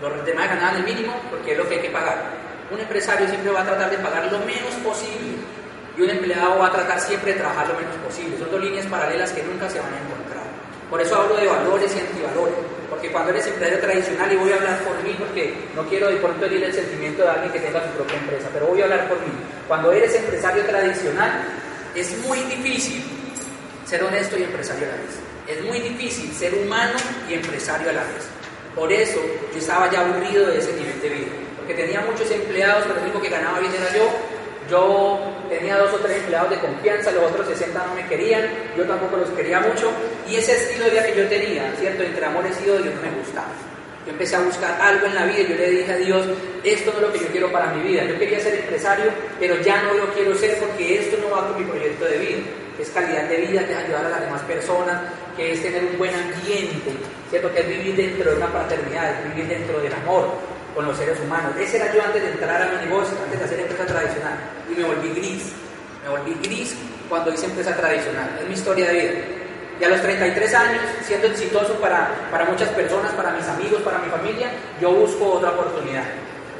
Los 0.01 0.25
demás 0.25 0.49
ganaban 0.49 0.75
el 0.77 0.83
mínimo 0.83 1.13
porque 1.29 1.53
es 1.53 1.57
lo 1.57 1.67
que 1.67 1.75
hay 1.75 1.81
que 1.81 1.89
pagar. 1.89 2.23
Un 2.71 2.79
empresario 2.79 3.27
siempre 3.27 3.51
va 3.51 3.61
a 3.61 3.65
tratar 3.65 3.89
de 3.89 3.97
pagar 3.97 4.31
lo 4.31 4.39
menos 4.39 4.73
posible 4.83 5.37
y 5.97 6.01
un 6.01 6.09
empleado 6.09 6.59
va 6.59 6.67
a 6.67 6.71
tratar 6.71 6.99
siempre 6.99 7.33
de 7.33 7.39
trabajar 7.39 7.67
lo 7.67 7.75
menos 7.75 7.95
posible. 7.97 8.37
Son 8.37 8.51
dos 8.51 8.61
líneas 8.61 8.85
paralelas 8.87 9.31
que 9.31 9.43
nunca 9.43 9.69
se 9.69 9.79
van 9.79 9.93
a 9.93 9.97
encontrar. 9.97 10.43
Por 10.89 11.01
eso 11.01 11.15
hablo 11.15 11.35
de 11.37 11.47
valores 11.47 11.95
y 11.95 11.99
antivalores, 11.99 12.55
porque 12.89 13.11
cuando 13.11 13.31
eres 13.31 13.47
empresario 13.47 13.79
tradicional, 13.79 14.31
y 14.31 14.35
voy 14.35 14.51
a 14.51 14.55
hablar 14.55 14.79
por 14.79 15.01
mí, 15.03 15.15
porque 15.17 15.53
no 15.75 15.83
quiero 15.87 16.09
de 16.09 16.17
pronto 16.17 16.45
herir 16.45 16.63
el 16.63 16.73
sentimiento 16.73 17.23
de 17.23 17.29
alguien 17.29 17.51
que 17.51 17.59
tenga 17.59 17.83
su 17.83 17.89
propia 17.97 18.17
empresa, 18.17 18.49
pero 18.53 18.67
voy 18.67 18.81
a 18.81 18.83
hablar 18.83 19.07
por 19.07 19.17
mí. 19.19 19.33
Cuando 19.67 19.91
eres 19.91 20.13
empresario 20.15 20.63
tradicional, 20.65 21.43
es 21.95 22.17
muy 22.19 22.39
difícil 22.39 23.03
ser 23.85 24.03
honesto 24.03 24.37
y 24.37 24.43
empresario 24.43 24.85
a 24.85 24.91
la 24.91 24.97
vez. 24.97 25.15
Es 25.47 25.63
muy 25.63 25.79
difícil 25.79 26.31
ser 26.33 26.53
humano 26.53 26.93
y 27.29 27.33
empresario 27.35 27.89
a 27.89 27.93
la 27.93 28.01
vez. 28.01 28.34
Por 28.75 28.91
eso 28.91 29.19
yo 29.53 29.57
estaba 29.57 29.89
ya 29.89 30.01
aburrido 30.01 30.47
de 30.47 30.59
ese 30.59 30.73
nivel 30.73 31.01
de 31.01 31.09
vida, 31.09 31.31
porque 31.57 31.73
tenía 31.73 32.01
muchos 32.01 32.29
empleados, 32.29 32.83
pero 32.87 32.99
el 32.99 33.03
único 33.05 33.21
que 33.21 33.29
ganaba 33.29 33.59
bien 33.59 33.71
era 33.73 33.93
yo, 33.95 34.09
yo 34.69 35.19
tenía 35.49 35.77
dos 35.77 35.93
o 35.93 35.97
tres 35.97 36.17
empleados 36.17 36.49
de 36.49 36.59
confianza, 36.59 37.11
los 37.11 37.31
otros 37.31 37.47
60 37.47 37.85
no 37.85 37.95
me 37.95 38.05
querían, 38.07 38.43
yo 38.75 38.83
tampoco 38.83 39.17
los 39.17 39.29
quería 39.29 39.59
mucho, 39.59 39.91
y 40.27 40.35
ese 40.35 40.53
estilo 40.53 40.85
de 40.85 40.91
vida 40.91 41.05
que 41.05 41.15
yo 41.15 41.27
tenía, 41.27 41.73
¿cierto? 41.79 42.03
Entre 42.03 42.25
amores 42.25 42.57
y 42.65 42.69
odio 42.69 42.91
no 42.91 43.01
me 43.01 43.15
gustaba. 43.17 43.47
Yo 44.05 44.11
empecé 44.11 44.35
a 44.35 44.41
buscar 44.41 44.79
algo 44.79 45.07
en 45.07 45.15
la 45.15 45.25
vida 45.25 45.39
y 45.39 45.47
yo 45.47 45.55
le 45.55 45.69
dije 45.71 45.91
a 45.91 45.97
Dios, 45.97 46.27
esto 46.63 46.91
no 46.91 46.97
es 46.97 47.01
lo 47.07 47.13
que 47.13 47.19
yo 47.19 47.27
quiero 47.27 47.51
para 47.51 47.73
mi 47.73 47.81
vida. 47.89 48.03
Yo 48.05 48.19
quería 48.19 48.39
ser 48.39 48.53
empresario, 48.53 49.05
pero 49.39 49.59
ya 49.61 49.81
no 49.81 49.95
lo 49.95 50.13
quiero 50.13 50.35
ser 50.35 50.57
porque 50.59 50.99
esto 50.99 51.17
no 51.21 51.35
va 51.35 51.47
con 51.47 51.57
mi 51.57 51.65
proyecto 51.67 52.05
de 52.05 52.17
vida. 52.19 52.37
Es 52.79 52.89
calidad 52.89 53.23
de 53.23 53.37
vida, 53.37 53.65
que 53.65 53.71
es 53.71 53.77
ayudar 53.79 54.05
a 54.05 54.09
las 54.09 54.21
demás 54.21 54.41
personas, 54.41 55.01
que 55.35 55.53
es 55.53 55.63
tener 55.63 55.83
un 55.85 55.97
buen 55.97 56.13
ambiente, 56.13 56.91
¿cierto? 57.35 57.53
Que 57.53 57.59
es 57.59 57.67
vivir 57.67 57.95
dentro 57.95 58.31
de 58.31 58.37
una 58.37 58.47
fraternidad, 58.47 59.11
es 59.11 59.35
vivir 59.35 59.49
dentro 59.49 59.79
del 59.81 59.93
amor, 59.93 60.29
con 60.73 60.85
los 60.85 60.95
seres 60.95 61.19
humanos. 61.19 61.51
Ese 61.59 61.77
era 61.77 61.93
yo 61.93 62.01
antes 62.01 62.21
de 62.21 62.29
entrar 62.29 62.61
a 62.61 62.65
mi 62.67 62.85
negocio, 62.85 63.17
antes 63.21 63.39
de 63.39 63.45
hacer 63.45 63.59
empresa 63.59 63.85
tradicional. 63.85 64.37
Y 64.71 64.79
me 64.79 64.87
volví 64.87 65.09
gris. 65.09 65.51
Me 66.03 66.09
volví 66.11 66.33
gris 66.41 66.75
cuando 67.09 67.33
hice 67.33 67.47
empresa 67.47 67.75
tradicional. 67.75 68.39
Es 68.41 68.47
mi 68.47 68.53
historia 68.53 68.87
de 68.87 68.93
vida. 68.93 69.11
Y 69.81 69.83
a 69.83 69.89
los 69.89 70.01
33 70.01 70.53
años, 70.53 70.81
siendo 71.03 71.27
exitoso 71.27 71.73
para, 71.73 72.07
para 72.31 72.45
muchas 72.45 72.69
personas, 72.69 73.11
para 73.11 73.31
mis 73.31 73.45
amigos, 73.47 73.81
para 73.81 73.97
mi 73.99 74.09
familia, 74.09 74.47
yo 74.79 74.91
busco 74.91 75.33
otra 75.33 75.49
oportunidad. 75.51 76.05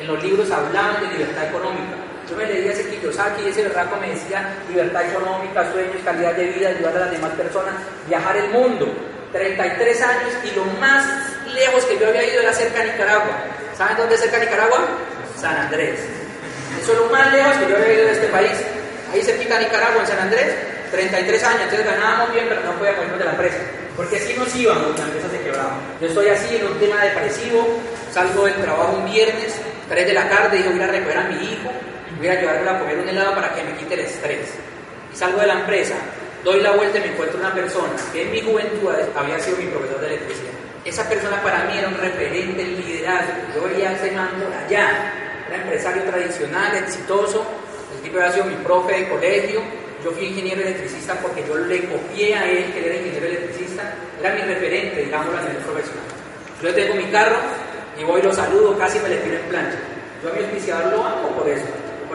En 0.01 0.07
los 0.07 0.21
libros 0.21 0.51
hablaban 0.51 1.01
de 1.03 1.17
libertad 1.17 1.47
económica. 1.47 1.95
Yo 2.29 2.35
me 2.35 2.45
leía 2.47 2.73
ese 2.73 2.89
Kiyosaki 2.89 3.43
y 3.43 3.47
ese 3.47 3.63
berraco 3.63 3.95
me 4.01 4.09
decía 4.09 4.57
libertad 4.67 5.09
económica, 5.09 5.71
sueños, 5.71 6.03
calidad 6.03 6.33
de 6.33 6.47
vida, 6.47 6.69
ayudar 6.69 6.97
a 6.97 6.99
las 6.99 7.11
demás 7.11 7.31
personas, 7.31 7.75
viajar 8.09 8.35
el 8.35 8.49
mundo. 8.49 9.14
33 9.35 10.01
años 10.01 10.31
y 10.45 10.55
lo 10.55 10.63
más 10.79 11.03
lejos 11.53 11.83
que 11.83 11.99
yo 11.99 12.07
había 12.07 12.25
ido 12.25 12.41
era 12.41 12.53
cerca 12.53 12.79
de 12.79 12.93
Nicaragua. 12.93 13.35
¿Saben 13.77 13.97
dónde 13.97 14.15
es 14.15 14.21
cerca 14.21 14.39
de 14.39 14.45
Nicaragua? 14.45 14.79
San 15.37 15.57
Andrés. 15.57 15.99
Eso 16.81 16.93
es 16.93 16.99
lo 16.99 17.07
más 17.07 17.33
lejos 17.33 17.57
que 17.57 17.69
yo 17.69 17.75
había 17.75 17.93
ido 17.95 18.05
de 18.05 18.13
este 18.13 18.27
país. 18.27 18.53
Ahí 19.11 19.21
de 19.21 19.59
Nicaragua, 19.59 20.01
en 20.01 20.07
San 20.07 20.19
Andrés, 20.19 20.55
33 20.89 21.43
años, 21.43 21.61
entonces 21.63 21.85
ganábamos 21.85 22.31
bien, 22.31 22.45
pero 22.47 22.61
no 22.61 22.71
podíamos 22.79 23.03
irnos 23.03 23.19
de 23.19 23.25
la 23.25 23.31
empresa. 23.31 23.57
Porque 23.97 24.15
así 24.15 24.35
nos 24.37 24.55
íbamos, 24.55 24.97
la 24.97 25.05
empresa 25.05 25.29
se 25.29 25.41
quebraba. 25.41 25.79
Yo 25.99 26.07
estoy 26.07 26.29
así 26.29 26.55
en 26.55 26.67
un 26.67 26.79
tema 26.79 27.03
depresivo, 27.03 27.67
salgo 28.13 28.45
del 28.45 28.55
trabajo 28.55 28.93
un 28.93 29.05
viernes, 29.05 29.53
3 29.89 30.07
de 30.07 30.13
la 30.13 30.29
tarde, 30.29 30.57
digo, 30.57 30.71
voy 30.71 30.81
a 30.81 30.87
recoger 30.87 31.17
a 31.17 31.23
mi 31.23 31.43
hijo, 31.43 31.71
voy 32.17 32.27
a 32.29 32.39
llevarlo 32.39 32.71
a 32.71 32.79
comer 32.79 32.99
un 32.99 33.09
helado 33.09 33.35
para 33.35 33.53
que 33.53 33.63
me 33.63 33.75
quite 33.75 33.95
el 33.95 33.99
estrés. 34.01 34.47
Y 35.13 35.17
salgo 35.17 35.41
de 35.41 35.47
la 35.47 35.59
empresa, 35.59 35.95
doy 36.45 36.61
la 36.61 36.71
vuelta 36.73 36.99
y 36.99 37.01
me 37.01 37.07
encuentro 37.07 37.39
una 37.39 37.53
persona 37.53 37.93
que 38.13 38.21
en 38.21 38.31
mi 38.31 38.39
juventud 38.39 38.91
había 39.15 39.39
sido 39.39 39.57
mi 39.57 39.65
profesor 39.65 39.99
de 39.99 40.07
electricidad. 40.07 40.53
Esa 40.85 41.09
persona 41.09 41.41
para 41.41 41.65
mí 41.65 41.75
era 41.75 41.87
un 41.87 41.97
referente 41.97 42.61
en 42.61 42.85
liderazgo. 42.85 43.33
Yo 43.55 43.63
veía 43.63 43.93
ese 43.93 44.11
man 44.11 44.29
allá, 44.63 45.11
era 45.47 45.57
empresario 45.57 46.03
tradicional, 46.03 46.75
exitoso. 46.77 47.43
El 47.95 48.03
tipo 48.03 48.17
había 48.17 48.31
sido 48.31 48.45
mi 48.45 48.55
profe 48.57 48.93
de 48.93 49.09
colegio. 49.09 49.61
Yo 50.03 50.11
fui 50.11 50.27
ingeniero 50.27 50.61
electricista 50.61 51.15
porque 51.15 51.43
yo 51.47 51.57
le 51.57 51.83
copié 51.89 52.35
a 52.35 52.47
él 52.47 52.71
que 52.71 52.85
era 52.85 52.95
ingeniero 52.95 53.25
electricista. 53.25 53.95
Era 54.21 54.35
mi 54.35 54.41
referente, 54.41 55.01
digámoslo, 55.01 55.39
a 55.39 55.41
nivel 55.41 55.57
profesional. 55.57 56.03
Yo 56.61 56.75
tengo 56.75 56.93
mi 56.93 57.05
carro 57.05 57.37
y 57.99 58.03
voy 58.03 58.19
y 58.21 58.23
lo 58.23 58.31
saludo, 58.31 58.77
casi 58.77 58.99
me 58.99 59.09
le 59.09 59.17
tiro 59.17 59.35
en 59.35 59.45
plancha. 59.49 59.79
Yo 60.21 60.29
a 60.29 60.33
mi 60.33 60.43
auspiciador 60.43 60.93
lo 60.93 61.03
amo 61.03 61.29
por 61.29 61.49
eso. 61.49 61.65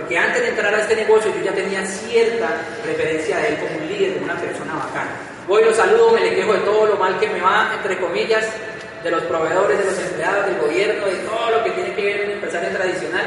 Porque 0.01 0.17
antes 0.17 0.43
de 0.43 0.49
entrar 0.49 0.75
a 0.75 0.81
este 0.81 0.97
negocio 0.97 1.31
yo 1.37 1.45
ya 1.45 1.53
tenía 1.53 1.85
cierta 1.85 2.49
referencia 2.87 3.37
de 3.39 3.49
él 3.49 3.59
como 3.59 3.77
un 3.77 3.87
líder, 3.87 4.15
como 4.15 4.25
una 4.25 4.41
persona 4.41 4.75
bacana. 4.75 5.11
Voy, 5.47 5.63
lo 5.63 5.75
saludo, 5.75 6.13
me 6.13 6.21
le 6.21 6.35
quejo 6.35 6.55
de 6.55 6.61
todo 6.61 6.87
lo 6.87 6.97
mal 6.97 7.21
que 7.21 7.29
me 7.29 7.41
va, 7.41 7.73
entre 7.77 7.99
comillas, 7.99 8.47
de 9.05 9.11
los 9.11 9.23
proveedores, 9.25 9.79
de 9.79 9.85
los 9.85 9.99
empleados, 9.99 10.47
del 10.47 10.59
gobierno, 10.59 11.07
de 11.07 11.17
todo 11.17 11.51
lo 11.51 11.65
que 11.65 11.71
tiene 11.71 11.95
que 11.95 12.03
ver 12.03 12.25
un 12.25 12.31
empresario 12.33 12.71
tradicional. 12.71 13.27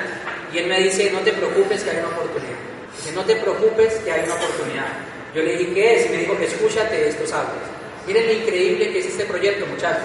Y 0.52 0.58
él 0.58 0.68
me 0.68 0.80
dice, 0.80 1.12
no 1.12 1.20
te 1.20 1.32
preocupes 1.34 1.84
que 1.84 1.92
hay 1.92 1.98
una 1.98 2.10
oportunidad. 2.10 2.58
Dice, 2.98 3.12
no 3.12 3.22
te 3.24 3.36
preocupes 3.36 3.94
que 3.96 4.12
hay 4.12 4.24
una 4.26 4.36
oportunidad. 4.36 4.88
Yo 5.36 5.44
le 5.44 5.58
dije, 5.58 5.74
¿qué 5.74 5.96
es? 5.96 6.06
Y 6.08 6.10
me 6.10 6.18
dijo, 6.18 6.34
escúchate 6.42 7.08
estos 7.08 7.32
audios. 7.34 7.64
Miren 8.08 8.26
lo 8.28 8.34
increíble 8.34 8.92
que 8.92 9.00
es 9.00 9.06
este 9.06 9.26
proyecto, 9.26 9.66
muchachos. 9.68 10.04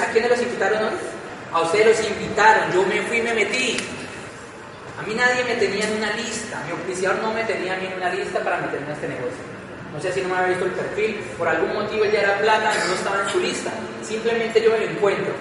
¿A 0.00 0.12
quiénes 0.12 0.30
los 0.30 0.42
invitaron 0.42 0.84
hoy? 0.84 0.94
A 1.52 1.62
ustedes 1.62 1.98
los 1.98 2.10
invitaron, 2.10 2.72
yo 2.72 2.82
me 2.82 3.00
fui 3.02 3.18
y 3.18 3.22
me 3.22 3.34
metí. 3.34 3.76
A 4.98 5.02
mí 5.02 5.14
nadie 5.14 5.44
me 5.44 5.54
tenía 5.54 5.86
en 5.86 5.96
una 5.96 6.12
lista, 6.14 6.60
mi 6.66 6.72
oficial 6.72 7.20
no 7.22 7.32
me 7.32 7.44
tenía 7.44 7.76
ni 7.76 7.86
en 7.86 7.94
una 7.94 8.12
lista 8.12 8.40
para 8.40 8.58
meterme 8.58 8.90
a 8.90 8.94
este 8.94 9.06
negocio. 9.06 9.46
No 9.92 10.00
sé 10.00 10.12
si 10.12 10.20
no 10.22 10.28
me 10.28 10.36
había 10.36 10.48
visto 10.48 10.64
el 10.64 10.72
perfil, 10.72 11.20
por 11.38 11.46
algún 11.46 11.72
motivo 11.72 12.04
ya 12.04 12.20
era 12.20 12.38
plata 12.40 12.72
y 12.74 12.88
no 12.88 12.94
estaba 12.94 13.22
en 13.22 13.28
su 13.28 13.38
lista. 13.38 13.70
Simplemente 14.02 14.60
yo 14.60 14.72
me 14.72 14.80
lo 14.80 14.90
encuentro, 14.90 15.32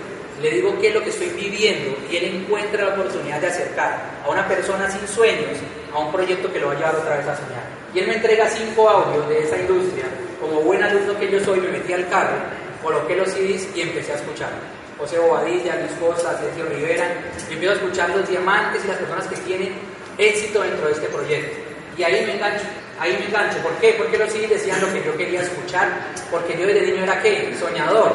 le 0.43 0.51
digo 0.51 0.77
qué 0.79 0.89
es 0.89 0.93
lo 0.93 1.03
que 1.03 1.09
estoy 1.09 1.29
viviendo 1.29 1.97
y 2.07 2.17
él 2.17 2.35
encuentra 2.35 2.85
la 2.85 2.93
oportunidad 2.93 3.41
de 3.41 3.47
acercar 3.47 3.99
a 4.23 4.29
una 4.29 4.47
persona 4.47 4.91
sin 4.91 5.07
sueños 5.07 5.57
a 5.91 5.99
un 5.99 6.11
proyecto 6.11 6.53
que 6.53 6.59
lo 6.59 6.67
va 6.67 6.73
a 6.73 6.75
llevar 6.75 6.95
otra 6.95 7.17
vez 7.17 7.27
a 7.27 7.35
soñar. 7.35 7.63
Y 7.95 7.99
él 7.99 8.07
me 8.07 8.15
entrega 8.15 8.47
cinco 8.47 8.87
audios 8.87 9.27
de 9.27 9.39
esa 9.39 9.57
industria. 9.57 10.05
Como 10.39 10.61
buen 10.61 10.83
alumno 10.83 11.17
que 11.17 11.31
yo 11.31 11.39
soy, 11.43 11.61
me 11.61 11.69
metí 11.69 11.93
al 11.93 12.07
carro, 12.09 12.37
coloqué 12.83 13.15
los 13.15 13.29
CDs 13.29 13.67
y 13.75 13.81
empecé 13.81 14.13
a 14.13 14.17
escuchar. 14.17 14.49
José 14.97 15.19
Bobadilla, 15.19 15.75
Luis 15.75 15.91
Costa, 15.99 16.37
Sergio 16.39 16.65
Rivera, 16.65 17.05
y 17.49 17.53
empiezo 17.53 17.73
a 17.73 17.77
escuchar 17.77 18.09
los 18.09 18.27
diamantes 18.27 18.83
y 18.83 18.87
las 18.87 18.97
personas 18.97 19.27
que 19.27 19.35
tienen 19.37 19.73
éxito 20.17 20.61
dentro 20.61 20.87
de 20.87 20.93
este 20.93 21.07
proyecto. 21.07 21.57
Y 21.97 22.03
ahí 22.03 22.25
me 22.25 22.33
engancho, 22.33 22.65
ahí 22.99 23.15
me 23.19 23.25
engancho. 23.25 23.57
¿Por 23.59 23.73
qué? 23.73 23.95
Porque 23.97 24.17
los 24.17 24.31
CDs 24.31 24.49
decían 24.49 24.81
lo 24.81 24.91
que 24.91 25.03
yo 25.03 25.15
quería 25.17 25.41
escuchar, 25.41 25.89
porque 26.31 26.57
yo 26.57 26.65
desde 26.65 26.87
niño 26.87 27.03
era 27.03 27.21
qué? 27.21 27.55
Soñador. 27.59 28.13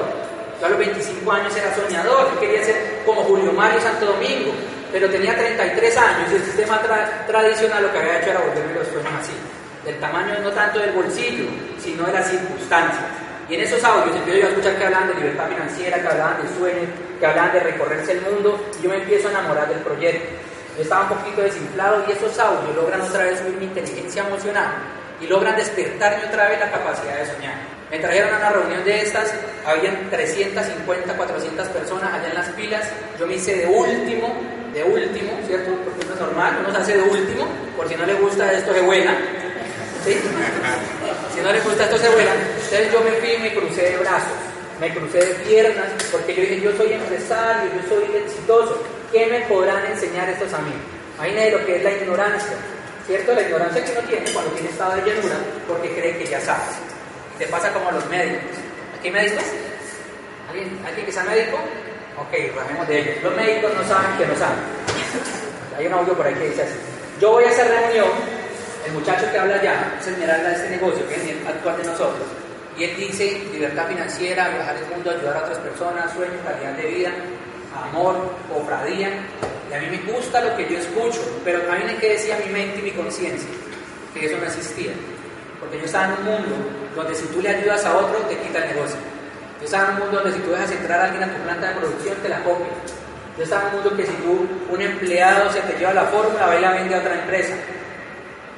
Yo 0.60 0.66
a 0.66 0.70
los 0.70 0.78
25 0.78 1.32
años 1.32 1.56
era 1.56 1.74
soñador, 1.74 2.34
yo 2.34 2.40
quería 2.40 2.64
ser 2.64 3.02
como 3.04 3.22
Julio 3.24 3.52
Mario 3.52 3.80
Santo 3.80 4.06
Domingo, 4.06 4.52
pero 4.92 5.10
tenía 5.10 5.36
33 5.36 5.96
años 5.96 6.30
y 6.30 6.34
el 6.36 6.44
sistema 6.44 6.80
tra 6.80 7.26
tradicional 7.26 7.82
lo 7.82 7.92
que 7.92 7.98
había 7.98 8.20
hecho 8.20 8.30
era 8.30 8.40
volverme 8.40 8.74
los 8.74 8.86
sueños 8.86 9.12
así, 9.18 9.32
del 9.84 9.98
tamaño 9.98 10.38
no 10.40 10.50
tanto 10.52 10.78
del 10.78 10.92
bolsillo, 10.92 11.46
sino 11.82 12.04
de 12.04 12.12
las 12.12 12.30
circunstancias. 12.30 13.31
Y 13.52 13.56
en 13.56 13.60
esos 13.60 13.84
audios 13.84 14.16
empiezo 14.16 14.40
yo 14.40 14.46
a 14.46 14.48
escuchar 14.48 14.76
que 14.76 14.84
hablaban 14.86 15.08
de 15.08 15.14
libertad 15.16 15.46
financiera, 15.46 16.00
que 16.00 16.08
hablaban 16.08 16.40
de 16.40 16.48
sueños, 16.56 16.88
que 17.20 17.26
hablaban 17.26 17.52
de 17.52 17.60
recorrerse 17.60 18.12
el 18.12 18.22
mundo, 18.22 18.58
y 18.80 18.82
yo 18.82 18.88
me 18.88 18.96
empiezo 18.96 19.28
a 19.28 19.32
enamorar 19.32 19.68
del 19.68 19.80
proyecto. 19.80 20.24
Yo 20.74 20.82
estaba 20.82 21.02
un 21.02 21.18
poquito 21.18 21.42
desinflado 21.42 22.02
y 22.08 22.12
esos 22.12 22.38
audios 22.38 22.74
logran 22.74 23.02
otra 23.02 23.24
vez 23.24 23.40
subir 23.40 23.56
mi 23.58 23.66
inteligencia 23.66 24.26
emocional 24.26 24.72
y 25.20 25.26
logran 25.26 25.54
despertarme 25.54 26.24
otra 26.24 26.48
vez 26.48 26.60
la 26.60 26.70
capacidad 26.70 27.14
de 27.14 27.26
soñar. 27.26 27.52
Me 27.90 27.98
trajeron 27.98 28.32
a 28.32 28.38
una 28.38 28.48
reunión 28.48 28.84
de 28.84 29.02
estas, 29.02 29.34
habían 29.66 30.08
350, 30.08 31.14
400 31.14 31.68
personas 31.68 32.14
allá 32.14 32.28
en 32.28 32.34
las 32.34 32.48
pilas, 32.56 32.88
yo 33.20 33.26
me 33.26 33.34
hice 33.34 33.54
de 33.54 33.66
último, 33.66 34.34
de 34.72 34.82
último, 34.82 35.38
¿cierto? 35.46 35.72
Porque 35.84 36.06
no 36.06 36.14
es 36.14 36.20
normal, 36.20 36.56
uno 36.58 36.72
se 36.72 36.80
hace 36.80 36.96
de 36.96 37.02
último, 37.02 37.46
por 37.76 37.86
si 37.86 37.96
no 37.96 38.06
le 38.06 38.14
gusta 38.14 38.50
esto 38.50 38.72
de 38.72 38.80
buena, 38.80 39.14
¿sí? 40.06 40.16
Si 41.34 41.40
no 41.42 41.52
le 41.52 41.60
gusta 41.60 41.84
esto 41.84 41.98
se 41.98 42.08
vuela. 42.08 42.32
Entonces 42.72 42.90
yo 42.90 43.04
me 43.04 43.10
fui 43.20 43.32
y 43.32 43.38
me 43.38 43.52
crucé 43.52 43.82
de 43.82 43.98
brazos, 43.98 44.32
me 44.80 44.94
crucé 44.94 45.18
de 45.18 45.34
piernas, 45.44 45.92
porque 46.10 46.34
yo 46.34 46.40
dije, 46.40 46.60
yo 46.62 46.74
soy 46.74 46.94
empresario, 46.94 47.70
yo 47.70 47.86
soy 47.86 48.16
exitoso. 48.16 48.82
¿Qué 49.12 49.26
me 49.26 49.40
podrán 49.40 49.84
enseñar 49.92 50.26
estos 50.30 50.50
amigos? 50.54 50.80
Imagínate 51.16 51.50
lo 51.50 51.66
que 51.66 51.76
es 51.76 51.84
la 51.84 51.90
ignorancia, 51.92 52.56
¿cierto? 53.06 53.34
La 53.34 53.42
ignorancia 53.42 53.84
que 53.84 53.92
uno 53.92 54.00
tiene 54.08 54.32
cuando 54.32 54.52
tiene 54.52 54.70
estado 54.70 54.96
de 54.96 55.02
llanura, 55.02 55.36
porque 55.68 55.90
cree 55.90 56.16
que 56.16 56.24
ya 56.24 56.40
sabe. 56.40 56.62
Te 57.38 57.46
pasa 57.48 57.70
como 57.74 57.90
a 57.90 57.92
los 57.92 58.08
médicos. 58.08 58.56
¿Aquí 58.98 59.10
médicos? 59.10 59.44
¿Alguien, 60.48 60.80
¿Alguien 60.86 61.04
que 61.04 61.12
sea 61.12 61.24
médico? 61.24 61.58
Ok, 62.16 62.56
rajemos 62.56 62.88
de 62.88 63.00
ellos. 63.00 63.22
Los 63.22 63.36
médicos 63.36 63.70
no 63.74 63.84
saben 63.86 64.16
que 64.16 64.24
no 64.24 64.36
saben. 64.38 64.64
Hay 65.76 65.86
un 65.88 65.92
audio 65.92 66.14
por 66.14 66.26
ahí 66.26 66.34
que 66.36 66.48
dice 66.48 66.62
así. 66.62 66.76
Yo 67.20 67.32
voy 67.32 67.44
a 67.44 67.50
hacer 67.50 67.68
reunión 67.68 68.08
el 68.86 68.92
muchacho 68.92 69.30
que 69.30 69.38
habla 69.38 69.56
allá, 69.56 69.94
es 70.00 70.06
el 70.08 70.18
de 70.18 70.52
este 70.52 70.70
negocio, 70.70 71.06
que 71.06 71.14
es 71.14 71.22
el 71.22 71.46
actual 71.46 71.76
de 71.76 71.84
nosotros, 71.84 72.26
Dice 72.82 73.40
libertad 73.52 73.86
financiera, 73.86 74.48
viajar 74.48 74.76
el 74.76 74.86
mundo, 74.86 75.10
ayudar 75.10 75.36
a 75.36 75.40
otras 75.40 75.58
personas, 75.58 76.12
sueños, 76.12 76.36
calidad 76.44 76.72
de 76.72 76.86
vida, 76.86 77.10
amor, 77.74 78.16
cofradía. 78.52 79.10
Y 79.70 79.74
a 79.74 79.78
mí 79.78 79.86
me 79.90 80.12
gusta 80.12 80.40
lo 80.40 80.56
que 80.56 80.68
yo 80.68 80.78
escucho, 80.78 81.20
pero 81.44 81.60
también 81.62 81.90
hay 81.90 81.96
que 81.96 82.10
decir 82.10 82.32
a 82.32 82.38
mi 82.38 82.52
mente 82.52 82.80
y 82.80 82.82
mi 82.82 82.90
conciencia 82.90 83.48
que 84.12 84.26
eso 84.26 84.36
no 84.36 84.44
existía. 84.44 84.92
Porque 85.60 85.78
yo 85.78 85.84
estaba 85.84 86.06
en 86.06 86.12
un 86.12 86.24
mundo 86.24 86.56
donde 86.96 87.14
si 87.14 87.26
tú 87.26 87.40
le 87.40 87.50
ayudas 87.50 87.84
a 87.84 87.96
otro, 87.96 88.18
te 88.28 88.36
quita 88.36 88.58
el 88.64 88.74
negocio. 88.74 88.96
Yo 89.60 89.64
estaba 89.64 89.88
en 89.88 89.94
un 89.94 90.00
mundo 90.00 90.20
donde 90.20 90.36
si 90.36 90.42
tú 90.42 90.50
dejas 90.50 90.70
entrar 90.72 91.00
a 91.00 91.04
alguien 91.04 91.22
a 91.22 91.32
tu 91.32 91.42
planta 91.42 91.68
de 91.68 91.74
producción, 91.76 92.16
te 92.16 92.28
la 92.28 92.42
copia. 92.42 92.66
Yo 93.38 93.44
estaba 93.44 93.62
en 93.62 93.68
un 93.68 93.74
mundo 93.74 93.96
que 93.96 94.06
si 94.06 94.12
tú, 94.12 94.46
un 94.68 94.82
empleado 94.82 95.50
se 95.52 95.60
te 95.60 95.78
lleva 95.78 95.94
la 95.94 96.04
fórmula, 96.04 96.46
va 96.46 96.56
y 96.56 96.60
la 96.60 96.72
vende 96.72 96.94
a 96.94 96.98
otra 96.98 97.14
empresa. 97.14 97.54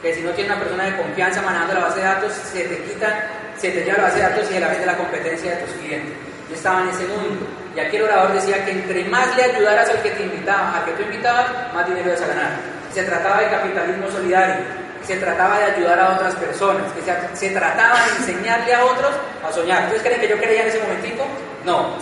Que 0.03 0.15
si 0.15 0.23
no 0.23 0.31
tiene 0.31 0.51
una 0.51 0.61
persona 0.61 0.85
de 0.85 0.97
confianza 0.97 1.43
manejando 1.43 1.75
la 1.75 1.81
base 1.81 1.99
de 1.99 2.05
datos, 2.05 2.33
se 2.33 2.65
te 2.65 2.79
quita, 2.85 3.29
se 3.59 3.71
te 3.71 3.85
lleva 3.85 3.99
la 3.99 4.05
base 4.05 4.17
de 4.17 4.23
datos 4.23 4.51
la 4.51 4.67
a 4.67 4.87
la 4.87 4.97
competencia 4.97 5.57
de 5.57 5.63
tus 5.63 5.75
clientes. 5.77 6.13
Yo 6.49 6.55
estaba 6.55 6.83
en 6.83 6.89
ese 6.89 7.07
mundo. 7.07 7.47
Y 7.75 7.81
aquí 7.81 7.97
el 7.97 8.03
orador 8.03 8.33
decía 8.33 8.65
que 8.65 8.71
entre 8.71 9.05
más 9.05 9.37
le 9.37 9.45
ayudaras 9.45 9.89
al 9.89 10.03
que 10.03 10.11
te 10.11 10.23
invitaba, 10.23 10.77
al 10.77 10.85
que 10.85 10.93
tú 10.93 11.03
invitabas, 11.03 11.47
más 11.75 11.87
dinero 11.87 12.09
ibas 12.09 12.23
a 12.23 12.27
ganar. 12.27 12.51
Se 12.93 13.03
trataba 13.03 13.41
de 13.41 13.49
capitalismo 13.49 14.11
solidario, 14.11 14.65
se 15.05 15.17
trataba 15.17 15.59
de 15.59 15.65
ayudar 15.73 15.99
a 15.99 16.15
otras 16.15 16.35
personas, 16.37 16.93
que 16.93 17.03
se, 17.03 17.49
se, 17.49 17.55
trataba 17.55 17.99
de 18.05 18.17
enseñarle 18.19 18.75
a 18.75 18.85
otros 18.85 19.11
a 19.43 19.53
soñar. 19.53 19.85
¿Ustedes 19.85 20.03
creen 20.03 20.21
que 20.21 20.29
yo 20.29 20.39
creía 20.39 20.63
en 20.63 20.69
ese 20.69 20.81
momentito? 20.81 21.25
No. 21.65 21.97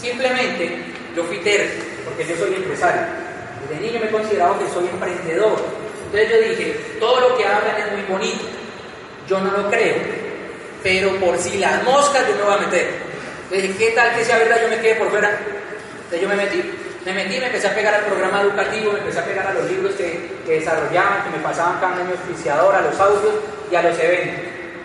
Simplemente 0.00 0.78
yo 1.16 1.24
fui 1.24 1.38
terco, 1.38 1.84
porque 2.04 2.24
yo 2.24 2.36
soy 2.36 2.54
empresario. 2.54 3.02
Desde 3.68 3.82
niño 3.82 4.00
me 4.00 4.06
he 4.06 4.10
considerado 4.10 4.58
que 4.58 4.68
soy 4.72 4.86
emprendedor. 4.86 5.58
Entonces 6.06 6.30
yo 6.30 6.48
dije, 6.48 6.96
todo 7.00 7.28
lo 7.28 7.36
que 7.36 7.44
hablan 7.44 7.76
es 7.76 7.92
muy 7.92 8.02
bonito. 8.02 8.44
Yo 9.28 9.40
no 9.40 9.50
lo 9.50 9.70
creo, 9.70 9.96
pero 10.82 11.16
por 11.16 11.38
si 11.38 11.58
las 11.58 11.82
moscas 11.84 12.26
yo 12.28 12.34
me 12.36 12.42
voy 12.42 12.54
a 12.54 12.58
meter. 12.58 12.90
Entonces 13.50 13.76
¿qué 13.76 13.90
tal 13.90 14.14
que 14.14 14.24
sea 14.24 14.38
verdad 14.38 14.62
yo 14.62 14.68
me 14.68 14.80
quede 14.80 14.94
por 14.96 15.10
fuera? 15.10 15.30
Entonces 15.30 16.20
yo 16.20 16.28
me 16.28 16.36
metí. 16.36 16.62
Me 17.04 17.12
metí, 17.12 17.40
me 17.40 17.46
empecé 17.46 17.66
a 17.66 17.74
pegar 17.74 17.92
al 17.94 18.04
programa 18.04 18.42
educativo, 18.42 18.92
me 18.92 19.00
empecé 19.00 19.18
a 19.18 19.24
pegar 19.24 19.44
a 19.48 19.54
los 19.54 19.68
libros 19.68 19.92
que, 19.94 20.30
que 20.46 20.60
desarrollaban, 20.60 21.24
que 21.24 21.36
me 21.36 21.42
pasaban 21.42 21.80
cada 21.80 21.96
año 21.96 22.12
auspiciador, 22.12 22.72
a 22.72 22.80
los 22.80 23.00
audios 23.00 23.34
y 23.72 23.74
a 23.74 23.82
los 23.82 23.98
eventos. 23.98 24.44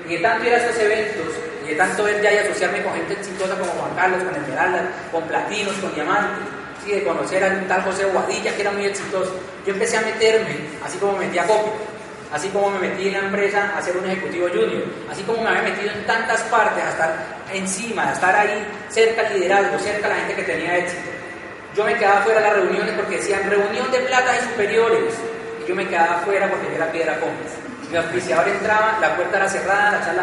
Y 0.09 0.15
de 0.15 0.17
tanto 0.17 0.47
ir 0.47 0.53
a 0.53 0.57
estos 0.57 0.81
eventos, 0.81 1.27
y 1.63 1.67
de 1.69 1.75
tanto 1.75 2.03
ver 2.05 2.19
ya 2.23 2.33
y 2.33 2.37
asociarme 2.37 2.81
con 2.81 2.93
gente 2.93 3.13
exitosa 3.13 3.53
como 3.59 3.71
Juan 3.71 3.95
Carlos, 3.95 4.23
con 4.23 4.35
Esmeralda, 4.35 4.89
con 5.11 5.23
platinos, 5.27 5.75
con 5.75 5.93
diamantes, 5.93 6.47
¿sí? 6.83 6.91
de 6.91 7.03
conocer 7.03 7.43
a 7.43 7.47
un 7.49 7.67
tal 7.67 7.83
José 7.83 8.05
Guadilla 8.05 8.55
que 8.55 8.61
era 8.61 8.71
muy 8.71 8.85
exitoso, 8.85 9.39
yo 9.63 9.73
empecé 9.73 9.97
a 9.97 10.01
meterme, 10.01 10.55
así 10.83 10.97
como 10.97 11.17
me 11.17 11.27
metí 11.27 11.37
a 11.37 11.45
copia, 11.45 11.73
así 12.33 12.49
como 12.49 12.69
me 12.71 12.79
metí 12.79 13.07
en 13.07 13.13
la 13.13 13.19
empresa 13.19 13.73
a 13.77 13.81
ser 13.81 13.97
un 13.97 14.05
ejecutivo 14.05 14.47
junior, 14.49 14.83
así 15.11 15.23
como 15.23 15.41
me 15.41 15.49
había 15.49 15.63
metido 15.63 15.91
en 15.91 16.05
tantas 16.05 16.41
partes, 16.43 16.83
a 16.83 16.89
estar 16.89 17.15
encima, 17.53 18.09
a 18.09 18.13
estar 18.13 18.35
ahí 18.35 18.65
cerca 18.89 19.27
al 19.27 19.33
liderazgo, 19.33 19.79
cerca 19.79 20.09
la 20.09 20.15
gente 20.15 20.35
que 20.35 20.43
tenía 20.43 20.77
éxito. 20.77 21.09
Yo 21.75 21.83
me 21.83 21.95
quedaba 21.95 22.21
fuera 22.21 22.39
de 22.39 22.47
las 22.47 22.55
reuniones 22.55 22.93
porque 22.95 23.17
decían 23.17 23.49
reunión 23.49 23.91
de 23.91 23.99
plata 23.99 24.35
y 24.35 24.49
superiores. 24.49 25.13
Y 25.63 25.69
yo 25.69 25.75
me 25.75 25.87
quedaba 25.87 26.21
fuera 26.25 26.49
porque 26.49 26.67
yo 26.69 26.75
era 26.75 26.91
piedra 26.91 27.19
cómplice. 27.19 27.55
Mi 27.91 27.97
auspiciador 27.97 28.49
entraba, 28.49 28.97
la 28.99 29.15
puerta 29.15 29.37
era 29.37 29.47
cerrada, 29.47 29.91
la 29.91 30.05
charla 30.05 30.21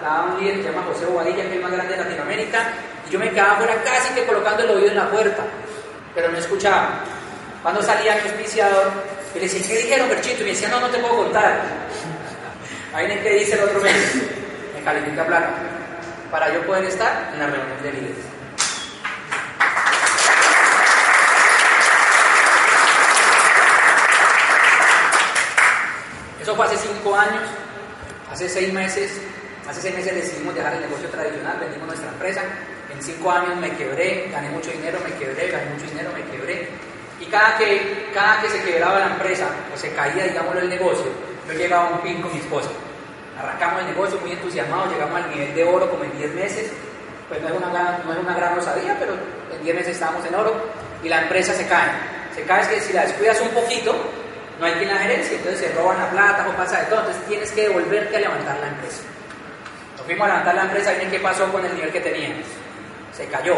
la 0.00 0.08
daba 0.08 0.32
un 0.32 0.40
líder 0.40 0.56
que 0.56 0.62
se 0.62 0.68
llama 0.70 0.86
José 0.86 1.06
Bobadilla, 1.06 1.42
que 1.42 1.48
es 1.48 1.52
el 1.56 1.60
más 1.60 1.72
grande 1.72 1.96
de 1.96 2.04
Latinoamérica, 2.04 2.58
y 3.06 3.10
yo 3.12 3.18
me 3.18 3.30
quedaba 3.30 3.56
fuera 3.56 3.74
casi 3.82 4.14
que 4.14 4.24
colocando 4.24 4.62
el 4.62 4.70
oído 4.70 4.88
en 4.88 4.96
la 4.96 5.10
puerta, 5.10 5.42
pero 6.14 6.28
no 6.30 6.38
escuchaba. 6.38 7.00
Cuando 7.62 7.82
salía 7.82 8.14
mi 8.14 8.20
auspiciador, 8.22 8.92
y 9.34 9.38
le 9.38 9.48
decía, 9.48 9.66
¿qué 9.66 9.82
dijeron, 9.82 10.08
Berchito? 10.08 10.42
Y 10.42 10.44
me 10.44 10.50
decía, 10.50 10.68
no, 10.68 10.80
no 10.80 10.88
te 10.88 10.98
puedo 10.98 11.16
contar. 11.16 11.62
Ahí 12.94 13.10
en 13.10 13.22
que 13.22 13.30
dice 13.30 13.54
el 13.54 13.60
otro 13.60 13.80
mes, 13.80 14.14
me 14.74 14.82
califica 14.84 15.24
plata, 15.24 15.50
para 16.30 16.52
yo 16.52 16.66
poder 16.66 16.84
estar 16.84 17.30
en 17.32 17.40
la 17.40 17.46
reunión 17.46 17.82
de 17.82 17.92
líderes. 17.92 18.32
Eso 26.42 26.56
fue 26.56 26.66
hace 26.66 26.76
cinco 26.76 27.16
años, 27.16 27.44
hace 28.30 28.48
seis 28.48 28.72
meses, 28.72 29.12
hace 29.68 29.80
seis 29.80 29.94
meses 29.94 30.14
decidimos 30.14 30.54
dejar 30.56 30.74
el 30.74 30.80
negocio 30.80 31.08
tradicional, 31.08 31.56
vendimos 31.60 31.86
nuestra 31.86 32.08
empresa, 32.08 32.42
en 32.92 33.00
cinco 33.00 33.30
años 33.30 33.56
me 33.56 33.70
quebré, 33.76 34.28
gané 34.30 34.50
mucho 34.50 34.72
dinero, 34.72 34.98
me 35.04 35.14
quebré, 35.14 35.52
gané 35.52 35.66
mucho 35.66 35.86
dinero, 35.86 36.10
me 36.12 36.24
quebré. 36.36 36.68
Y 37.20 37.26
cada 37.26 37.56
que, 37.56 38.01
cada 38.12 38.40
que 38.40 38.48
se 38.48 38.62
quebraba 38.62 38.98
la 38.98 39.06
empresa 39.06 39.46
o 39.74 39.76
se 39.76 39.92
caía, 39.92 40.24
digámoslo, 40.24 40.60
el 40.60 40.68
negocio, 40.68 41.06
yo 41.46 41.54
llegaba 41.54 41.90
un 41.90 42.00
pin 42.00 42.22
con 42.22 42.32
mi 42.32 42.38
esposa. 42.38 42.70
Arrancamos 43.38 43.80
el 43.80 43.86
negocio 43.88 44.18
muy 44.20 44.32
entusiasmados, 44.32 44.92
llegamos 44.92 45.16
al 45.16 45.30
nivel 45.30 45.54
de 45.54 45.64
oro 45.64 45.90
como 45.90 46.04
en 46.04 46.16
10 46.16 46.34
meses. 46.34 46.70
Pues 47.28 47.40
no 47.42 47.48
es 47.48 47.54
una 47.54 47.70
gran, 47.70 48.02
no 48.04 48.12
es 48.12 48.18
una 48.18 48.34
gran 48.34 48.58
osadía, 48.58 48.96
pero 48.98 49.14
en 49.14 49.64
10 49.64 49.76
meses 49.76 49.94
estábamos 49.94 50.24
en 50.26 50.34
oro 50.34 50.54
y 51.02 51.08
la 51.08 51.22
empresa 51.22 51.52
se 51.54 51.66
cae. 51.66 51.90
Se 52.34 52.42
cae 52.42 52.62
es 52.62 52.68
que 52.68 52.80
si 52.80 52.92
la 52.92 53.02
descuidas 53.02 53.40
un 53.40 53.48
poquito, 53.48 53.94
no 54.60 54.66
hay 54.66 54.74
quien 54.74 54.88
la 54.88 54.98
gerencia, 54.98 55.36
entonces 55.36 55.60
se 55.60 55.74
roban 55.74 55.98
la 55.98 56.10
plata 56.10 56.46
o 56.48 56.56
pasa 56.56 56.80
de 56.80 56.86
todo, 56.86 57.00
entonces 57.00 57.24
tienes 57.26 57.50
que 57.52 57.62
devolverte 57.62 58.16
a 58.16 58.20
levantar 58.20 58.58
la 58.60 58.68
empresa. 58.68 59.02
Nos 59.96 60.06
fuimos 60.06 60.24
a 60.24 60.28
levantar 60.28 60.54
la 60.54 60.62
empresa, 60.62 60.92
miren 60.92 61.10
qué 61.10 61.18
pasó 61.18 61.50
con 61.50 61.64
el 61.64 61.74
nivel 61.74 61.90
que 61.90 62.00
teníamos. 62.00 62.46
Se 63.12 63.26
cayó. 63.26 63.56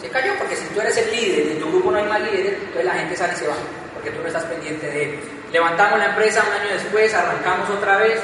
Se 0.00 0.08
cayó 0.08 0.32
porque 0.38 0.56
si 0.56 0.66
tú 0.66 0.80
eres 0.80 0.96
el 0.96 1.10
líder 1.10 1.46
y 1.46 1.50
en 1.52 1.60
tu 1.60 1.68
grupo 1.70 1.90
no 1.90 1.98
hay 1.98 2.06
más 2.06 2.20
líderes, 2.20 2.54
entonces 2.54 2.84
la 2.84 2.94
gente 2.94 3.16
sale 3.16 3.32
y 3.32 3.36
se 3.36 3.48
va, 3.48 3.54
porque 3.94 4.10
tú 4.10 4.20
no 4.20 4.28
estás 4.28 4.44
pendiente 4.44 4.86
de 4.86 5.04
ellos. 5.04 5.20
Levantamos 5.52 5.98
la 5.98 6.06
empresa 6.06 6.44
un 6.46 6.52
año 6.52 6.74
después, 6.74 7.12
arrancamos 7.14 7.68
otra 7.70 7.96
vez. 7.98 8.20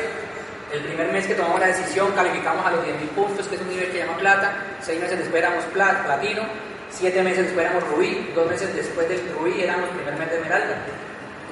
El 0.72 0.80
primer 0.80 1.12
mes 1.12 1.26
que 1.26 1.34
tomamos 1.34 1.60
la 1.60 1.68
decisión, 1.68 2.12
calificamos 2.12 2.66
a 2.66 2.70
los 2.72 2.84
10.000 2.84 3.08
puntos, 3.14 3.46
que 3.48 3.54
es 3.54 3.60
un 3.60 3.68
nivel 3.68 3.90
que 3.90 3.98
llama 3.98 4.16
plata. 4.18 4.52
Seis 4.80 5.00
meses 5.00 5.18
después 5.18 5.42
éramos 5.42 5.64
plat, 5.66 6.04
platino. 6.04 6.42
Siete 6.90 7.22
meses 7.22 7.44
después 7.44 7.66
éramos 7.66 7.88
rubí. 7.90 8.30
Dos 8.34 8.48
meses 8.50 8.74
después 8.74 9.08
del 9.08 9.20
rubí 9.38 9.62
éramos 9.62 9.88
primer 9.90 10.14
mes 10.16 10.30
de 10.30 10.36
esmeralda. 10.36 10.76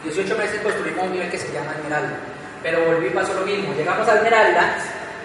18 0.04 0.36
meses 0.36 0.60
construimos 0.60 1.04
un 1.04 1.12
nivel 1.12 1.30
que 1.30 1.38
se 1.38 1.52
llama 1.52 1.72
Esmeralda. 1.72 2.16
Pero 2.62 2.84
volví 2.84 3.06
y 3.06 3.10
pasó 3.10 3.34
lo 3.34 3.46
mismo. 3.46 3.72
Llegamos 3.74 4.08
a 4.08 4.16
Esmeralda 4.16 4.76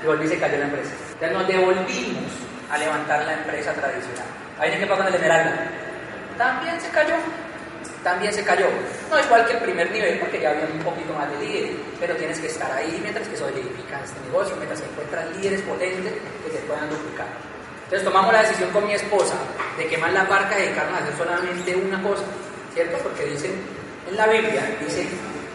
y 0.04 0.06
volví 0.06 0.26
y 0.26 0.30
se 0.30 0.40
cayó 0.40 0.58
la 0.60 0.66
empresa. 0.66 0.92
Entonces 1.14 1.38
nos 1.38 1.48
devolvimos 1.48 2.32
a 2.70 2.78
levantar 2.78 3.26
la 3.26 3.34
empresa 3.34 3.74
tradicional. 3.74 4.47
¿Ahí 4.60 4.72
qué 4.80 4.86
pasó 4.88 4.98
con 5.04 5.08
el 5.08 5.16
Esmeralda? 5.16 5.70
También 6.38 6.82
se 6.82 6.90
cayó. 6.90 7.16
También 8.04 8.34
se 8.34 8.44
cayó. 8.44 8.68
No 9.10 9.20
igual 9.20 9.46
que 9.46 9.54
el 9.54 9.60
primer 9.60 9.92
nivel 9.92 10.20
porque 10.20 10.40
ya 10.40 10.52
había 10.52 10.66
un 10.66 10.80
poquito 10.80 11.14
más 11.14 11.30
de 11.32 11.46
líderes, 11.46 11.76
pero 12.00 12.16
tienes 12.16 12.40
que 12.40 12.48
estar 12.48 12.72
ahí 12.72 13.00
mientras 13.02 13.28
que 13.28 13.38
solidificas 13.38 14.04
este 14.04 14.20
negocio, 14.22 14.56
mientras 14.56 14.82
que 14.82 14.90
encuentras 14.90 15.26
líderes 15.36 15.62
potentes 15.62 16.14
que 16.44 16.50
te 16.50 16.58
puedan 16.66 16.90
duplicar. 16.90 17.28
Entonces 17.86 18.04
tomamos 18.04 18.34
la 18.34 18.42
decisión 18.42 18.70
con 18.72 18.86
mi 18.86 18.94
esposa 18.94 19.36
de 19.78 19.88
quemar 19.88 20.12
la 20.12 20.24
barca 20.24 20.58
y 20.58 20.64
dedicarnos 20.64 21.00
a 21.00 21.04
hacer 21.04 21.18
solamente 21.18 21.76
una 21.76 22.02
cosa, 22.04 22.24
¿cierto? 22.74 22.98
Porque 23.04 23.26
dicen 23.26 23.52
en 24.10 24.16
la 24.16 24.28
Biblia 24.28 24.62
dice, 24.80 25.08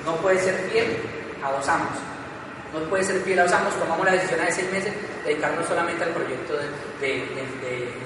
no 0.04 0.16
puede 0.16 0.38
ser 0.38 0.54
fiel 0.70 0.96
a 1.42 1.50
dos 1.52 1.68
amos. 1.68 1.96
No 2.72 2.80
puede 2.88 3.04
ser 3.04 3.20
fiel 3.20 3.38
a 3.38 3.42
dos 3.44 3.52
amos. 3.52 3.74
Tomamos 3.78 4.04
la 4.04 4.12
decisión 4.12 4.40
hace 4.40 4.52
seis 4.52 4.72
meses 4.72 4.92
de 4.92 5.30
dedicarnos 5.30 5.66
solamente 5.66 6.04
al 6.04 6.10
proyecto 6.10 6.56
de, 6.56 6.64
de, 7.00 7.08
de, 7.08 7.42
de 7.60 7.61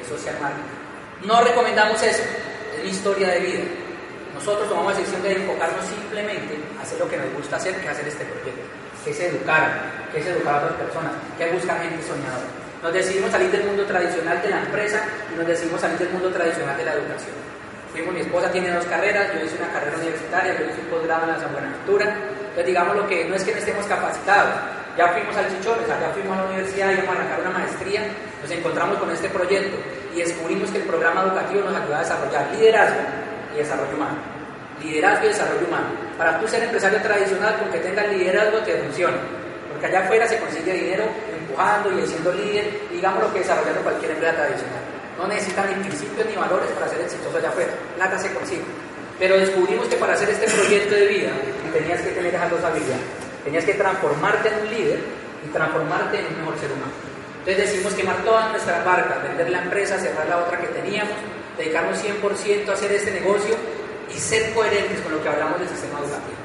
social 0.09 0.37
marketing. 0.41 0.87
No 1.25 1.43
recomendamos 1.43 2.03
eso. 2.03 2.23
Es 2.77 2.85
mi 2.85 2.91
historia 2.91 3.29
de 3.29 3.41
vida. 3.41 3.65
Nosotros 4.35 4.69
tomamos 4.69 4.93
la 4.93 4.99
decisión 4.99 5.23
de 5.23 5.33
enfocarnos 5.33 5.85
simplemente 5.87 6.61
a 6.79 6.83
hacer 6.83 6.99
lo 6.99 7.09
que 7.09 7.17
nos 7.17 7.33
gusta 7.33 7.57
hacer, 7.57 7.75
que 7.77 7.87
es 7.87 7.93
hacer 7.93 8.07
este 8.07 8.25
proyecto. 8.25 8.63
Que 9.03 9.11
es 9.11 9.21
educar, 9.21 10.09
que 10.13 10.21
es 10.21 10.27
educar 10.27 10.55
a 10.55 10.59
otras 10.67 10.81
personas, 10.81 11.13
que 11.39 11.45
es 11.49 11.53
buscar 11.55 11.81
gente 11.81 12.05
soñadora. 12.05 12.47
Nos 12.83 12.93
decidimos 12.93 13.31
salir 13.31 13.51
del 13.51 13.65
mundo 13.65 13.85
tradicional 13.87 14.43
de 14.43 14.51
la 14.51 14.61
empresa 14.61 15.01
y 15.33 15.39
nos 15.39 15.47
decidimos 15.47 15.81
salir 15.81 15.99
del 15.99 16.11
mundo 16.11 16.29
tradicional 16.31 16.77
de 16.77 16.85
la 16.85 16.93
educación. 16.93 17.35
Fuimos, 17.93 18.13
mi 18.13 18.21
esposa 18.21 18.51
tiene 18.53 18.71
dos 18.71 18.85
carreras, 18.85 19.33
yo 19.33 19.47
hice 19.47 19.57
una 19.57 19.73
carrera 19.73 19.97
universitaria, 19.97 20.59
yo 20.59 20.67
hice 20.67 20.81
un 20.85 20.87
posgrado 20.87 21.25
en 21.25 21.31
la 21.33 21.41
San 21.41 21.53
Buenaventura. 21.53 22.05
Entonces, 22.05 22.67
digamos 22.67 22.97
lo 22.97 23.09
que 23.09 23.25
no 23.25 23.35
es 23.37 23.45
que 23.45 23.53
no 23.53 23.59
estemos 23.59 23.87
capacitados, 23.87 24.53
ya 24.99 25.09
fuimos 25.09 25.37
al 25.37 25.49
Chichones, 25.49 25.89
ya 25.89 26.11
fuimos 26.13 26.37
a 26.37 26.43
la 26.43 26.49
universidad, 26.49 26.93
íbamos 26.93 27.09
a 27.09 27.13
arrancar 27.19 27.41
una 27.41 27.51
maestría, 27.51 28.03
nos 28.43 28.51
encontramos 28.51 28.99
con 28.99 29.11
este 29.11 29.29
proyecto 29.31 29.77
y 30.17 30.21
descubrimos 30.21 30.71
que 30.71 30.79
el 30.79 30.85
programa 30.85 31.25
educativo 31.25 31.61
nos 31.61 31.77
ayuda 31.77 31.99
a 31.99 32.01
desarrollar 32.01 32.49
liderazgo 32.57 33.01
y 33.55 33.59
desarrollo 33.59 33.95
humano. 33.95 34.17
Liderazgo 34.83 35.27
y 35.27 35.29
desarrollo 35.29 35.67
humano. 35.69 35.89
Para 36.17 36.41
tú 36.41 36.49
ser 36.49 36.63
empresario 36.63 37.03
tradicional, 37.03 37.59
con 37.59 37.71
que 37.71 37.79
tengas 37.81 38.09
liderazgo, 38.09 38.59
te 38.61 38.79
funciona. 38.79 39.19
Porque 39.71 39.87
allá 39.87 40.01
afuera 40.01 40.27
se 40.27 40.39
consigue 40.39 40.73
dinero 40.73 41.05
empujando 41.39 41.93
y 41.93 42.07
siendo 42.07 42.33
líder, 42.33 42.65
digamos 42.91 43.23
lo 43.23 43.33
que 43.35 43.41
desarrollando 43.41 43.83
cualquier 43.83 44.13
empresa 44.13 44.35
tradicional. 44.37 44.81
No 45.19 45.27
necesitan 45.29 45.69
ni 45.69 45.85
principios 45.85 46.27
ni 46.27 46.37
valores 46.37 46.71
para 46.73 46.89
ser 46.89 47.01
exitoso 47.03 47.37
allá 47.37 47.51
afuera. 47.51 47.73
Plata 47.97 48.19
se 48.19 48.33
consigue. 48.33 48.65
Pero 49.19 49.37
descubrimos 49.37 49.87
que 49.89 49.97
para 49.97 50.15
hacer 50.15 50.31
este 50.31 50.49
proyecto 50.49 50.95
de 50.95 51.07
vida 51.09 51.31
tenías 51.75 52.01
que 52.01 52.11
tener 52.13 52.35
esas 52.35 52.51
dos 52.51 52.65
habilidades. 52.65 53.05
Tenías 53.45 53.65
que 53.65 53.75
transformarte 53.75 54.49
en 54.49 54.55
un 54.61 54.71
líder 54.71 55.01
y 55.45 55.49
transformarte 55.53 56.21
en 56.21 56.27
un 56.27 56.41
mejor 56.41 56.59
ser 56.59 56.73
humano. 56.73 57.16
Entonces 57.47 57.71
decidimos 57.71 57.95
quemar 57.95 58.17
todas 58.25 58.51
nuestras 58.51 58.85
barcas, 58.85 59.23
vender 59.23 59.51
la 59.51 59.63
empresa, 59.63 59.97
cerrar 59.99 60.27
la 60.27 60.39
otra 60.39 60.59
que 60.59 60.67
teníamos, 60.67 61.15
dedicarnos 61.57 61.97
100% 62.03 62.69
a 62.69 62.73
hacer 62.73 62.91
este 62.91 63.13
negocio 63.13 63.55
y 64.13 64.19
ser 64.19 64.53
coherentes 64.53 65.01
con 65.03 65.13
lo 65.13 65.23
que 65.23 65.29
hablamos 65.29 65.61
del 65.61 65.69
sistema 65.69 66.01
educativo. 66.01 66.43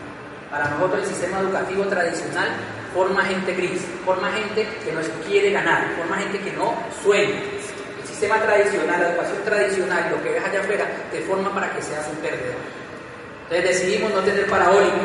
Para 0.51 0.69
nosotros 0.69 1.01
el 1.01 1.07
sistema 1.07 1.39
educativo 1.39 1.85
tradicional 1.85 2.49
forma 2.93 3.25
gente 3.25 3.51
gris, 3.55 3.81
forma 4.05 4.31
gente 4.31 4.67
que 4.85 4.91
no 4.91 5.01
quiere 5.25 5.49
ganar, 5.49 5.87
forma 5.97 6.17
gente 6.17 6.39
que 6.39 6.51
no 6.51 6.75
sueña. 7.01 7.39
El 8.01 8.07
sistema 8.07 8.39
tradicional, 8.39 9.01
la 9.01 9.09
educación 9.09 9.37
tradicional, 9.43 10.11
lo 10.11 10.21
que 10.21 10.29
ves 10.29 10.43
allá 10.43 10.59
afuera, 10.59 10.85
te 11.11 11.21
forma 11.21 11.51
para 11.51 11.73
que 11.73 11.81
seas 11.81 12.07
un 12.09 12.17
perdedor. 12.17 12.61
Entonces 13.49 13.81
decidimos 13.81 14.13
no 14.13 14.19
tener 14.19 14.45
parabólica. 14.45 14.97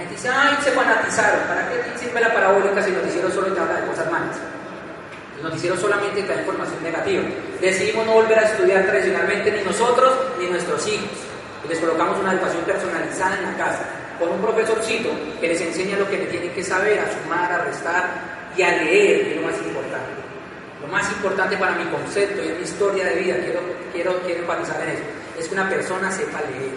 Gente 0.00 0.14
dice, 0.14 0.30
ay, 0.32 0.56
se 0.64 0.70
fanatizaron. 0.70 1.40
¿Para 1.46 1.68
qué 1.68 1.98
sirve 1.98 2.20
la 2.22 2.32
parabólica 2.32 2.82
si 2.82 2.88
el 2.88 2.96
noticiero 2.96 3.30
solo 3.30 3.52
te 3.52 3.60
habla 3.60 3.80
de 3.82 3.86
cosas 3.86 4.10
malas? 4.10 4.36
El 5.36 5.42
noticiero 5.42 5.76
solamente 5.76 6.22
te 6.22 6.34
da 6.34 6.40
información 6.40 6.82
negativa. 6.82 7.22
Decidimos 7.60 8.06
no 8.06 8.12
volver 8.14 8.38
a 8.38 8.42
estudiar 8.42 8.86
tradicionalmente 8.86 9.52
ni 9.52 9.62
nosotros 9.62 10.16
ni 10.38 10.46
nuestros 10.46 10.86
hijos. 10.88 11.10
Y 11.66 11.68
les 11.68 11.78
colocamos 11.78 12.18
una 12.18 12.32
educación 12.32 12.64
personalizada 12.64 13.36
en 13.36 13.44
la 13.44 13.56
casa, 13.58 13.84
con 14.18 14.30
un 14.30 14.40
profesorcito 14.40 15.10
que 15.38 15.48
les 15.48 15.60
enseña 15.60 15.98
lo 15.98 16.08
que 16.08 16.16
le 16.16 16.26
tienen 16.26 16.50
que 16.52 16.64
saber, 16.64 16.98
a 17.00 17.22
sumar, 17.22 17.52
a 17.52 17.64
restar 17.64 18.08
y 18.56 18.62
a 18.62 18.70
leer, 18.78 19.24
que 19.24 19.30
es 19.32 19.36
lo 19.36 19.48
más 19.48 19.58
importante. 19.58 20.12
Lo 20.80 20.88
más 20.88 21.10
importante 21.12 21.58
para 21.58 21.72
mi 21.72 21.84
concepto 21.90 22.42
y 22.42 22.48
mi 22.48 22.62
historia 22.62 23.04
de 23.04 23.16
vida, 23.16 23.36
quiero, 23.44 23.60
quiero, 23.92 24.18
quiero 24.24 24.40
enfatizar 24.40 24.80
en 24.80 24.88
eso, 24.96 25.02
es 25.38 25.46
que 25.46 25.54
una 25.54 25.68
persona 25.68 26.10
sepa 26.10 26.40
leer 26.40 26.72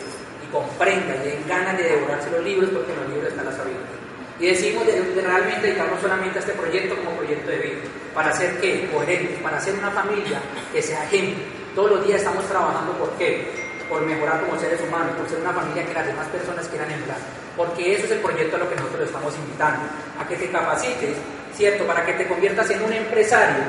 comprenda 0.54 1.16
y 1.18 1.28
den 1.28 1.44
ganas 1.50 1.76
de 1.78 1.84
devorarse 1.84 2.30
los 2.30 2.44
libros 2.44 2.70
porque 2.70 2.94
en 2.94 3.00
los 3.02 3.10
libros 3.10 3.28
está 3.30 3.44
la 3.44 3.52
sabiduría. 3.52 4.04
Y 4.40 4.48
decidimos 4.48 4.86
de, 4.86 5.22
realmente 5.22 5.68
dedicarnos 5.68 6.00
solamente 6.00 6.38
a 6.38 6.42
este 6.42 6.54
proyecto 6.54 6.96
como 6.98 7.18
proyecto 7.18 7.50
de 7.50 7.58
vida. 7.58 7.82
¿Para 8.14 8.30
hacer 8.30 8.60
qué? 8.62 8.88
Coherentes, 8.94 9.40
para 9.40 9.58
hacer 9.58 9.74
una 9.74 9.92
familia 9.92 10.40
que 10.72 10.82
sea 10.82 11.04
ejemplo. 11.06 11.44
Todos 11.76 11.92
los 11.92 12.06
días 12.06 12.20
estamos 12.20 12.46
trabajando 12.48 12.94
por 12.94 13.10
qué? 13.18 13.48
Por 13.90 14.02
mejorar 14.02 14.42
como 14.46 14.60
seres 14.60 14.80
humanos, 14.82 15.16
por 15.18 15.28
ser 15.28 15.40
una 15.40 15.54
familia 15.54 15.86
que 15.86 15.94
las 15.94 16.08
demás 16.08 16.28
personas 16.28 16.68
quieran 16.68 16.92
emplear. 16.92 17.18
Porque 17.58 17.96
eso 17.96 18.06
es 18.06 18.12
el 18.12 18.20
proyecto 18.20 18.56
a 18.56 18.60
lo 18.60 18.70
que 18.70 18.76
nosotros 18.76 19.08
estamos 19.08 19.36
invitando, 19.38 19.82
a 20.20 20.28
que 20.28 20.36
te 20.36 20.50
capacites, 20.50 21.18
¿cierto? 21.56 21.86
Para 21.86 22.06
que 22.06 22.14
te 22.14 22.28
conviertas 22.28 22.70
en 22.70 22.84
un 22.84 22.94
empresario 22.94 23.64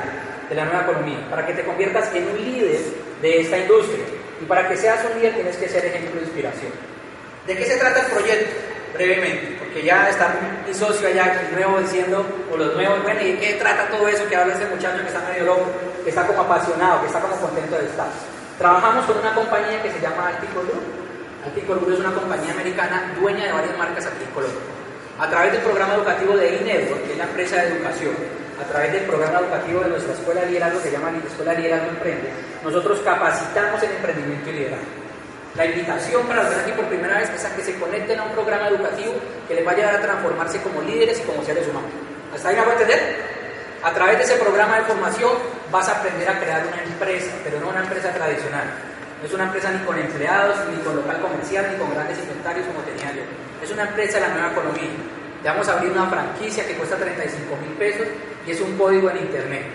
de 0.49 0.55
la 0.55 0.65
nueva 0.65 0.81
economía, 0.81 1.27
para 1.29 1.45
que 1.45 1.53
te 1.53 1.63
conviertas 1.63 2.13
en 2.13 2.27
un 2.27 2.37
líder 2.37 2.79
de 3.21 3.41
esta 3.41 3.57
industria. 3.57 4.05
Y 4.41 4.45
para 4.45 4.67
que 4.67 4.75
seas 4.75 4.99
un 5.05 5.19
líder 5.19 5.35
tienes 5.35 5.57
que 5.57 5.67
ser 5.69 5.85
ejemplo 5.85 6.19
de 6.19 6.25
inspiración. 6.25 6.71
¿De 7.47 7.55
qué 7.55 7.65
se 7.65 7.77
trata 7.77 8.01
el 8.01 8.07
proyecto? 8.07 8.51
Brevemente, 8.93 9.57
porque 9.59 9.83
ya 9.83 10.09
está 10.09 10.33
mi 10.65 10.73
socio 10.73 11.07
allá, 11.07 11.41
el 11.47 11.55
nuevo, 11.55 11.79
diciendo, 11.79 12.25
o 12.51 12.57
los 12.57 12.73
nuevos, 12.75 13.03
bueno, 13.03 13.21
¿y 13.21 13.33
de 13.33 13.39
qué 13.39 13.53
trata 13.53 13.87
todo 13.89 14.07
eso 14.07 14.25
que 14.27 14.35
habla 14.35 14.53
ese 14.53 14.65
muchacho 14.67 15.01
que 15.01 15.07
está 15.07 15.19
medio 15.27 15.45
loco, 15.45 15.65
que 16.03 16.09
está 16.09 16.25
como 16.25 16.41
apasionado, 16.41 17.01
que 17.01 17.07
está 17.07 17.19
como 17.19 17.35
contento 17.35 17.77
de 17.77 17.85
estar? 17.85 18.07
Trabajamos 18.57 19.05
con 19.05 19.17
una 19.17 19.35
compañía 19.35 19.83
que 19.83 19.91
se 19.91 19.99
llama 19.99 20.29
Article 20.29 20.61
Group. 20.63 21.77
Group 21.79 21.93
es 21.93 21.99
una 21.99 22.13
compañía 22.13 22.53
americana 22.53 23.13
dueña 23.19 23.45
de 23.45 23.51
varias 23.51 23.77
marcas 23.77 24.05
aquí 24.05 24.23
en 24.23 24.31
Colombia. 24.31 24.59
A 25.19 25.29
través 25.29 25.51
del 25.51 25.61
programa 25.61 25.95
educativo 25.95 26.37
de 26.37 26.55
INEDO, 26.55 26.95
que 27.03 27.11
es 27.11 27.17
la 27.17 27.25
empresa 27.25 27.57
de 27.57 27.67
educación, 27.67 28.15
a 28.61 28.63
través 28.63 28.93
del 28.93 29.03
programa 29.03 29.39
educativo 29.39 29.81
de 29.81 29.89
nuestra 29.89 30.13
escuela 30.13 30.41
de 30.41 30.47
liderazgo, 30.47 30.81
que 30.81 30.89
se 30.89 30.95
llama 30.95 31.11
Escuela 31.25 31.51
de 31.51 31.57
Liderazgo 31.57 31.89
Emprende, 31.89 32.29
nosotros 32.63 32.99
capacitamos 33.03 33.83
en 33.83 33.91
emprendimiento 33.91 34.49
y 34.49 34.53
liderazgo. 34.53 35.05
La 35.55 35.65
invitación 35.65 36.27
para 36.27 36.43
los 36.43 36.53
que 36.53 36.61
aquí 36.61 36.71
por 36.71 36.85
primera 36.85 37.17
vez 37.17 37.29
es 37.29 37.45
a 37.45 37.55
que 37.55 37.63
se 37.63 37.79
conecten 37.79 38.19
a 38.19 38.23
un 38.23 38.31
programa 38.31 38.67
educativo 38.67 39.13
que 39.47 39.55
les 39.55 39.65
va 39.65 39.71
a 39.71 39.73
ayudar 39.73 39.95
a 39.95 40.01
transformarse 40.01 40.61
como 40.61 40.81
líderes 40.81 41.19
y 41.19 41.23
como 41.23 41.43
seres 41.43 41.67
humanos. 41.67 41.91
¿Hasta 42.33 42.49
ahí 42.49 42.55
me 42.55 42.61
va 42.61 42.71
a 42.71 42.73
entender? 42.73 42.99
A 43.81 43.93
través 43.93 44.17
de 44.17 44.23
ese 44.23 44.35
programa 44.35 44.77
de 44.77 44.83
formación 44.83 45.31
vas 45.71 45.87
a 45.87 45.99
aprender 45.99 46.27
a 46.27 46.39
crear 46.39 46.65
una 46.67 46.83
empresa, 46.83 47.31
pero 47.43 47.59
no 47.59 47.69
una 47.69 47.83
empresa 47.83 48.11
tradicional. 48.11 48.67
No 49.21 49.27
es 49.27 49.33
una 49.33 49.45
empresa 49.45 49.71
ni 49.71 49.79
con 49.85 49.97
empleados, 49.97 50.57
ni 50.71 50.77
con 50.83 50.95
local 50.97 51.21
comercial, 51.21 51.67
ni 51.71 51.77
con 51.77 51.93
grandes 51.93 52.19
inventarios 52.19 52.65
como 52.67 52.81
tenía 52.81 53.13
yo. 53.15 53.23
Es 53.63 53.71
una 53.71 53.83
empresa 53.83 54.19
de 54.19 54.27
la 54.27 54.33
nueva 54.33 54.51
economía. 54.51 54.91
Te 55.41 55.47
vamos 55.47 55.69
a 55.69 55.73
abrir 55.73 55.91
una 55.91 56.09
franquicia 56.09 56.67
que 56.67 56.73
cuesta 56.73 56.97
35 56.97 57.55
mil 57.63 57.71
pesos 57.77 58.07
y 58.45 58.51
es 58.51 58.61
un 58.61 58.77
código 58.77 59.09
en 59.09 59.17
internet. 59.17 59.65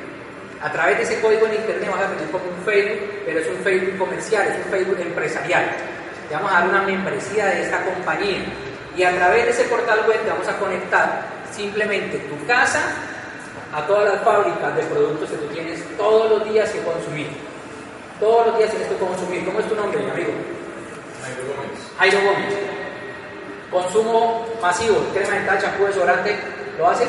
A 0.62 0.71
través 0.71 0.99
de 0.99 1.03
ese 1.05 1.21
código 1.21 1.47
en 1.47 1.55
internet 1.55 1.91
vas 1.91 2.03
a 2.03 2.09
tener 2.09 2.31
como 2.31 2.45
un 2.45 2.64
Facebook, 2.64 3.09
pero 3.25 3.41
es 3.41 3.49
un 3.49 3.57
Facebook 3.64 3.99
comercial, 3.99 4.47
es 4.49 4.64
un 4.64 4.71
Facebook 4.71 5.01
empresarial. 5.01 5.64
Te 6.29 6.35
vamos 6.35 6.53
a 6.53 6.55
dar 6.61 6.68
una 6.68 6.83
membresía 6.83 7.47
de 7.47 7.62
esta 7.62 7.85
compañía 7.85 8.45
y 8.97 9.03
a 9.03 9.16
través 9.16 9.45
de 9.47 9.51
ese 9.51 9.64
portal 9.64 10.01
web 10.07 10.21
te 10.23 10.31
vamos 10.31 10.49
a 10.49 10.59
conectar 10.59 11.23
simplemente 11.51 12.18
tu 12.18 12.47
casa 12.47 12.81
a 13.73 13.87
todas 13.87 14.12
las 14.12 14.23
fábricas 14.23 14.77
de 14.77 14.83
productos 14.83 15.31
que 15.31 15.37
tú 15.37 15.47
tienes 15.47 15.83
todos 15.97 16.31
los 16.31 16.53
días 16.53 16.68
que 16.71 16.81
consumir. 16.81 17.29
Todos 18.18 18.49
los 18.49 18.59
días 18.59 18.71
tienes 18.71 18.89
que 18.89 18.97
consumir. 18.97 19.45
¿Cómo 19.47 19.61
es 19.61 19.68
tu 19.68 19.75
nombre, 19.75 19.99
mi 19.99 20.11
amigo? 20.11 20.33
Jairo 21.23 21.43
Gómez. 21.57 21.81
Jairo 21.99 22.18
Gómez. 22.21 22.55
Consumo 23.71 24.47
masivo, 24.61 24.97
crema 25.14 25.35
dental, 25.35 25.59
champú, 25.61 25.87
desodorante, 25.87 26.37
¿lo 26.77 26.89
haces? 26.91 27.09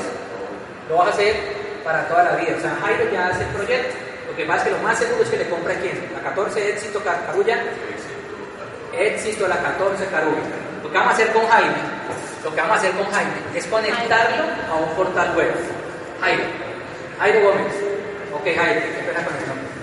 Lo 0.89 0.97
vas 0.97 1.07
a 1.07 1.11
hacer 1.11 1.35
para 1.83 2.07
toda 2.07 2.23
la 2.23 2.35
vida. 2.35 2.55
O 2.57 2.61
sea, 2.61 2.75
Jairo 2.81 3.11
ya 3.11 3.27
hace 3.27 3.43
el 3.43 3.49
proyecto. 3.49 3.95
Lo 4.29 4.35
que 4.35 4.45
pasa 4.45 4.57
es 4.59 4.63
que 4.65 4.71
lo 4.71 4.79
más 4.79 4.97
seguro 4.97 5.23
es 5.23 5.29
que 5.29 5.37
le 5.37 5.49
compre 5.49 5.73
a 5.73 5.79
quién? 5.79 6.09
La 6.13 6.21
14 6.29 6.69
Éxito 6.69 6.99
Car- 7.03 7.25
Carulla. 7.25 7.57
Éxito 8.93 9.47
la 9.47 9.57
14 9.57 10.05
Carulla. 10.07 10.41
Lo 10.83 10.91
que 10.91 10.97
vamos 10.97 11.11
a 11.13 11.15
hacer 11.15 11.31
con 11.31 11.47
Jaime, 11.47 11.75
lo 12.43 12.53
que 12.53 12.61
vamos 12.61 12.75
a 12.75 12.79
hacer 12.79 12.91
con 12.91 13.05
Jaime 13.11 13.31
es 13.55 13.65
conectarlo 13.67 14.43
a 14.69 14.75
un 14.75 14.89
portal 14.95 15.35
web. 15.35 15.51
Jairo, 16.21 16.43
Jairo 17.19 17.41
Gómez. 17.47 17.73
Ok, 18.33 18.45
Jairo. 18.55 18.81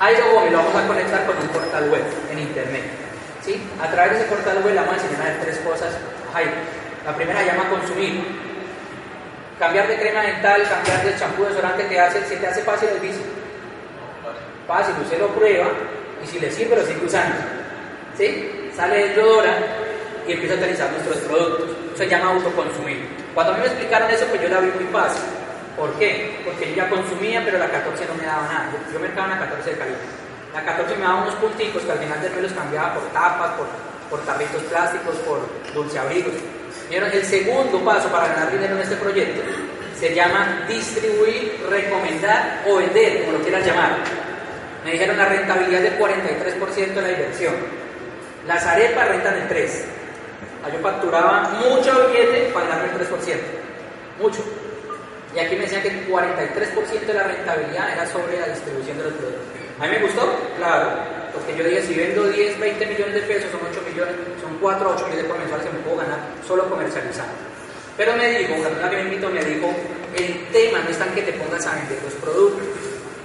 Jairo 0.01 0.31
Gómez 0.33 0.53
lo 0.53 0.59
vamos 0.59 0.75
a 0.83 0.87
conectar 0.87 1.27
con 1.27 1.37
un 1.39 1.49
portal 1.49 1.91
web 1.91 2.03
en 2.31 2.39
internet. 2.41 2.83
¿Sí? 3.45 3.63
A 3.83 3.87
través 3.91 4.13
de 4.13 4.19
ese 4.19 4.27
portal 4.29 4.57
web 4.65 4.75
le 4.75 4.81
vamos 4.81 4.95
a 4.95 5.07
enseñar 5.07 5.37
tres 5.41 5.59
cosas 5.59 5.91
a 6.31 6.33
Jairo. 6.35 6.53
La 7.07 7.15
primera 7.17 7.43
llama 7.43 7.69
consumir. 7.71 8.48
Cambiar 9.59 9.89
de 9.89 9.97
crema 9.99 10.23
dental, 10.23 10.63
cambiar 10.69 11.05
de 11.05 11.19
champú, 11.19 11.45
desodorante, 11.45 11.85
te 11.85 11.99
hace, 11.99 12.25
se 12.27 12.37
te 12.37 12.47
hace 12.47 12.63
fácil 12.63 12.91
el 12.91 13.01
vicio. 13.01 13.23
Fácil, 14.69 14.95
usted 15.03 15.19
lo 15.19 15.29
prueba 15.29 15.67
y 16.23 16.27
si 16.27 16.39
le 16.39 16.51
sirve 16.51 16.77
lo 16.77 16.87
sigue 16.87 17.05
usando. 17.05 17.35
¿Sí? 18.17 18.71
Sale 18.77 19.07
el 19.07 19.17
Yodora 19.17 19.59
y 20.29 20.33
empieza 20.33 20.55
a 20.55 20.59
utilizar 20.59 20.91
nuestros 20.93 21.19
productos. 21.19 21.71
Eso 21.87 21.97
se 21.97 22.09
llama 22.09 22.31
autoconsumir. 22.31 23.09
Cuando 23.35 23.53
a 23.53 23.57
mí 23.57 23.63
me 23.63 23.67
explicaron 23.67 24.11
eso, 24.11 24.27
pues 24.27 24.43
yo 24.43 24.49
la 24.49 24.61
vi 24.61 24.71
muy 24.71 24.93
fácil. 24.93 25.23
¿Por 25.77 25.93
qué? 25.95 26.41
Porque 26.45 26.71
yo 26.71 26.77
ya 26.77 26.89
consumía, 26.89 27.43
pero 27.45 27.59
la 27.59 27.69
14 27.69 28.07
no 28.07 28.15
me 28.15 28.27
daba 28.27 28.43
nada. 28.43 28.71
Yo, 28.73 28.93
yo 28.93 29.01
mercaba 29.01 29.27
una 29.27 29.39
14 29.41 29.71
de 29.71 29.77
calidad. 29.77 29.99
La 30.55 30.65
14 30.65 30.97
me 30.97 31.03
daba 31.03 31.23
unos 31.23 31.35
punticos 31.35 31.83
que 31.83 31.93
al 31.93 31.99
final 31.99 32.21
mes 32.21 32.43
los 32.43 32.53
cambiaba 32.53 32.95
por 32.95 33.03
tapas, 33.11 33.51
por, 33.59 33.67
por 34.11 34.21
plásticos, 34.21 35.15
por 35.27 35.41
dulce 35.75 35.99
el 36.91 37.25
segundo 37.25 37.79
paso 37.85 38.09
para 38.09 38.29
ganar 38.29 38.51
dinero 38.51 38.77
en 38.77 38.83
este 38.83 38.97
proyecto 38.97 39.43
se 39.99 40.15
llama 40.15 40.65
distribuir, 40.69 41.61
recomendar 41.69 42.63
o 42.69 42.77
vender, 42.77 43.25
como 43.25 43.39
lo 43.39 43.45
quieras 43.45 43.67
llamar. 43.67 43.97
Me 44.85 44.93
dijeron 44.93 45.17
la 45.17 45.27
rentabilidad 45.27 45.83
del 45.83 45.99
43% 45.99 46.95
de 46.95 47.03
la 47.03 47.11
inversión. 47.11 47.55
Las 48.47 48.65
arepas 48.65 49.09
rentan 49.09 49.35
el 49.35 49.49
3%. 49.49 49.69
Ah, 50.65 50.69
Yo 50.73 50.79
facturaba 50.81 51.51
mucho 51.61 52.09
billete 52.09 52.51
para 52.55 52.69
ganarme 52.69 52.93
el 52.93 53.09
3%. 53.09 53.37
Mucho. 54.21 54.45
Y 55.35 55.39
aquí 55.41 55.57
me 55.57 55.63
decían 55.63 55.83
que 55.83 55.89
el 55.89 56.09
43% 56.09 57.07
de 57.07 57.15
la 57.15 57.25
rentabilidad 57.25 57.93
era 57.93 58.07
sobre 58.07 58.41
la 58.41 58.47
distribución 58.47 58.99
de 58.99 59.05
los 59.05 59.13
productos. 59.15 59.43
¿A 59.81 59.87
mí 59.87 59.93
me 59.93 59.99
gustó? 59.99 60.33
Claro. 60.57 60.91
Porque 61.39 61.55
yo 61.57 61.65
dije, 61.65 61.83
si 61.83 61.95
vendo 61.95 62.27
10, 62.27 62.59
20 62.59 62.87
millones 62.87 63.15
de 63.15 63.23
pesos, 63.23 63.51
son 63.53 63.61
8 63.71 63.81
millones, 63.87 64.15
son 64.43 64.59
4 64.59 64.91
8 64.91 65.07
millones 65.07 65.39
mensuales 65.39 65.67
que 65.67 65.73
me 65.73 65.83
puedo 65.87 65.97
ganar 66.03 66.19
solo 66.47 66.69
comercializando. 66.69 67.33
Pero 67.97 68.17
me 68.17 68.39
dijo, 68.39 68.55
una 68.55 68.69
persona 68.69 68.91
que 68.91 68.97
me 68.97 69.03
invitó 69.03 69.31
me 69.31 69.45
dijo, 69.45 69.71
el 70.17 70.47
tema 70.51 70.79
no 70.83 70.91
está 70.91 71.07
en 71.07 71.15
que 71.15 71.23
te 71.23 71.33
pongas 71.33 71.67
a 71.67 71.75
vender 71.75 71.99
los 72.03 72.15
productos. 72.15 72.67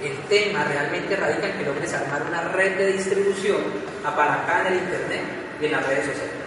El 0.02 0.16
tema 0.28 0.64
realmente 0.64 1.16
radica 1.16 1.46
en 1.46 1.58
que 1.58 1.64
logres 1.64 1.92
armar 1.94 2.22
una 2.22 2.42
red 2.54 2.76
de 2.78 2.92
distribución 2.92 3.58
apalancada 4.04 4.68
en 4.68 4.74
el 4.74 4.78
Internet 4.78 5.22
y 5.60 5.64
en 5.66 5.72
las 5.72 5.86
redes 5.86 6.06
sociales. 6.06 6.38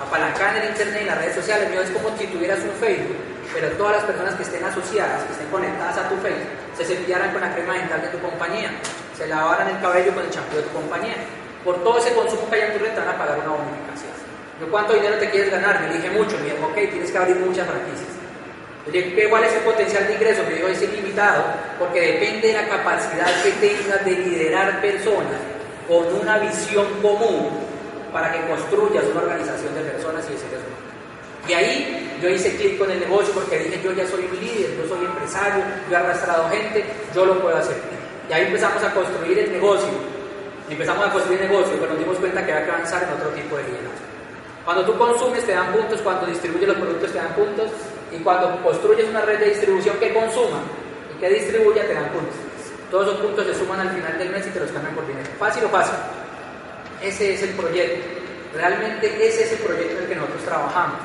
Apalancada 0.00 0.56
en 0.56 0.62
el 0.62 0.68
Internet 0.70 0.96
y 0.98 1.02
en 1.02 1.06
las 1.06 1.18
redes 1.18 1.34
sociales, 1.34 1.68
es 1.70 1.90
como 1.90 2.16
si 2.18 2.26
tuvieras 2.26 2.58
un 2.60 2.74
Facebook, 2.80 3.16
pero 3.52 3.68
todas 3.76 3.96
las 3.96 4.04
personas 4.04 4.34
que 4.34 4.42
estén 4.42 4.64
asociadas, 4.64 5.22
que 5.24 5.32
estén 5.32 5.48
conectadas 5.48 5.98
a 5.98 6.08
tu 6.08 6.16
Facebook, 6.18 6.50
se 6.76 6.84
cepillaran 6.84 7.32
con 7.32 7.40
la 7.40 7.54
crema 7.54 7.74
dental 7.74 8.02
de 8.02 8.08
tu 8.08 8.18
compañía, 8.18 8.70
se 9.16 9.26
lavaran 9.26 9.68
el 9.68 9.80
cabello 9.80 10.14
con 10.14 10.24
el 10.24 10.30
champú 10.30 10.56
de 10.56 10.62
tu 10.62 10.70
compañía. 10.70 11.14
Por 11.64 11.82
todo 11.82 11.98
ese 11.98 12.12
consumo 12.14 12.48
que 12.50 12.56
hay 12.56 12.70
en 12.72 12.78
tu 12.78 12.84
van 12.84 13.08
a 13.08 13.16
pagar 13.18 13.38
una 13.38 13.56
bonificación. 13.56 14.12
Yo, 14.60 14.68
¿cuánto 14.70 14.92
dinero 14.94 15.16
te 15.18 15.30
quieres 15.30 15.50
ganar? 15.50 15.80
Me 15.80 15.94
dije 15.94 16.10
mucho. 16.10 16.36
Me 16.38 16.50
dijo, 16.52 16.66
ok, 16.66 16.74
tienes 16.74 17.10
que 17.10 17.18
abrir 17.18 17.36
muchas 17.36 17.66
franquicias. 17.66 18.10
Le 18.86 18.92
dije, 18.92 19.14
¿qué- 19.14 19.28
¿cuál 19.30 19.44
es 19.44 19.52
el 19.54 19.60
potencial 19.60 20.06
de 20.06 20.12
ingreso? 20.14 20.42
Me 20.46 20.54
dijo, 20.54 20.68
es 20.68 20.82
ilimitado, 20.82 21.42
porque 21.78 22.00
depende 22.00 22.48
de 22.48 22.54
la 22.54 22.68
capacidad 22.68 23.26
que 23.42 23.50
tengas 23.52 24.04
de 24.04 24.10
liderar 24.12 24.80
personas 24.82 25.40
con 25.88 26.04
una 26.20 26.38
visión 26.38 26.86
común 27.00 27.48
para 28.12 28.30
que 28.30 28.46
construyas 28.46 29.04
una 29.10 29.20
organización 29.22 29.74
de 29.74 29.80
personas 29.90 30.24
y 30.28 30.32
de 30.34 30.38
seres. 30.38 30.60
Y 31.48 31.52
ahí 31.54 32.18
yo 32.22 32.28
hice 32.28 32.56
clic 32.56 32.78
con 32.78 32.90
el 32.90 33.00
negocio 33.00 33.32
porque 33.34 33.58
dije, 33.58 33.80
yo 33.82 33.92
ya 33.92 34.06
soy 34.06 34.24
un 34.30 34.38
líder, 34.38 34.76
yo 34.76 34.86
soy 34.88 35.04
empresario, 35.04 35.62
yo 35.90 35.94
he 35.94 35.98
arrastrado 35.98 36.48
gente, 36.50 36.84
yo 37.14 37.24
lo 37.26 37.40
puedo 37.40 37.56
hacer. 37.56 37.76
Y 38.28 38.32
ahí 38.32 38.46
empezamos 38.46 38.82
a 38.82 38.92
construir 38.92 39.38
el 39.38 39.52
negocio. 39.52 39.88
Empezamos 40.68 41.06
a 41.06 41.12
construir 41.12 41.42
el 41.42 41.48
negocio, 41.50 41.74
pero 41.78 41.92
nos 41.92 41.98
dimos 41.98 42.16
cuenta 42.18 42.44
que 42.44 42.52
había 42.52 42.64
que 42.64 42.70
avanzar 42.70 43.02
en 43.02 43.10
otro 43.10 43.28
tipo 43.30 43.56
de 43.56 43.62
liderazgo. 43.64 44.04
Cuando 44.64 44.84
tú 44.86 44.96
consumes 44.96 45.44
te 45.44 45.52
dan 45.52 45.72
puntos, 45.72 46.00
cuando 46.00 46.26
distribuyes 46.26 46.68
los 46.68 46.78
productos 46.78 47.12
te 47.12 47.18
dan 47.18 47.34
puntos 47.34 47.68
Y 48.10 48.16
cuando 48.22 48.62
construyes 48.62 49.06
una 49.10 49.20
red 49.20 49.38
de 49.38 49.50
distribución 49.50 49.98
que 49.98 50.14
consuma 50.14 50.62
y 51.14 51.20
que 51.20 51.28
distribuya, 51.28 51.86
te 51.86 51.94
dan 51.94 52.08
puntos. 52.10 52.34
Todos 52.90 53.08
esos 53.08 53.20
puntos 53.20 53.46
se 53.46 53.54
suman 53.56 53.80
al 53.80 53.90
final 53.90 54.16
del 54.18 54.30
mes 54.30 54.46
y 54.46 54.50
te 54.50 54.60
los 54.60 54.70
cambian 54.70 54.94
por 54.94 55.06
dinero. 55.06 55.26
¿Fácil 55.38 55.64
o 55.64 55.68
fácil? 55.68 55.94
Ese 57.02 57.34
es 57.34 57.42
el 57.42 57.50
proyecto. 57.50 58.06
Realmente 58.54 59.06
ese 59.26 59.42
es 59.44 59.52
el 59.52 59.58
proyecto 59.58 59.96
en 59.96 60.02
el 60.04 60.08
que 60.08 60.14
nosotros 60.14 60.44
trabajamos. 60.44 60.96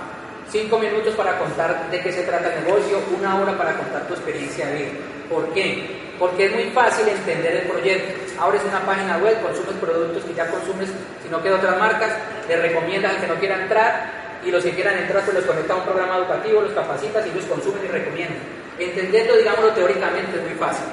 Cinco 0.49 0.80
minutos 0.80 1.15
para 1.15 1.38
contar 1.38 1.89
de 1.89 1.99
qué 1.99 2.11
se 2.11 2.24
trata 2.24 2.53
el 2.53 2.63
negocio, 2.63 3.01
una 3.17 3.41
hora 3.41 3.57
para 3.57 3.76
contar 3.76 4.07
tu 4.07 4.13
experiencia 4.13 4.67
de 4.67 4.76
vida. 4.76 4.91
¿Por 5.30 5.51
qué? 5.53 5.99
Porque 6.20 6.45
es 6.45 6.53
muy 6.53 6.65
fácil 6.72 7.07
entender 7.07 7.55
el 7.55 7.72
proyecto. 7.72 8.41
Abres 8.41 8.61
una 8.67 8.82
página 8.86 9.17
web, 9.20 9.41
consumes 9.41 9.76
productos 9.80 10.24
que 10.26 10.34
ya 10.34 10.47
consumes, 10.47 10.89
si 11.24 11.30
no 11.30 11.41
queda 11.41 11.55
otras 11.55 11.80
marcas, 11.80 12.11
le 12.47 12.57
recomiendas 12.57 13.15
al 13.15 13.22
que 13.22 13.28
no 13.28 13.36
quiera 13.36 13.61
entrar 13.61 14.20
y 14.45 14.51
los 14.51 14.63
que 14.63 14.72
quieran 14.72 14.97
entrar 14.97 15.24
pues 15.24 15.36
los 15.36 15.45
conecta 15.45 15.74
a 15.74 15.78
un 15.78 15.84
programa 15.84 16.17
educativo, 16.17 16.61
los 16.61 16.74
capacitas 16.74 17.26
y 17.26 17.32
los 17.34 17.45
consumen 17.45 17.84
y 17.86 17.88
recomiendan. 17.88 18.38
Entenderlo, 18.78 19.38
digámoslo 19.38 19.72
teóricamente, 19.72 20.38
es 20.38 20.43
muy 20.43 20.55
fácil. 20.59 20.86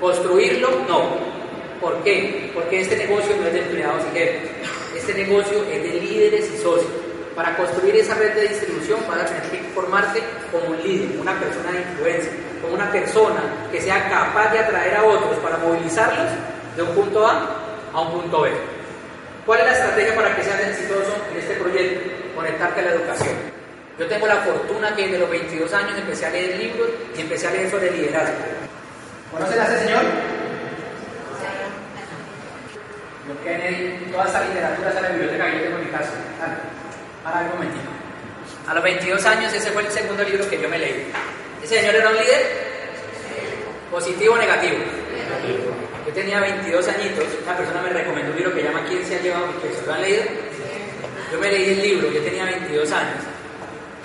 Construirlo, 0.00 0.70
no. 0.88 1.40
¿Por 1.80 2.02
qué? 2.02 2.50
Porque 2.54 2.80
este 2.80 2.96
negocio 2.96 3.36
no 3.36 3.46
es 3.46 3.52
de 3.52 3.60
empleados 3.60 4.02
y 4.12 4.18
jefes. 4.18 4.50
Este 4.96 5.14
negocio 5.14 5.62
es 5.70 5.82
de 5.82 6.00
líderes 6.00 6.50
y 6.54 6.58
socios. 6.58 6.92
Para 7.34 7.56
construir 7.56 7.96
esa 7.96 8.14
red 8.14 8.34
de 8.34 8.48
distribución 8.48 9.00
vas 9.08 9.22
a 9.22 9.26
tener 9.26 9.42
que 9.50 9.58
formarte 9.74 10.20
como 10.52 10.74
un 10.74 10.82
líder, 10.82 11.18
una 11.18 11.38
persona 11.38 11.72
de 11.72 11.80
influencia, 11.80 12.32
como 12.60 12.74
una 12.74 12.90
persona 12.90 13.40
que 13.70 13.80
sea 13.80 14.08
capaz 14.08 14.52
de 14.52 14.58
atraer 14.58 14.96
a 14.96 15.04
otros 15.04 15.38
para 15.38 15.56
movilizarlos 15.58 16.26
de 16.76 16.82
un 16.82 16.94
punto 16.94 17.26
A 17.26 17.46
a 17.92 18.00
un 18.00 18.20
punto 18.20 18.42
B. 18.42 18.50
¿Cuál 19.46 19.60
es 19.60 19.66
la 19.66 19.72
estrategia 19.72 20.14
para 20.14 20.36
que 20.36 20.42
seas 20.42 20.60
exitoso 20.60 21.14
en 21.32 21.38
este 21.38 21.54
proyecto? 21.54 22.10
Conectarte 22.34 22.80
a 22.80 22.84
la 22.84 22.90
educación. 22.92 23.34
Yo 23.98 24.06
tengo 24.06 24.26
la 24.26 24.36
fortuna 24.36 24.94
que 24.94 25.02
desde 25.02 25.18
los 25.18 25.30
22 25.30 25.72
años 25.74 25.98
empecé 25.98 26.26
a 26.26 26.30
leer 26.30 26.56
libros 26.58 26.88
y 27.16 27.20
empecé 27.20 27.48
a 27.48 27.50
leer 27.50 27.70
sobre 27.70 27.90
liderazgo. 27.90 28.34
¿Conocen 29.30 29.60
a 29.60 29.64
ese 29.64 29.78
señor? 29.80 30.02
John 33.26 33.38
Kennedy, 33.44 34.10
toda 34.10 34.24
esa 34.26 34.44
literatura 34.44 34.88
está 34.88 35.00
en 35.00 35.04
la 35.04 35.10
biblioteca 35.10 35.50
que 35.50 35.56
yo 35.56 35.62
tengo 35.64 35.78
en 35.78 35.84
mi 35.84 35.90
casa. 35.90 36.10
Para 37.22 37.40
un 37.40 37.48
momentito. 37.50 37.90
A 38.66 38.74
los 38.74 38.84
22 38.84 39.26
años 39.26 39.52
ese 39.52 39.70
fue 39.70 39.82
el 39.82 39.90
segundo 39.90 40.22
libro 40.24 40.48
que 40.48 40.60
yo 40.60 40.68
me 40.68 40.78
leí. 40.78 41.12
¿Ese 41.62 41.78
señor 41.78 41.94
era 41.94 42.08
un 42.08 42.16
líder? 42.16 42.70
¿Positivo 43.90 44.34
o 44.34 44.38
negativo? 44.38 44.78
Yo 46.06 46.12
tenía 46.12 46.40
22 46.40 46.88
añitos, 46.88 47.24
una 47.42 47.56
persona 47.56 47.82
me 47.82 47.90
recomendó 47.90 48.30
un 48.32 48.36
libro 48.36 48.54
que 48.54 48.62
llama 48.62 48.84
¿Quién 48.88 49.04
se 49.04 49.16
ha 49.16 49.20
llevado 49.20 49.46
mi 49.46 49.54
queso? 49.60 49.82
¿Lo 49.86 49.92
han 49.92 50.02
leído? 50.02 50.22
Yo 51.30 51.38
me 51.38 51.50
leí 51.50 51.70
el 51.70 51.82
libro, 51.82 52.10
yo 52.10 52.20
tenía 52.22 52.44
22 52.44 52.90
años 52.92 53.22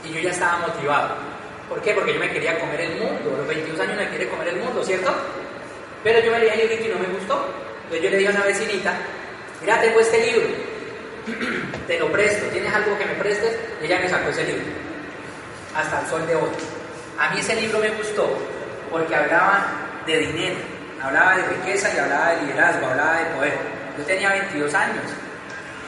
y 0.03 0.14
yo 0.14 0.20
ya 0.20 0.32
estaba 0.32 0.68
motivado. 0.68 1.16
¿Por 1.70 1.82
qué? 1.82 1.93
Porque 1.93 2.14
yo 2.14 2.20
me 2.20 2.30
quería 2.30 2.60
comer 2.60 2.82
el 2.82 2.99
mundo. 2.99 3.34
A 3.34 3.38
los 3.39 3.47
22 3.47 3.80
años 3.80 3.97
me 3.97 4.10
quiere 4.10 4.30
comer 4.30 4.49
el 4.49 4.58
mundo, 4.58 4.84
¿cierto? 4.84 5.12
Pero 6.03 6.20
yo 6.20 6.32
me 6.32 6.39
leí 6.39 6.49
el 6.49 6.70
libro 6.70 6.86
y 6.86 6.88
no 6.89 6.99
me 6.99 7.18
gustó. 7.18 7.47
Entonces 7.86 8.03
yo 8.03 8.10
le 8.10 8.18
dije 8.18 8.30
a 8.30 8.36
una 8.36 8.45
vecinita, 8.45 8.93
mira, 9.62 9.82
tengo 9.82 9.99
este 9.99 10.26
libro, 10.26 10.47
te 11.88 11.99
lo 11.99 12.12
presto, 12.12 12.45
¿tienes 12.47 12.74
algo 12.74 12.97
que 12.97 13.06
me 13.06 13.14
prestes? 13.14 13.56
Y 13.82 13.86
ella 13.86 13.99
me 13.99 14.10
sacó 14.10 14.30
ese 14.30 14.43
libro, 14.43 14.64
hasta 15.76 16.01
el 16.01 16.08
sol 16.08 16.28
de 16.28 16.36
hoy. 16.36 16.49
A 17.18 17.30
mí 17.30 17.39
ese 17.39 17.55
libro 17.55 17.80
me 17.80 17.89
gustó 17.91 18.28
porque 18.91 19.16
hablaba 19.16 19.66
de 20.05 20.18
dinero, 20.20 20.55
hablaba 21.01 21.38
de 21.38 21.43
riqueza 21.47 21.93
y 21.93 21.97
hablaba 21.97 22.32
de 22.32 22.41
liderazgo, 22.43 22.88
hablaba 22.88 23.20
de 23.20 23.26
poder. 23.36 23.53
Yo 23.97 24.03
tenía 24.03 24.30
22 24.32 24.74
años, 24.74 25.03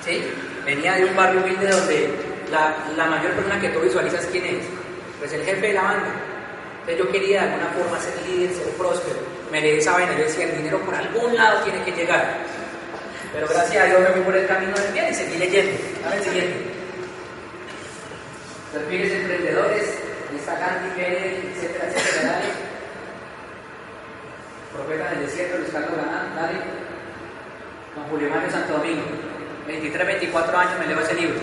¿sí? 0.06 0.24
Venía 0.66 0.94
de 0.96 1.06
un 1.06 1.16
barrio 1.16 1.42
humilde 1.42 1.68
donde 1.68 2.10
la, 2.52 3.06
mayor 3.06 3.34
persona 3.34 3.60
que 3.60 3.70
tú 3.70 3.82
visualizas, 3.82 4.26
¿quién 4.32 4.46
es? 4.46 4.66
Pues 5.20 5.34
el 5.34 5.44
jefe 5.44 5.68
de 5.68 5.74
la 5.74 5.82
banda. 5.82 6.12
Entonces 6.82 7.06
yo 7.06 7.12
quería 7.12 7.42
de 7.42 7.48
alguna 7.50 7.68
forma 7.72 8.00
ser 8.00 8.14
líder, 8.28 8.56
ser 8.56 8.70
próspero. 8.74 9.20
Me 9.52 9.62
leí 9.62 9.80
esa 9.80 9.94
vaina, 9.94 10.14
yo 10.14 10.24
decía, 10.24 10.46
el 10.46 10.58
dinero 10.58 10.80
por 10.80 10.96
algún 10.96 11.36
lado 11.36 11.62
tiene 11.64 11.84
que 11.84 11.92
llegar. 11.92 12.38
Pero 13.34 13.48
gracias 13.48 13.84
a 13.84 13.86
Dios 13.88 14.00
me 14.02 14.08
fui 14.08 14.22
por 14.22 14.36
el 14.36 14.48
camino 14.48 14.78
del 14.78 14.94
bien 14.94 15.08
y 15.12 15.14
seguí 15.14 15.38
leyendo. 15.38 15.78
Dame 16.04 16.16
el 16.16 16.24
siguiente. 16.24 16.78
Emprendedores, 18.90 19.98
Gandhi, 20.56 20.90
Pérez, 20.96 21.44
etcétera, 21.44 21.86
etcétera, 21.88 22.32
dale. 22.32 22.50
Profeta 24.74 25.10
del 25.10 25.20
desierto, 25.26 25.58
Luis 25.58 25.72
Carlos 25.72 25.98
Ganán, 25.98 26.36
dale. 26.36 26.60
Don 27.96 28.06
Julio 28.10 28.30
Mario 28.30 28.52
Santo 28.52 28.74
Domingo. 28.74 29.04
23, 29.68 30.08
24 30.08 30.58
años 30.58 30.80
me 30.80 30.88
leo 30.88 31.00
ese 31.02 31.14
libro. 31.16 31.40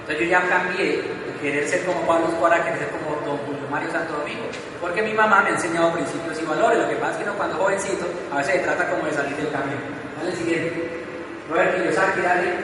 Entonces 0.00 0.24
yo 0.24 0.30
ya 0.30 0.48
cambié 0.48 0.96
de 0.96 1.32
querer 1.40 1.68
ser 1.68 1.84
como 1.84 2.00
Pablo 2.06 2.28
Escobar 2.28 2.54
a 2.54 2.64
querer 2.64 2.78
ser 2.78 2.88
como 2.88 3.20
Don 3.24 3.38
Julio 3.46 3.68
Mario 3.70 3.92
Santo 3.92 4.12
Domingo. 4.14 4.44
Porque 4.80 5.02
mi 5.02 5.12
mamá 5.12 5.42
me 5.42 5.50
ha 5.50 5.52
enseñado 5.52 5.92
principios 5.92 6.40
y 6.40 6.44
valores. 6.44 6.78
Lo 6.78 6.88
que 6.88 6.96
pasa 6.96 7.12
es 7.12 7.16
que 7.18 7.24
uno 7.24 7.34
cuando 7.34 7.56
jovencito 7.58 8.06
a 8.32 8.38
veces 8.38 8.54
se 8.54 8.60
trata 8.60 8.90
como 8.90 9.06
de 9.06 9.12
salir 9.12 9.36
del 9.36 9.50
camino. 9.50 9.78
Dale 10.18 10.30
el 10.30 10.36
siguiente. 10.36 11.04
Robert 11.48 11.76
Kiyosaki, 11.76 12.20
dale. 12.22 12.54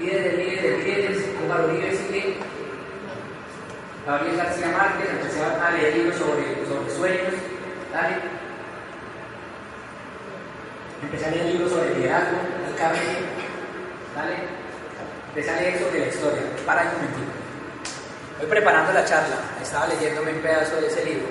Líder 0.00 0.22
de 0.22 0.36
líderes 0.36 0.62
de 0.62 0.84
líderes. 0.84 1.24
Álvaro 1.42 1.68
Uribe 1.68 1.96
sigue. 1.96 2.36
Gabriel 4.06 4.36
García 4.36 4.68
Márquez. 4.68 5.10
Empecé 5.10 5.42
a 5.42 5.70
leer 5.72 5.96
libros 5.96 6.16
sobre, 6.16 6.44
sobre 6.66 6.90
sueños. 6.94 7.34
Dale. 7.92 8.16
Empecé 11.02 11.26
a 11.26 11.30
leer 11.30 11.46
libros 11.46 11.72
sobre 11.72 11.94
liderazgo. 11.94 12.38
El 12.68 12.74
cabello. 12.76 13.18
Dale. 14.14 14.36
Empecé 15.28 15.50
a 15.50 15.60
leer 15.60 15.78
sobre 15.78 16.00
la 16.00 16.06
historia. 16.06 16.42
Para 16.64 16.82
un 16.82 16.88
momentito. 16.92 17.32
Voy 18.38 18.46
preparando 18.48 18.92
la 18.92 19.04
charla, 19.06 19.36
estaba 19.62 19.86
leyéndome 19.86 20.30
un 20.30 20.40
pedazo 20.40 20.78
de 20.78 20.88
ese 20.88 21.02
libro 21.06 21.24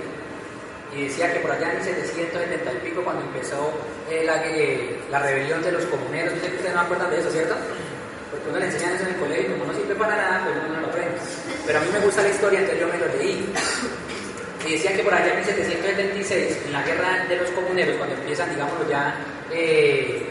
y 0.92 1.06
decía 1.06 1.32
que 1.32 1.40
por 1.40 1.52
allá 1.52 1.70
en 1.70 1.76
1770 1.78 2.74
y 2.74 2.76
pico, 2.78 3.04
cuando 3.04 3.22
empezó 3.22 3.72
eh, 4.10 4.24
la, 4.26 4.44
eh, 4.44 5.02
la, 5.12 5.20
rebelión 5.20 5.62
de 5.62 5.72
los 5.74 5.86
comuneros, 5.86 6.34
yo 6.34 6.40
sé 6.40 6.48
que 6.48 6.56
ustedes 6.56 6.74
no 6.74 6.82
acuerdan 6.82 7.12
de 7.12 7.20
eso, 7.20 7.30
¿cierto? 7.30 7.56
Porque 8.32 8.50
uno 8.50 8.58
le 8.58 8.66
enseñan 8.66 8.96
eso 8.96 9.04
en 9.04 9.14
el 9.14 9.20
colegio 9.20 9.52
como 9.52 9.66
no 9.66 9.74
sirve 9.78 9.94
para 9.94 10.16
nada, 10.16 10.42
pues 10.46 10.56
uno 10.58 10.82
no 10.82 10.88
lo. 10.88 10.95
Pero 11.66 11.80
a 11.80 11.82
mí 11.82 11.88
me 11.92 12.00
gusta 12.00 12.22
la 12.22 12.30
historia, 12.30 12.60
entonces 12.60 12.82
yo 12.82 12.88
me 12.88 12.98
lo 12.98 13.08
leí. 13.18 13.46
Y 14.68 14.72
decía 14.72 14.96
que 14.96 15.04
por 15.04 15.14
allá 15.14 15.30
en 15.30 15.38
1776, 15.38 16.58
en 16.66 16.74
la 16.74 16.82
guerra 16.84 17.26
de 17.30 17.38
los 17.38 17.50
comuneros, 17.52 17.98
cuando 17.98 18.16
empiezan, 18.16 18.50
digámoslo 18.50 18.90
ya, 18.90 19.16
eh, 19.52 20.24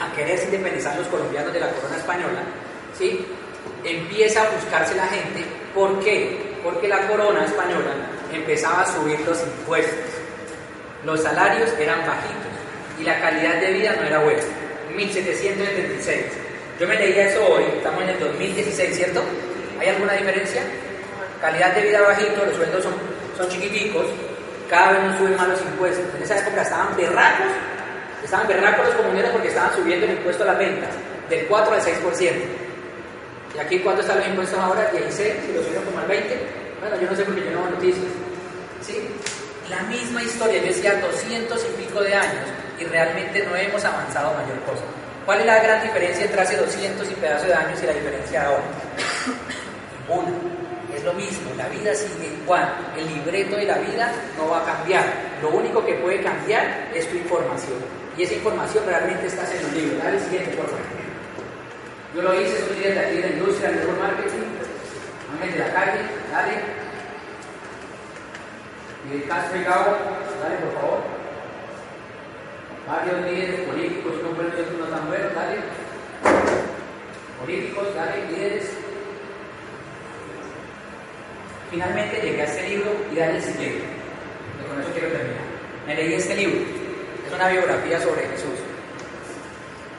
a 0.00 0.14
quererse 0.16 0.46
independizar 0.46 0.96
los 0.96 1.06
colombianos 1.08 1.52
de 1.52 1.60
la 1.60 1.70
corona 1.72 1.96
española, 1.96 2.40
¿sí? 2.98 3.26
empieza 3.84 4.42
a 4.42 4.50
buscarse 4.50 4.94
la 4.94 5.06
gente. 5.06 5.44
¿Por 5.74 6.00
qué? 6.00 6.38
Porque 6.62 6.88
la 6.88 7.06
corona 7.06 7.44
española 7.44 7.94
empezaba 8.32 8.82
a 8.82 8.86
subir 8.86 9.20
los 9.20 9.40
impuestos. 9.42 10.10
Los 11.04 11.22
salarios 11.22 11.70
eran 11.78 12.00
bajitos 12.00 12.52
y 13.00 13.04
la 13.04 13.20
calidad 13.20 13.60
de 13.60 13.72
vida 13.72 13.96
no 14.00 14.06
era 14.06 14.18
buena. 14.20 14.42
1776. 14.94 16.24
Yo 16.80 16.86
me 16.86 16.96
leía 16.96 17.28
eso 17.28 17.44
hoy, 17.46 17.64
estamos 17.76 18.02
en 18.02 18.10
el 18.10 18.20
2016, 18.20 18.96
¿cierto? 18.96 19.22
¿Hay 19.80 19.88
alguna 19.88 20.12
diferencia? 20.14 20.62
Calidad 21.40 21.74
de 21.74 21.82
vida 21.82 22.00
bajito, 22.00 22.44
los 22.44 22.56
sueldos 22.56 22.82
son, 22.82 22.94
son 23.36 23.48
chiquiticos, 23.48 24.06
cada 24.68 24.92
vez 24.92 25.02
nos 25.04 25.18
suben 25.18 25.36
más 25.36 25.48
los 25.48 25.60
impuestos. 25.62 26.04
En 26.16 26.22
esa 26.22 26.38
época 26.38 26.62
estaban 26.62 26.96
berracos, 26.96 27.52
estaban 28.24 28.48
berracos 28.48 28.86
los 28.86 28.94
comuneros 28.96 29.30
porque 29.30 29.48
estaban 29.48 29.74
subiendo 29.74 30.06
el 30.06 30.12
impuesto 30.12 30.42
a 30.42 30.46
las 30.46 30.58
ventas 30.58 30.90
del 31.30 31.46
4 31.46 31.74
al 31.74 31.80
6%. 31.80 32.32
¿Y 33.54 33.58
aquí 33.58 33.78
cuánto 33.80 34.02
están 34.02 34.18
los 34.18 34.26
impuestos 34.26 34.58
ahora? 34.58 34.90
16, 34.90 35.34
si 35.46 35.52
lo 35.52 35.62
subieron 35.62 35.84
como 35.84 35.98
al 36.00 36.06
20. 36.06 36.38
Bueno, 36.80 37.00
yo 37.00 37.10
no 37.10 37.16
sé 37.16 37.24
porque 37.24 37.44
yo 37.44 37.50
no 37.52 37.62
veo 37.62 37.70
noticias. 37.70 38.06
¿Sí? 38.82 39.08
La 39.70 39.82
misma 39.82 40.22
historia, 40.22 40.60
yo 40.60 40.68
decía 40.68 40.94
200 41.00 41.64
y 41.64 41.82
pico 41.82 42.00
de 42.02 42.14
años 42.14 42.46
y 42.78 42.84
realmente 42.84 43.44
no 43.44 43.56
hemos 43.56 43.84
avanzado 43.84 44.32
mayor 44.34 44.58
cosa. 44.60 44.84
¿Cuál 45.24 45.40
es 45.40 45.46
la 45.46 45.62
gran 45.62 45.82
diferencia 45.82 46.24
entre 46.24 46.40
hace 46.40 46.56
200 46.56 47.10
y 47.10 47.14
pedazos 47.14 47.48
de 47.48 47.54
años 47.54 47.78
y 47.82 47.86
la 47.86 47.92
diferencia 47.92 48.46
ahora? 48.46 48.64
Una, 50.08 50.32
es 50.96 51.04
lo 51.04 51.12
mismo, 51.12 51.50
la 51.56 51.68
vida 51.68 51.94
sigue 51.94 52.32
igual, 52.42 52.66
el 52.96 53.06
libreto 53.06 53.56
de 53.56 53.64
la 53.64 53.78
vida 53.78 54.10
no 54.36 54.48
va 54.48 54.62
a 54.62 54.64
cambiar. 54.64 55.04
Lo 55.42 55.50
único 55.50 55.84
que 55.84 55.94
puede 55.94 56.22
cambiar 56.22 56.88
es 56.94 57.08
tu 57.10 57.16
información. 57.16 57.76
Y 58.16 58.22
esa 58.22 58.34
información 58.34 58.84
realmente 58.86 59.26
está 59.26 59.42
en 59.54 59.62
los 59.62 59.72
libros. 59.72 60.02
Dale 60.02 60.18
siguiente, 60.20 60.56
por 60.56 60.66
favor. 60.66 60.80
Yo 62.14 62.22
lo 62.22 62.40
hice, 62.40 62.66
soy 62.66 62.78
líder 62.78 62.94
de 62.94 63.00
aquí 63.00 63.16
de 63.16 63.20
la 63.20 63.36
industria, 63.36 63.70
de 63.70 63.86
marketing, 63.86 64.48
ángel 65.30 65.52
de 65.52 65.58
la 65.58 65.74
calle, 65.74 66.00
dale. 66.32 66.52
Y 69.08 69.16
el 69.16 69.28
Castro 69.28 69.60
y 69.60 69.64
Gabo, 69.64 69.96
dale 70.42 70.56
por 70.56 70.72
favor. 70.80 71.00
Varios 72.88 73.30
líderes 73.30 73.60
políticos, 73.68 74.14
unos 74.20 74.36
buenos 74.36 74.54
no 74.78 74.86
tan 74.86 75.06
buenos, 75.06 75.34
dale. 75.34 75.58
Políticos, 77.40 77.86
dale, 77.94 78.26
líderes. 78.32 78.87
Finalmente 81.70 82.20
llegué 82.20 82.42
a 82.42 82.44
este 82.44 82.68
libro 82.68 82.90
y 83.12 83.16
dale 83.16 83.36
el 83.36 83.42
siguiente. 83.42 83.84
Y 83.84 84.68
con 84.68 84.80
eso 84.80 84.90
quiero 84.92 85.08
terminar. 85.08 85.44
Me 85.86 85.94
leí 85.94 86.14
este 86.14 86.34
libro. 86.34 86.60
Es 87.26 87.32
una 87.34 87.48
biografía 87.48 88.00
sobre 88.00 88.22
Jesús. 88.28 88.58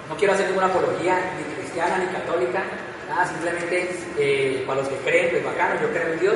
No 0.09 0.17
quiero 0.17 0.33
hacer 0.33 0.47
ninguna 0.47 0.67
apología 0.67 1.19
ni 1.37 1.53
cristiana 1.55 1.99
ni 1.99 2.07
católica, 2.07 2.63
nada, 3.07 3.27
simplemente 3.27 3.89
eh, 4.17 4.63
para 4.65 4.81
los 4.81 4.89
que 4.89 4.95
creen, 4.97 5.29
pues 5.29 5.43
bacano, 5.43 5.79
yo 5.81 5.89
creo 5.89 6.13
en 6.13 6.19
Dios. 6.19 6.35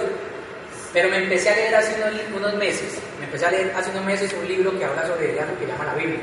Pero 0.94 1.10
me 1.10 1.18
empecé 1.18 1.50
a 1.50 1.56
leer 1.56 1.76
hace 1.76 1.96
unos, 2.36 2.54
meses, 2.54 3.00
me 3.20 3.26
empecé 3.26 3.48
a 3.48 3.52
leer 3.52 3.74
hace 3.76 3.90
unos 3.90 4.06
meses 4.06 4.32
un 4.40 4.48
libro 4.48 4.78
que 4.78 4.86
habla 4.86 5.08
sobre 5.08 5.40
algo 5.40 5.58
que 5.58 5.66
llama 5.66 5.86
la 5.86 5.96
Biblia. 5.96 6.20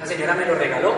La 0.00 0.06
señora 0.06 0.34
me 0.34 0.46
lo 0.46 0.54
regaló 0.54 0.94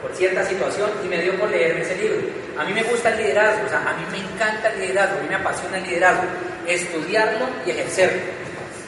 por 0.00 0.14
cierta 0.14 0.44
situación 0.44 0.88
y 1.04 1.08
me 1.08 1.20
dio 1.20 1.34
por 1.34 1.50
leerme 1.50 1.82
ese 1.82 1.96
libro. 1.96 2.18
A 2.56 2.64
mí 2.64 2.72
me 2.72 2.84
gusta 2.84 3.10
el 3.10 3.18
liderazgo, 3.18 3.66
o 3.66 3.68
sea, 3.68 3.80
a 3.80 3.94
mí 3.94 4.04
me 4.12 4.18
encanta 4.18 4.72
el 4.72 4.80
liderazgo, 4.80 5.18
a 5.18 5.22
mí 5.22 5.28
me 5.28 5.34
apasiona 5.34 5.78
el 5.78 5.84
liderazgo, 5.84 6.22
estudiarlo 6.68 7.46
y 7.66 7.70
ejercerlo. 7.70 8.20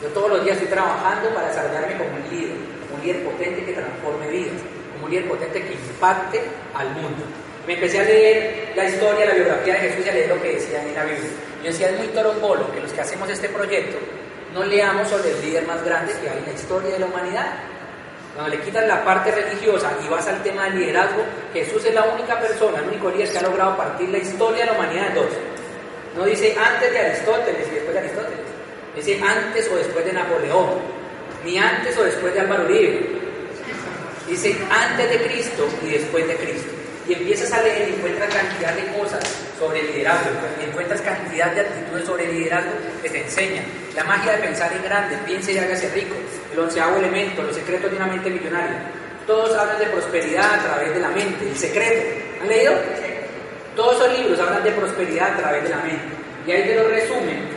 Yo 0.02 0.08
todos 0.08 0.30
los 0.30 0.44
días 0.44 0.56
estoy 0.56 0.72
trabajando 0.72 1.30
para 1.30 1.48
desarrollarme 1.48 1.98
como 1.98 2.10
un 2.16 2.30
líder, 2.30 2.56
un 2.94 3.00
líder 3.02 3.24
potente 3.24 3.64
que 3.64 3.72
transforme 3.72 4.28
vidas, 4.28 4.54
como 4.92 5.04
un 5.06 5.10
líder 5.10 5.28
potente 5.28 5.62
que 5.62 5.72
impacte 5.72 6.40
al 6.74 6.88
mundo. 6.90 7.24
Me 7.66 7.74
empecé 7.74 8.00
a 8.00 8.04
leer 8.04 8.72
la 8.74 8.84
historia, 8.84 9.26
la 9.26 9.34
biografía 9.34 9.74
de 9.74 9.80
Jesús 9.80 10.06
y 10.06 10.08
a 10.08 10.12
leer 10.12 10.28
lo 10.28 10.42
que 10.42 10.54
decían 10.54 10.86
en 10.86 10.94
la 10.94 11.04
Biblia. 11.04 11.30
Yo 11.62 11.70
decía, 11.70 11.90
es 11.90 11.98
muy 11.98 12.08
torombolo 12.08 12.72
que 12.72 12.80
los 12.80 12.92
que 12.92 13.00
hacemos 13.00 13.28
este 13.28 13.48
proyecto 13.48 13.98
no 14.54 14.64
leamos 14.64 15.08
sobre 15.08 15.30
el 15.30 15.40
líder 15.42 15.66
más 15.66 15.84
grande 15.84 16.12
que 16.20 16.28
hay 16.28 16.38
en 16.38 16.46
la 16.46 16.52
historia 16.52 16.92
de 16.92 16.98
la 16.98 17.06
humanidad. 17.06 17.52
Cuando 18.34 18.56
le 18.56 18.62
quitas 18.62 18.86
la 18.86 19.04
parte 19.04 19.30
religiosa 19.30 19.92
y 20.04 20.08
vas 20.08 20.26
al 20.26 20.42
tema 20.42 20.64
del 20.64 20.80
liderazgo, 20.80 21.22
Jesús 21.52 21.84
es 21.84 21.94
la 21.94 22.04
única 22.04 22.38
persona, 22.40 22.78
el 22.78 22.88
único 22.88 23.10
líder 23.10 23.30
que 23.30 23.38
ha 23.38 23.42
logrado 23.42 23.76
partir 23.76 24.08
la 24.08 24.18
historia 24.18 24.64
de 24.64 24.70
la 24.70 24.78
humanidad 24.78 25.08
en 25.08 25.14
dos. 25.14 25.26
No 26.16 26.24
dice 26.24 26.56
antes 26.58 26.92
de 26.92 26.98
Aristóteles 26.98 27.68
y 27.68 27.74
después 27.74 27.94
de 27.94 27.98
Aristóteles. 28.00 28.38
Dice 28.96 29.20
antes 29.22 29.68
o 29.70 29.76
después 29.76 30.04
de 30.04 30.12
Napoleón. 30.12 30.70
Ni 31.44 31.58
antes 31.58 31.96
o 31.96 32.04
después 32.04 32.34
de 32.34 32.40
Álvaro 32.40 32.64
Uribe. 32.64 33.20
Dice 34.28 34.56
antes 34.70 35.10
de 35.10 35.26
Cristo 35.26 35.68
y 35.82 35.90
después 35.90 36.26
de 36.26 36.36
Cristo 36.36 36.80
y 37.10 37.14
empiezas 37.14 37.52
a 37.52 37.62
leer 37.62 37.88
y 37.88 37.94
encuentras 37.94 38.32
cantidad 38.32 38.72
de 38.72 38.86
cosas 38.96 39.20
sobre 39.58 39.82
liderazgo, 39.82 40.30
y 40.60 40.68
encuentras 40.68 41.00
cantidad 41.00 41.50
de 41.52 41.62
actitudes 41.62 42.06
sobre 42.06 42.32
liderazgo 42.32 42.70
que 43.02 43.10
te 43.10 43.24
enseñan. 43.24 43.64
La 43.96 44.04
magia 44.04 44.32
de 44.32 44.38
pensar 44.38 44.72
en 44.72 44.82
grande, 44.84 45.18
piense 45.26 45.52
y 45.52 45.58
hágase 45.58 45.90
rico, 45.90 46.14
el 46.52 46.58
onceavo 46.60 46.98
elemento, 46.98 47.42
los 47.42 47.56
secretos 47.56 47.90
de 47.90 47.96
una 47.96 48.06
mente 48.06 48.30
millonaria. 48.30 48.82
Todos 49.26 49.58
hablan 49.58 49.80
de 49.80 49.86
prosperidad 49.86 50.54
a 50.54 50.62
través 50.62 50.94
de 50.94 51.00
la 51.00 51.08
mente, 51.08 51.48
el 51.48 51.56
secreto. 51.56 52.20
¿Han 52.42 52.48
leído? 52.48 52.72
Todos 53.80 53.96
esos 53.96 54.18
libros 54.18 54.38
hablan 54.38 54.62
de 54.62 54.72
prosperidad 54.72 55.32
a 55.32 55.36
través 55.38 55.62
de 55.62 55.70
la 55.70 55.78
mente. 55.78 56.04
Y 56.46 56.50
ahí 56.50 56.64
te 56.64 56.74
lo 56.74 56.86
resumen 56.86 57.48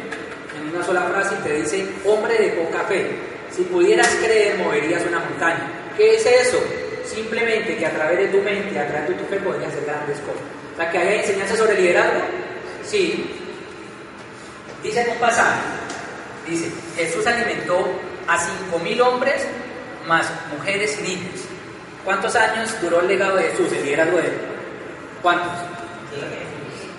en 0.56 0.74
una 0.74 0.82
sola 0.82 1.02
frase 1.02 1.36
y 1.38 1.44
te 1.44 1.54
dice, 1.56 1.86
hombre 2.06 2.38
de 2.38 2.50
poca 2.64 2.80
fe, 2.86 3.12
si 3.52 3.64
pudieras 3.64 4.08
creer 4.24 4.58
moverías 4.58 5.04
una 5.06 5.20
montaña. 5.20 5.70
¿Qué 5.98 6.16
es 6.16 6.26
eso? 6.26 6.64
simplemente 7.04 7.76
que 7.76 7.86
a 7.86 7.92
través 7.92 8.20
de 8.20 8.28
tu 8.28 8.38
mente, 8.38 8.80
a 8.80 8.88
través 8.88 9.10
de 9.10 9.16
tu 9.16 9.26
fe, 9.26 9.36
podrías 9.42 9.70
hacer 9.70 9.84
grandes 9.84 10.18
cosas. 10.20 10.42
O 10.74 10.78
sea, 10.78 10.90
que 10.90 10.98
hay 10.98 11.20
enseñanza 11.20 11.58
sobre 11.58 11.76
liderazgo, 11.76 12.22
sí. 12.86 13.30
Dice 14.82 15.02
en 15.02 15.10
un 15.10 15.18
pasaje, 15.18 15.60
dice, 16.48 16.72
Jesús 16.96 17.28
alimentó 17.28 17.86
a 18.30 18.38
5.000 18.40 19.02
hombres 19.02 19.46
más 20.08 20.32
mujeres 20.58 20.98
y 21.02 21.04
niños. 21.04 21.42
¿Cuántos 22.06 22.34
años 22.38 22.74
duró 22.82 23.02
el 23.02 23.10
legado 23.10 23.36
de 23.36 23.44
Jesús, 23.44 23.70
el 23.74 23.84
liderazgo 23.84 24.18
de 24.20 24.28
él? 24.28 24.38
¿Cuántos? 25.22 25.73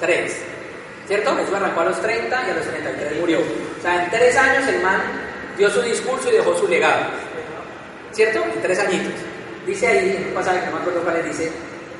Tres. 0.00 0.36
¿Cierto? 1.06 1.36
Jesús 1.36 1.54
arrancó 1.54 1.80
a 1.80 1.84
los 1.84 2.00
30 2.00 2.46
y 2.46 2.50
a 2.50 2.54
los 2.54 2.64
33 2.66 3.20
murió. 3.20 3.38
O 3.40 3.82
sea, 3.82 4.04
en 4.04 4.10
tres 4.10 4.36
años 4.36 4.66
el 4.68 4.82
man 4.82 5.00
dio 5.56 5.70
su 5.70 5.82
discurso 5.82 6.28
y 6.30 6.32
dejó 6.32 6.56
su 6.56 6.66
legado. 6.66 7.06
¿Cierto? 8.12 8.42
En 8.42 8.62
tres 8.62 8.78
añitos. 8.78 9.12
Dice 9.66 9.86
ahí, 9.86 10.16
en 10.18 10.28
un 10.28 10.34
pasaje 10.34 10.60
que 10.60 10.66
no 10.66 10.72
me 10.72 10.78
acuerdo 10.78 11.02
cuál 11.02 11.24
dice, 11.24 11.50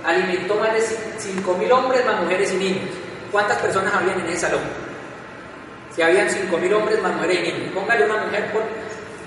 alimentó 0.05 0.55
más 0.57 0.73
de 0.73 0.81
5.000 0.81 1.71
hombres, 1.73 2.05
más 2.05 2.21
mujeres 2.23 2.53
y 2.53 2.57
niños. 2.57 2.91
¿Cuántas 3.33 3.59
personas 3.59 3.93
habían 3.95 4.21
en 4.21 4.27
ese 4.27 4.41
salón? 4.41 4.61
Si 5.95 6.03
habían 6.03 6.29
5.000 6.29 6.75
hombres, 6.75 7.03
más 7.03 7.15
mujeres 7.15 7.39
y 7.39 7.53
niños. 7.53 7.73
Póngale 7.75 8.05
una 8.05 8.25
mujer 8.25 8.53
por, 8.53 8.63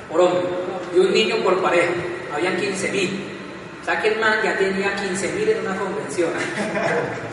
por 0.10 0.22
hombre 0.22 0.44
y 0.96 1.00
un 1.00 1.14
niño 1.14 1.36
por 1.44 1.62
pareja. 1.62 1.92
Habían 2.34 2.58
15.000. 2.58 3.37
O 3.88 3.90
sea 3.90 4.02
que 4.02 4.10
el 4.10 4.20
man 4.20 4.40
ya 4.44 4.58
tenía 4.58 4.94
15.000 4.98 5.50
en 5.50 5.66
una 5.66 5.78
convención. 5.78 6.30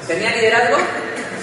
¿Tenía 0.06 0.36
liderazgo? 0.36 0.76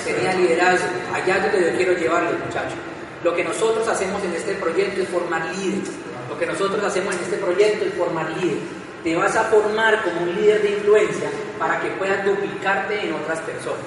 Tenía 0.06 0.34
liderazgo. 0.36 0.88
Allá 1.14 1.36
es 1.36 1.52
donde 1.52 1.70
yo 1.70 1.76
quiero 1.76 1.94
llevarlos, 1.94 2.34
muchachos. 2.40 2.80
Lo 3.22 3.36
que 3.36 3.44
nosotros 3.44 3.86
hacemos 3.90 4.24
en 4.24 4.34
este 4.34 4.54
proyecto 4.54 5.02
es 5.02 5.10
formar 5.10 5.54
líderes. 5.58 5.90
Lo 6.30 6.40
que 6.40 6.46
nosotros 6.46 6.82
hacemos 6.82 7.14
en 7.16 7.22
este 7.24 7.36
proyecto 7.38 7.84
es 7.84 7.94
formar 7.96 8.30
líderes 8.38 8.64
te 9.04 9.16
vas 9.16 9.36
a 9.36 9.44
formar 9.46 10.04
como 10.04 10.22
un 10.22 10.36
líder 10.36 10.62
de 10.62 10.72
influencia 10.72 11.30
para 11.58 11.80
que 11.82 11.90
puedas 11.92 12.24
duplicarte 12.24 13.06
en 13.06 13.14
otras 13.14 13.40
personas. 13.40 13.82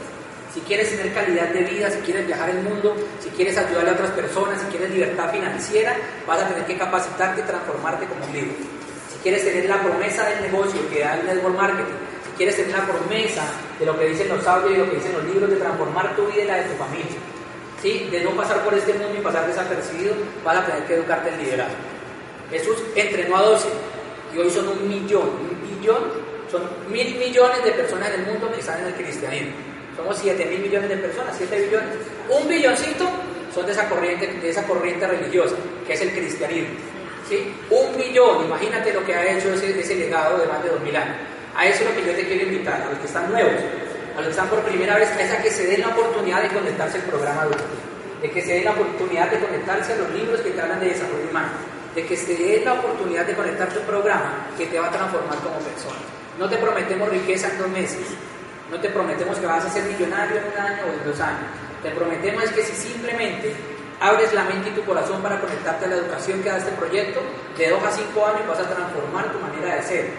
Si 0.52 0.60
quieres 0.60 0.90
tener 0.90 1.12
calidad 1.12 1.48
de 1.48 1.62
vida, 1.62 1.90
si 1.90 1.98
quieres 1.98 2.26
viajar 2.26 2.50
el 2.50 2.62
mundo, 2.62 2.96
si 3.20 3.28
quieres 3.30 3.56
ayudarle 3.58 3.90
a 3.90 3.92
otras 3.94 4.10
personas, 4.10 4.60
si 4.60 4.66
quieres 4.66 4.90
libertad 4.90 5.30
financiera, 5.30 5.96
vas 6.26 6.42
a 6.42 6.48
tener 6.48 6.64
que 6.64 6.76
capacitarte 6.76 7.40
y 7.40 7.44
transformarte 7.44 8.06
como 8.06 8.24
un 8.24 8.32
líder. 8.32 8.73
Si 9.14 9.18
quieres 9.20 9.44
tener 9.44 9.68
la 9.68 9.80
promesa 9.80 10.28
del 10.28 10.50
negocio 10.50 10.80
que 10.90 11.00
da 11.00 11.18
el 11.18 11.26
network 11.26 11.56
marketing, 11.56 11.94
si 12.24 12.30
quieres 12.36 12.56
tener 12.56 12.72
la 12.76 12.86
promesa 12.86 13.44
de 13.78 13.86
lo 13.86 13.98
que 13.98 14.08
dicen 14.08 14.28
los 14.28 14.46
audios 14.46 14.74
y 14.74 14.76
lo 14.78 14.90
que 14.90 14.96
dicen 14.96 15.12
los 15.12 15.24
libros 15.24 15.50
de 15.50 15.56
transformar 15.56 16.16
tu 16.16 16.26
vida 16.26 16.42
y 16.42 16.46
la 16.46 16.56
de 16.56 16.64
tu 16.64 16.76
familia, 16.76 17.16
¿sí? 17.80 18.08
de 18.10 18.24
no 18.24 18.30
pasar 18.32 18.64
por 18.64 18.74
este 18.74 18.92
mundo 18.94 19.14
y 19.16 19.22
pasar 19.22 19.46
desapercibido, 19.46 20.14
vas 20.44 20.58
a 20.58 20.66
tener 20.66 20.84
que 20.84 20.94
educarte 20.94 21.30
en 21.30 21.38
liderazgo. 21.38 21.76
Jesús 22.50 22.82
entrenó 22.94 23.36
a 23.36 23.42
12 23.42 23.68
y 24.34 24.38
hoy 24.38 24.50
son 24.50 24.68
un 24.68 24.88
millón, 24.88 25.22
un 25.22 25.80
billón, 25.80 26.02
son 26.50 26.62
mil 26.90 27.16
millones 27.16 27.64
de 27.64 27.70
personas 27.72 28.10
en 28.10 28.20
el 28.20 28.26
mundo 28.26 28.50
que 28.52 28.60
están 28.60 28.80
en 28.80 28.86
el 28.86 28.94
cristianismo. 28.94 29.52
Somos 29.96 30.18
siete 30.18 30.44
mil 30.46 30.60
millones 30.60 30.88
de 30.88 30.96
personas, 30.96 31.34
siete 31.36 31.66
billones. 31.66 31.88
Un 32.28 32.48
billoncito 32.48 33.08
son 33.54 33.64
de 33.66 33.72
esa 33.72 33.88
corriente, 33.88 34.26
de 34.26 34.50
esa 34.50 34.66
corriente 34.66 35.06
religiosa, 35.06 35.54
que 35.86 35.92
es 35.92 36.00
el 36.00 36.10
cristianismo. 36.10 36.74
Un 37.70 37.96
billón, 37.96 38.44
imagínate 38.44 38.92
lo 38.92 39.04
que 39.04 39.14
ha 39.14 39.36
hecho 39.36 39.52
ese, 39.52 39.94
legado 39.96 40.38
de 40.38 40.46
más 40.46 40.62
de 40.62 40.70
dos 40.70 40.80
mil 40.80 40.94
años. 40.94 41.16
A 41.56 41.66
eso 41.66 41.84
es 41.84 41.90
lo 41.90 41.96
que 41.96 42.06
yo 42.06 42.16
te 42.16 42.26
quiero 42.26 42.44
invitar, 42.44 42.82
a 42.82 42.90
los 42.90 42.98
que 42.98 43.06
están 43.06 43.30
nuevos, 43.30 43.54
a 44.14 44.16
los 44.16 44.24
que 44.24 44.30
están 44.30 44.48
por 44.48 44.60
primera 44.60 44.96
vez, 44.98 45.08
es 45.18 45.32
a 45.32 45.42
que 45.42 45.50
se 45.50 45.66
den 45.66 45.80
la 45.80 45.88
oportunidad 45.88 46.42
de 46.42 46.48
conectarse 46.48 46.98
al 46.98 47.04
programa 47.04 47.42
educativo, 47.44 47.80
de 48.22 48.30
que 48.30 48.42
se 48.42 48.54
den 48.54 48.64
la 48.64 48.72
oportunidad 48.72 49.30
de 49.30 49.38
conectarse 49.38 49.92
a 49.92 49.96
los 49.96 50.10
libros 50.10 50.40
que 50.40 50.50
te 50.50 50.60
hablan 50.60 50.80
de 50.80 50.88
desarrollo 50.88 51.30
humano 51.30 51.74
de 51.94 52.04
que 52.04 52.16
te 52.16 52.34
dé 52.34 52.62
la 52.64 52.74
oportunidad 52.74 53.24
de 53.24 53.34
conectar 53.34 53.68
tu 53.68 53.80
programa 53.80 54.46
que 54.58 54.66
te 54.66 54.78
va 54.78 54.88
a 54.88 54.90
transformar 54.90 55.38
como 55.38 55.56
persona. 55.58 55.98
No 56.38 56.48
te 56.48 56.56
prometemos 56.56 57.08
riqueza 57.08 57.48
en 57.50 57.58
dos 57.58 57.68
meses, 57.68 58.06
no 58.70 58.80
te 58.80 58.88
prometemos 58.88 59.38
que 59.38 59.46
vas 59.46 59.64
a 59.64 59.70
ser 59.70 59.84
millonario 59.84 60.38
en 60.38 60.44
un 60.44 60.58
año 60.58 60.82
o 60.86 60.92
en 60.92 61.04
dos 61.04 61.20
años. 61.20 61.46
Te 61.82 61.90
prometemos 61.90 62.44
que 62.50 62.62
si 62.64 62.74
simplemente 62.74 63.54
abres 64.00 64.32
la 64.32 64.44
mente 64.44 64.70
y 64.70 64.72
tu 64.72 64.84
corazón 64.84 65.22
para 65.22 65.40
conectarte 65.40 65.84
a 65.84 65.88
la 65.88 65.96
educación 65.96 66.42
que 66.42 66.48
da 66.48 66.58
este 66.58 66.72
proyecto, 66.72 67.20
de 67.56 67.70
dos 67.70 67.82
a 67.82 67.90
cinco 67.92 68.26
años 68.26 68.46
vas 68.48 68.60
a 68.60 68.68
transformar 68.68 69.32
tu 69.32 69.38
manera 69.38 69.76
de 69.76 69.82
ser. 69.82 70.10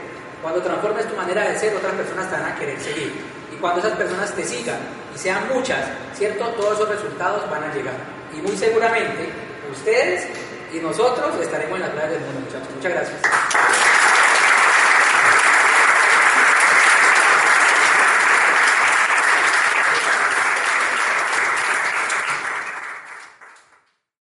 Cuando 0.42 0.62
transformes 0.62 1.08
tu 1.08 1.16
manera 1.16 1.50
de 1.50 1.58
ser, 1.58 1.76
otras 1.76 1.94
personas 1.94 2.30
te 2.30 2.36
van 2.36 2.52
a 2.52 2.56
querer 2.56 2.80
seguir. 2.80 3.14
Y 3.52 3.56
cuando 3.58 3.80
esas 3.80 3.98
personas 3.98 4.32
te 4.34 4.44
sigan, 4.44 4.80
y 5.16 5.18
sean 5.18 5.48
muchas, 5.54 5.80
¿cierto? 6.14 6.46
Todos 6.50 6.74
esos 6.74 6.90
resultados 6.90 7.50
van 7.50 7.64
a 7.64 7.74
llegar. 7.74 7.96
Y 8.38 8.42
muy 8.42 8.56
seguramente 8.58 9.30
ustedes 9.72 10.28
y 10.74 10.80
nosotros 10.80 11.36
estaremos 11.42 11.76
en 11.80 11.86
la 11.86 11.92
playa 11.92 12.10
del 12.10 12.22
mundo, 12.22 12.42
muchachos. 12.42 12.68
Muchas 12.76 12.92
gracias. 12.92 13.85